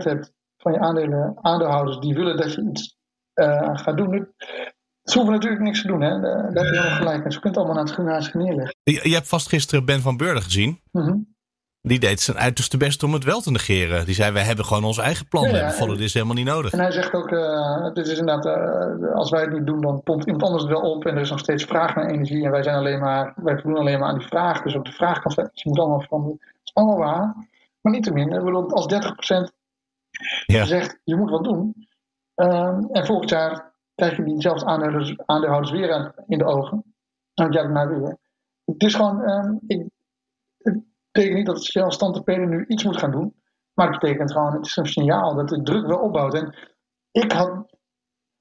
30% 0.00 0.02
hebt 0.02 0.32
van 0.56 0.72
je 0.72 0.78
aandelen, 0.78 1.38
aandeelhouders 1.40 1.98
die 1.98 2.14
willen 2.14 2.36
dat 2.36 2.54
je 2.54 2.68
iets 2.70 2.96
uh, 3.34 3.70
gaat 3.72 3.96
doen. 3.96 4.34
Ze 5.02 5.18
hoeven 5.18 5.34
natuurlijk 5.34 5.62
niks 5.62 5.80
te 5.80 5.86
doen, 5.86 6.00
hè? 6.00 6.20
daar 6.20 6.44
heb 6.44 6.54
je 6.54 6.80
helemaal 6.80 6.96
gelijk. 6.96 7.24
En 7.24 7.32
ze 7.32 7.40
kunt 7.40 7.56
allemaal 7.56 7.74
naar 7.74 7.84
het, 7.84 7.98
naar 7.98 8.30
neerleggen. 8.32 8.76
Je, 8.82 9.08
je, 9.08 9.14
hebt 9.14 9.28
vast 9.28 9.48
gisteren 9.48 9.84
Ben 9.84 10.00
van 10.00 10.16
Beurden 10.16 10.42
gezien. 10.42 10.80
Mm 10.90 11.35
die 11.88 11.98
deed 11.98 12.20
zijn 12.20 12.38
uiterste 12.38 12.76
best 12.76 13.02
om 13.02 13.12
het 13.12 13.24
wel 13.24 13.40
te 13.40 13.50
negeren. 13.50 14.04
Die 14.04 14.14
zei, 14.14 14.32
wij 14.32 14.42
hebben 14.42 14.64
gewoon 14.64 14.84
ons 14.84 14.98
eigen 14.98 15.28
plan. 15.28 15.48
Ja, 15.48 15.56
ja, 15.56 15.86
dit 15.86 16.00
is 16.00 16.14
helemaal 16.14 16.34
niet 16.34 16.46
nodig. 16.46 16.72
En 16.72 16.78
hij 16.78 16.90
zegt 16.90 17.14
ook, 17.14 17.30
uh, 17.30 17.94
dit 17.94 18.06
is 18.06 18.18
inderdaad, 18.18 18.46
uh, 18.46 19.14
als 19.14 19.30
wij 19.30 19.40
het 19.40 19.52
niet 19.52 19.66
doen, 19.66 19.80
dan 19.80 20.02
pompt 20.02 20.24
iemand 20.24 20.44
anders 20.44 20.62
het 20.62 20.72
wel 20.72 20.90
op. 20.90 21.04
En 21.04 21.14
er 21.14 21.20
is 21.20 21.30
nog 21.30 21.38
steeds 21.38 21.64
vraag 21.64 21.94
naar 21.94 22.06
energie. 22.06 22.44
En 22.44 22.50
wij 22.50 22.62
zijn 22.62 22.76
alleen 22.76 23.00
maar, 23.00 23.32
wij 23.36 23.58
voldoen 23.58 23.80
alleen 23.80 23.98
maar 23.98 24.08
aan 24.08 24.18
die 24.18 24.26
vraag. 24.26 24.62
Dus 24.62 24.76
ook 24.76 24.84
de 24.84 24.92
vraagkant, 24.92 25.36
dus 25.36 25.48
je 25.52 25.68
moet 25.68 25.78
allemaal 25.78 26.00
veranderen. 26.00 26.38
Dat 26.38 26.60
is 26.64 26.74
allemaal 26.74 26.98
waar. 26.98 27.34
Maar 27.80 27.92
niet 27.92 28.04
te 28.04 28.12
minder. 28.12 28.54
Als 28.72 28.94
30% 28.94 28.96
ja. 30.46 30.64
zegt, 30.64 30.98
je 31.04 31.16
moet 31.16 31.30
wat 31.30 31.44
doen. 31.44 31.88
Uh, 32.36 32.78
en 32.92 33.06
volgend 33.06 33.30
jaar 33.30 33.72
krijg 33.94 34.16
je 34.16 34.24
diezelfde 34.24 34.66
aandeelhouders, 34.66 35.16
aandeelhouders 35.26 35.72
weer 35.72 36.14
in 36.26 36.38
de 36.38 36.44
ogen. 36.44 36.84
En 37.34 37.44
het 37.44 37.54
jaar 37.54 37.64
daarna 37.64 37.88
weer. 37.88 38.16
Het 38.64 38.82
is 38.82 38.94
gewoon, 38.94 39.22
ehm, 39.22 39.54
ik, 39.66 39.86
betekent 41.16 41.36
niet 41.36 41.46
dat 41.46 41.64
Shell 41.64 41.90
stand 41.90 42.26
nu 42.26 42.64
iets 42.66 42.84
moet 42.84 42.96
gaan 42.96 43.10
doen. 43.10 43.34
Maar 43.74 43.90
het 43.90 44.00
betekent 44.00 44.32
gewoon, 44.32 44.52
het 44.52 44.66
is 44.66 44.76
een 44.76 44.86
signaal 44.86 45.34
dat 45.34 45.48
de 45.48 45.62
druk 45.62 45.86
wel 45.86 45.98
opbouwt. 45.98 46.34
En 46.34 46.54
ik, 47.10 47.32
had, 47.32 47.74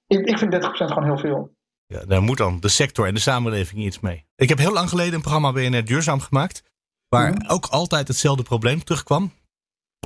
ik, 0.07 0.19
ik 0.19 0.37
vind 0.37 0.53
30% 0.53 0.57
gewoon 0.67 1.03
heel 1.03 1.17
veel. 1.17 1.53
Ja, 1.85 2.05
daar 2.05 2.21
moet 2.21 2.37
dan 2.37 2.59
de 2.59 2.67
sector 2.67 3.07
en 3.07 3.13
de 3.13 3.19
samenleving 3.19 3.83
iets 3.83 3.99
mee. 3.99 4.25
Ik 4.35 4.49
heb 4.49 4.57
heel 4.57 4.73
lang 4.73 4.89
geleden 4.89 5.13
een 5.13 5.21
programma 5.21 5.51
BNR 5.51 5.85
Duurzaam 5.85 6.19
gemaakt. 6.19 6.63
Waar 7.07 7.31
mhm. 7.31 7.51
ook 7.51 7.65
altijd 7.65 8.07
hetzelfde 8.07 8.43
probleem 8.43 8.83
terugkwam. 8.83 9.31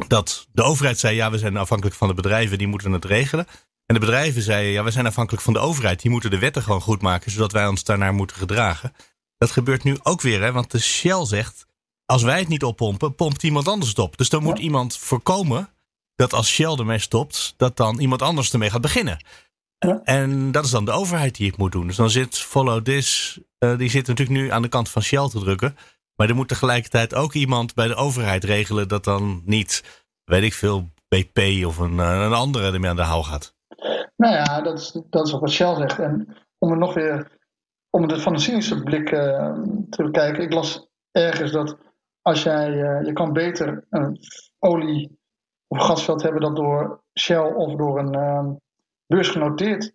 Dat 0.08 0.48
de 0.52 0.64
overheid 0.64 1.00
zei, 1.00 1.16
ja, 1.16 1.32
we 1.32 1.38
zijn 1.38 1.58
afhankelijk 1.58 1.96
van 1.96 2.08
de 2.08 2.14
bedrijven, 2.14 2.58
die 2.58 2.68
moeten 2.68 2.92
het 2.92 3.06
regelen. 3.06 3.46
En 3.86 3.96
de 3.96 4.00
bedrijven 4.00 4.42
zeiden, 4.42 4.72
ja, 4.72 4.84
we 4.84 4.92
zijn 4.92 5.06
afhankelijk 5.06 5.44
van 5.44 5.54
de 5.54 5.60
overheid. 5.60 6.02
Die 6.02 6.12
moeten 6.12 6.30
de 6.30 6.40
wetten 6.40 6.62
gewoon 6.62 6.82
goed 6.82 7.02
maken, 7.02 7.32
zodat 7.32 7.52
wij 7.52 7.68
ons 7.68 7.84
daarnaar 7.84 8.14
moeten 8.14 8.38
gedragen. 8.38 8.94
Dat 9.38 9.52
gebeurt 9.52 9.84
nu 9.84 9.98
ook 10.04 10.22
weer, 10.22 10.42
hè, 10.42 10.52
want 10.52 10.72
de 10.72 10.80
Shell 10.80 11.26
zegt, 11.26 11.66
als 12.10 12.24
wij 12.24 12.40
het 12.40 12.48
niet 12.48 12.64
oppompen, 12.64 13.16
pompt 13.16 13.44
iemand 13.44 13.68
anders 13.68 13.90
het 13.90 14.00
op. 14.00 14.18
Dus 14.18 14.30
dan 14.30 14.44
moet 14.44 14.60
iemand 14.60 14.98
voorkomen 14.98 15.70
dat 16.16 16.34
als 16.34 16.48
Shell 16.48 16.76
ermee 16.76 17.00
stopt, 17.00 17.54
dat 17.58 17.78
dan 17.78 18.00
iemand 18.00 18.22
anders 18.22 18.52
ermee 18.52 18.70
gaat 18.70 18.82
beginnen. 18.82 19.18
En 20.04 20.52
dat 20.52 20.66
is 20.66 20.72
dan 20.72 20.86
de 20.86 20.92
overheid 20.92 21.36
die 21.36 21.48
het 21.48 21.58
moet 21.58 21.72
doen. 21.72 21.88
Dus 21.88 21.96
dan 21.96 22.10
zit 22.10 22.38
Follow 22.38 22.84
This, 22.84 23.40
uh, 23.60 23.78
die 23.78 23.90
zit 23.90 24.08
natuurlijk 24.08 24.40
nu 24.40 24.52
aan 24.52 24.62
de 24.62 24.68
kant 24.68 24.90
van 24.90 25.02
Shell 25.02 25.30
te 25.30 25.40
drukken. 25.40 25.76
Maar 26.16 26.30
er 26.30 26.36
moet 26.36 26.48
tegelijkertijd 26.48 27.16
ook 27.16 27.34
iemand 27.34 27.74
bij 27.74 27.88
de 27.88 27.96
overheid 27.96 28.44
regelen 28.44 28.88
dat 28.88 29.04
dan 29.04 29.42
niet, 29.46 29.84
weet 30.24 30.44
ik 30.44 30.54
veel, 30.54 30.90
BP 31.08 31.66
of 31.66 31.78
een, 31.78 32.00
eh, 32.00 32.22
een 32.22 32.34
andere 32.34 32.72
ermee 32.72 32.90
aan 32.90 32.96
de 32.96 33.02
haal 33.02 33.24
gaat. 33.24 33.56
Nou 34.16 34.34
ja, 34.34 34.62
dat 34.62 34.80
is, 34.80 35.02
dat 35.10 35.28
is 35.28 35.34
ook 35.34 35.42
wat 35.42 35.52
Shell 35.52 35.76
zegt. 35.76 36.00
En 36.00 36.38
om 36.58 36.72
er 36.72 36.78
nog 36.78 36.94
weer, 36.94 37.38
om 37.90 38.04
het 38.04 38.22
van 38.22 38.34
een 38.34 38.40
cynische 38.40 38.84
blik 38.84 39.12
uh, 39.12 39.54
te 39.90 40.04
bekijken. 40.04 40.44
Ik 40.44 40.54
las 40.54 40.88
ergens 41.12 41.52
dat 41.52 41.78
als 42.30 42.44
jij, 42.44 42.70
uh, 42.70 43.06
je 43.06 43.14
kan 43.14 43.34
beter 43.34 43.86
een 43.90 44.20
olie- 44.60 45.18
of 45.68 45.82
gasveld 45.82 46.22
hebben 46.22 46.42
dat 46.42 46.56
door 46.56 47.04
Shell 47.20 47.54
of 47.54 47.76
door 47.76 48.00
een 48.00 48.16
uh, 48.16 48.52
beursgenoteerd 49.08 49.94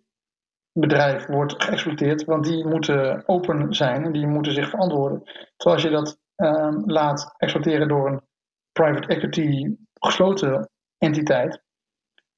bedrijf 0.71 1.25
wordt 1.25 1.63
geëxploiteerd, 1.63 2.25
want 2.25 2.43
die 2.43 2.67
moeten 2.67 3.23
open 3.27 3.73
zijn 3.73 4.03
en 4.03 4.11
die 4.11 4.27
moeten 4.27 4.53
zich 4.53 4.69
verantwoorden. 4.69 5.23
Terwijl 5.57 5.75
als 5.75 5.81
je 5.81 5.89
dat 5.89 6.17
uh, 6.37 6.77
laat 6.85 7.33
exploiteren 7.37 7.87
door 7.87 8.07
een 8.07 8.21
private 8.71 9.07
equity 9.07 9.75
gesloten 9.93 10.69
entiteit, 10.97 11.63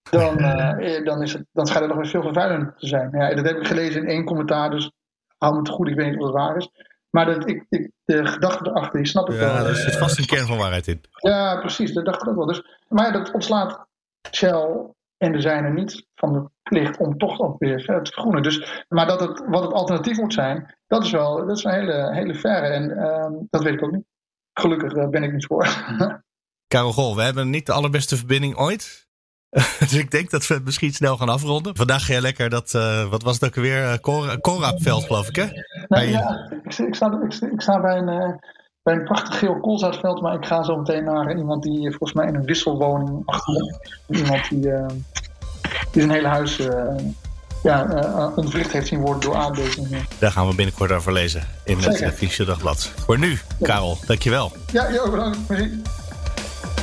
dan, 0.09 0.39
uh, 0.39 1.03
dan, 1.09 1.21
is 1.21 1.33
het, 1.33 1.45
dan 1.51 1.65
schijnt 1.65 1.85
het 1.85 1.93
nog 1.93 2.03
weer 2.03 2.11
veel 2.11 2.31
vervuilender 2.31 2.75
te 2.75 2.87
zijn. 2.87 3.09
Ja, 3.11 3.35
dat 3.35 3.45
heb 3.45 3.57
ik 3.57 3.67
gelezen 3.67 4.01
in 4.01 4.07
één 4.07 4.25
commentaar, 4.25 4.69
dus 4.69 4.91
hou 5.37 5.55
me 5.55 5.61
te 5.61 5.71
goed, 5.71 5.87
ik 5.87 5.95
weet 5.95 6.09
niet 6.09 6.19
of 6.19 6.25
het 6.25 6.33
waar 6.33 6.57
is. 6.57 6.69
Maar 7.09 7.25
dat, 7.25 7.49
ik, 7.49 7.65
ik, 7.69 7.91
de 8.05 8.25
gedachte 8.25 8.69
erachter, 8.69 8.97
die 8.97 9.07
snap 9.07 9.29
ik 9.29 9.35
ja, 9.35 9.39
wel. 9.39 9.53
Ja, 9.55 9.63
daar 9.63 9.75
zit 9.75 9.97
vast 9.97 10.17
een 10.17 10.25
kern 10.25 10.47
van 10.47 10.57
waarheid 10.57 10.87
in. 10.87 11.01
Ja, 11.11 11.59
precies, 11.59 11.93
dat 11.93 12.05
dacht 12.05 12.21
ik 12.21 12.27
ook 12.27 12.35
wel. 12.35 12.45
Dus, 12.45 12.63
maar 12.87 13.11
dat 13.11 13.31
ontslaat 13.31 13.87
Shell 14.31 14.93
en 15.17 15.31
de 15.31 15.41
zijne 15.41 15.69
niet 15.69 16.05
van 16.15 16.33
de 16.33 16.49
plicht 16.63 16.97
om 16.97 17.17
toch 17.17 17.39
ook 17.39 17.59
weer 17.59 17.77
te 17.77 18.11
vergroenen. 18.11 18.43
Dus, 18.43 18.85
maar 18.89 19.07
dat 19.07 19.19
het, 19.19 19.43
wat 19.47 19.63
het 19.63 19.73
alternatief 19.73 20.17
moet 20.17 20.33
zijn, 20.33 20.75
dat 20.87 21.03
is 21.03 21.11
wel 21.11 21.45
dat 21.45 21.57
is 21.57 21.63
een 21.63 21.71
hele, 21.71 22.13
hele 22.13 22.33
verre. 22.33 22.67
En 22.67 22.89
uh, 22.89 23.39
dat 23.49 23.63
weet 23.63 23.73
ik 23.73 23.83
ook 23.83 23.91
niet. 23.91 24.05
Gelukkig 24.53 24.93
uh, 24.93 25.09
ben 25.09 25.23
ik 25.23 25.33
niet 25.33 25.45
voor. 25.45 25.67
Karel 26.67 26.93
Gol, 26.93 27.15
we 27.15 27.21
hebben 27.21 27.49
niet 27.49 27.65
de 27.65 27.71
allerbeste 27.71 28.17
verbinding 28.17 28.57
ooit. 28.57 29.06
dus 29.79 29.93
ik 29.93 30.11
denk 30.11 30.29
dat 30.29 30.47
we 30.47 30.53
het 30.53 30.65
misschien 30.65 30.93
snel 30.93 31.17
gaan 31.17 31.29
afronden. 31.29 31.75
Vandaag 31.75 32.05
ga 32.05 32.13
je 32.13 32.21
lekker 32.21 32.49
dat, 32.49 32.73
uh, 32.75 33.09
wat 33.09 33.23
was 33.23 33.39
het 33.39 33.45
ook 33.45 33.55
weer? 33.55 33.83
Uh, 33.83 33.93
Cora, 34.41 34.73
geloof 34.77 35.27
ik, 35.27 35.35
hè? 35.35 35.45
Nee, 35.87 36.09
ja, 36.09 36.51
ik, 36.63 36.77
ik, 36.77 36.95
sta, 36.95 37.19
ik, 37.23 37.33
ik 37.51 37.61
sta 37.61 37.81
bij 37.81 37.97
een, 37.97 38.09
uh, 38.09 38.33
bij 38.83 38.93
een 38.93 39.03
prachtig 39.03 39.39
geel 39.39 39.59
koolzaatveld, 39.59 40.21
maar 40.21 40.35
ik 40.35 40.45
ga 40.45 40.63
zo 40.63 40.77
meteen 40.77 41.03
naar 41.03 41.37
iemand 41.37 41.63
die 41.63 41.89
volgens 41.89 42.13
mij 42.13 42.27
in 42.27 42.35
een 42.35 42.45
wisselwoning 42.45 43.21
achter 43.25 43.79
Iemand 44.07 44.49
die, 44.49 44.61
die 45.91 46.01
zijn 46.01 46.09
hele 46.09 46.27
huis 46.27 46.57
ja, 47.63 47.85
uh, 47.85 48.37
ontwricht 48.37 48.71
heeft 48.71 48.87
zien 48.87 48.99
worden 48.99 49.21
door 49.21 49.35
aardbevingen. 49.35 50.05
Daar 50.19 50.31
gaan 50.31 50.47
we 50.47 50.55
binnenkort 50.55 50.91
over 50.91 51.13
lezen 51.13 51.47
in 51.63 51.77
het 51.77 52.13
Fische 52.13 52.45
Dagblad. 52.45 52.93
Voor 52.97 53.19
nu, 53.19 53.39
Karel, 53.61 53.97
dankjewel. 54.05 54.51
Ja, 54.71 54.91
jo, 54.91 55.09
bedankt. 55.09 55.37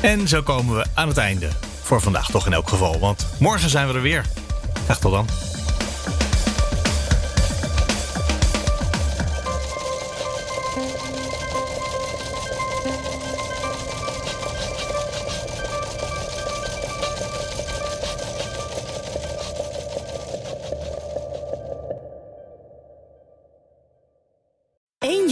En 0.03 0.29
zo 0.29 0.43
komen 0.43 0.77
we 0.77 0.85
aan 0.95 1.09
het 1.09 1.19
einde 1.19 1.49
voor 1.85 2.01
vandaag 2.01 2.31
toch 2.31 2.47
in 2.47 2.53
elk 2.53 2.69
geval. 2.69 2.99
Want 2.99 3.27
morgen 3.39 3.71
zijn 3.71 3.89
we 3.89 3.95
er 3.95 4.03
weer. 4.03 4.25
Graag 4.85 4.99
tot 4.99 5.13
dan. 5.13 5.27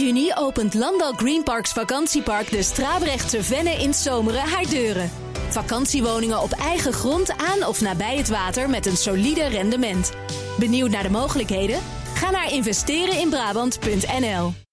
juni 0.03 0.33
opent 0.35 0.73
Landal 0.73 1.13
Green 1.13 1.43
Parks 1.43 1.71
vakantiepark 1.71 2.49
de 2.49 2.63
Strabrechtse 2.63 3.43
Venne 3.43 3.71
in 3.71 3.93
Zomeren 3.93 4.49
haar 4.49 4.69
deuren. 4.69 5.22
Vakantiewoningen 5.53 6.41
op 6.41 6.51
eigen 6.51 6.93
grond 6.93 7.37
aan 7.37 7.65
of 7.65 7.81
nabij 7.81 8.17
het 8.17 8.29
water 8.29 8.69
met 8.69 8.85
een 8.85 8.97
solide 8.97 9.47
rendement. 9.47 10.11
Benieuwd 10.59 10.89
naar 10.89 11.03
de 11.03 11.09
mogelijkheden? 11.09 11.79
Ga 12.13 12.31
naar 12.31 12.51
investereninbrabant.nl. 12.51 14.63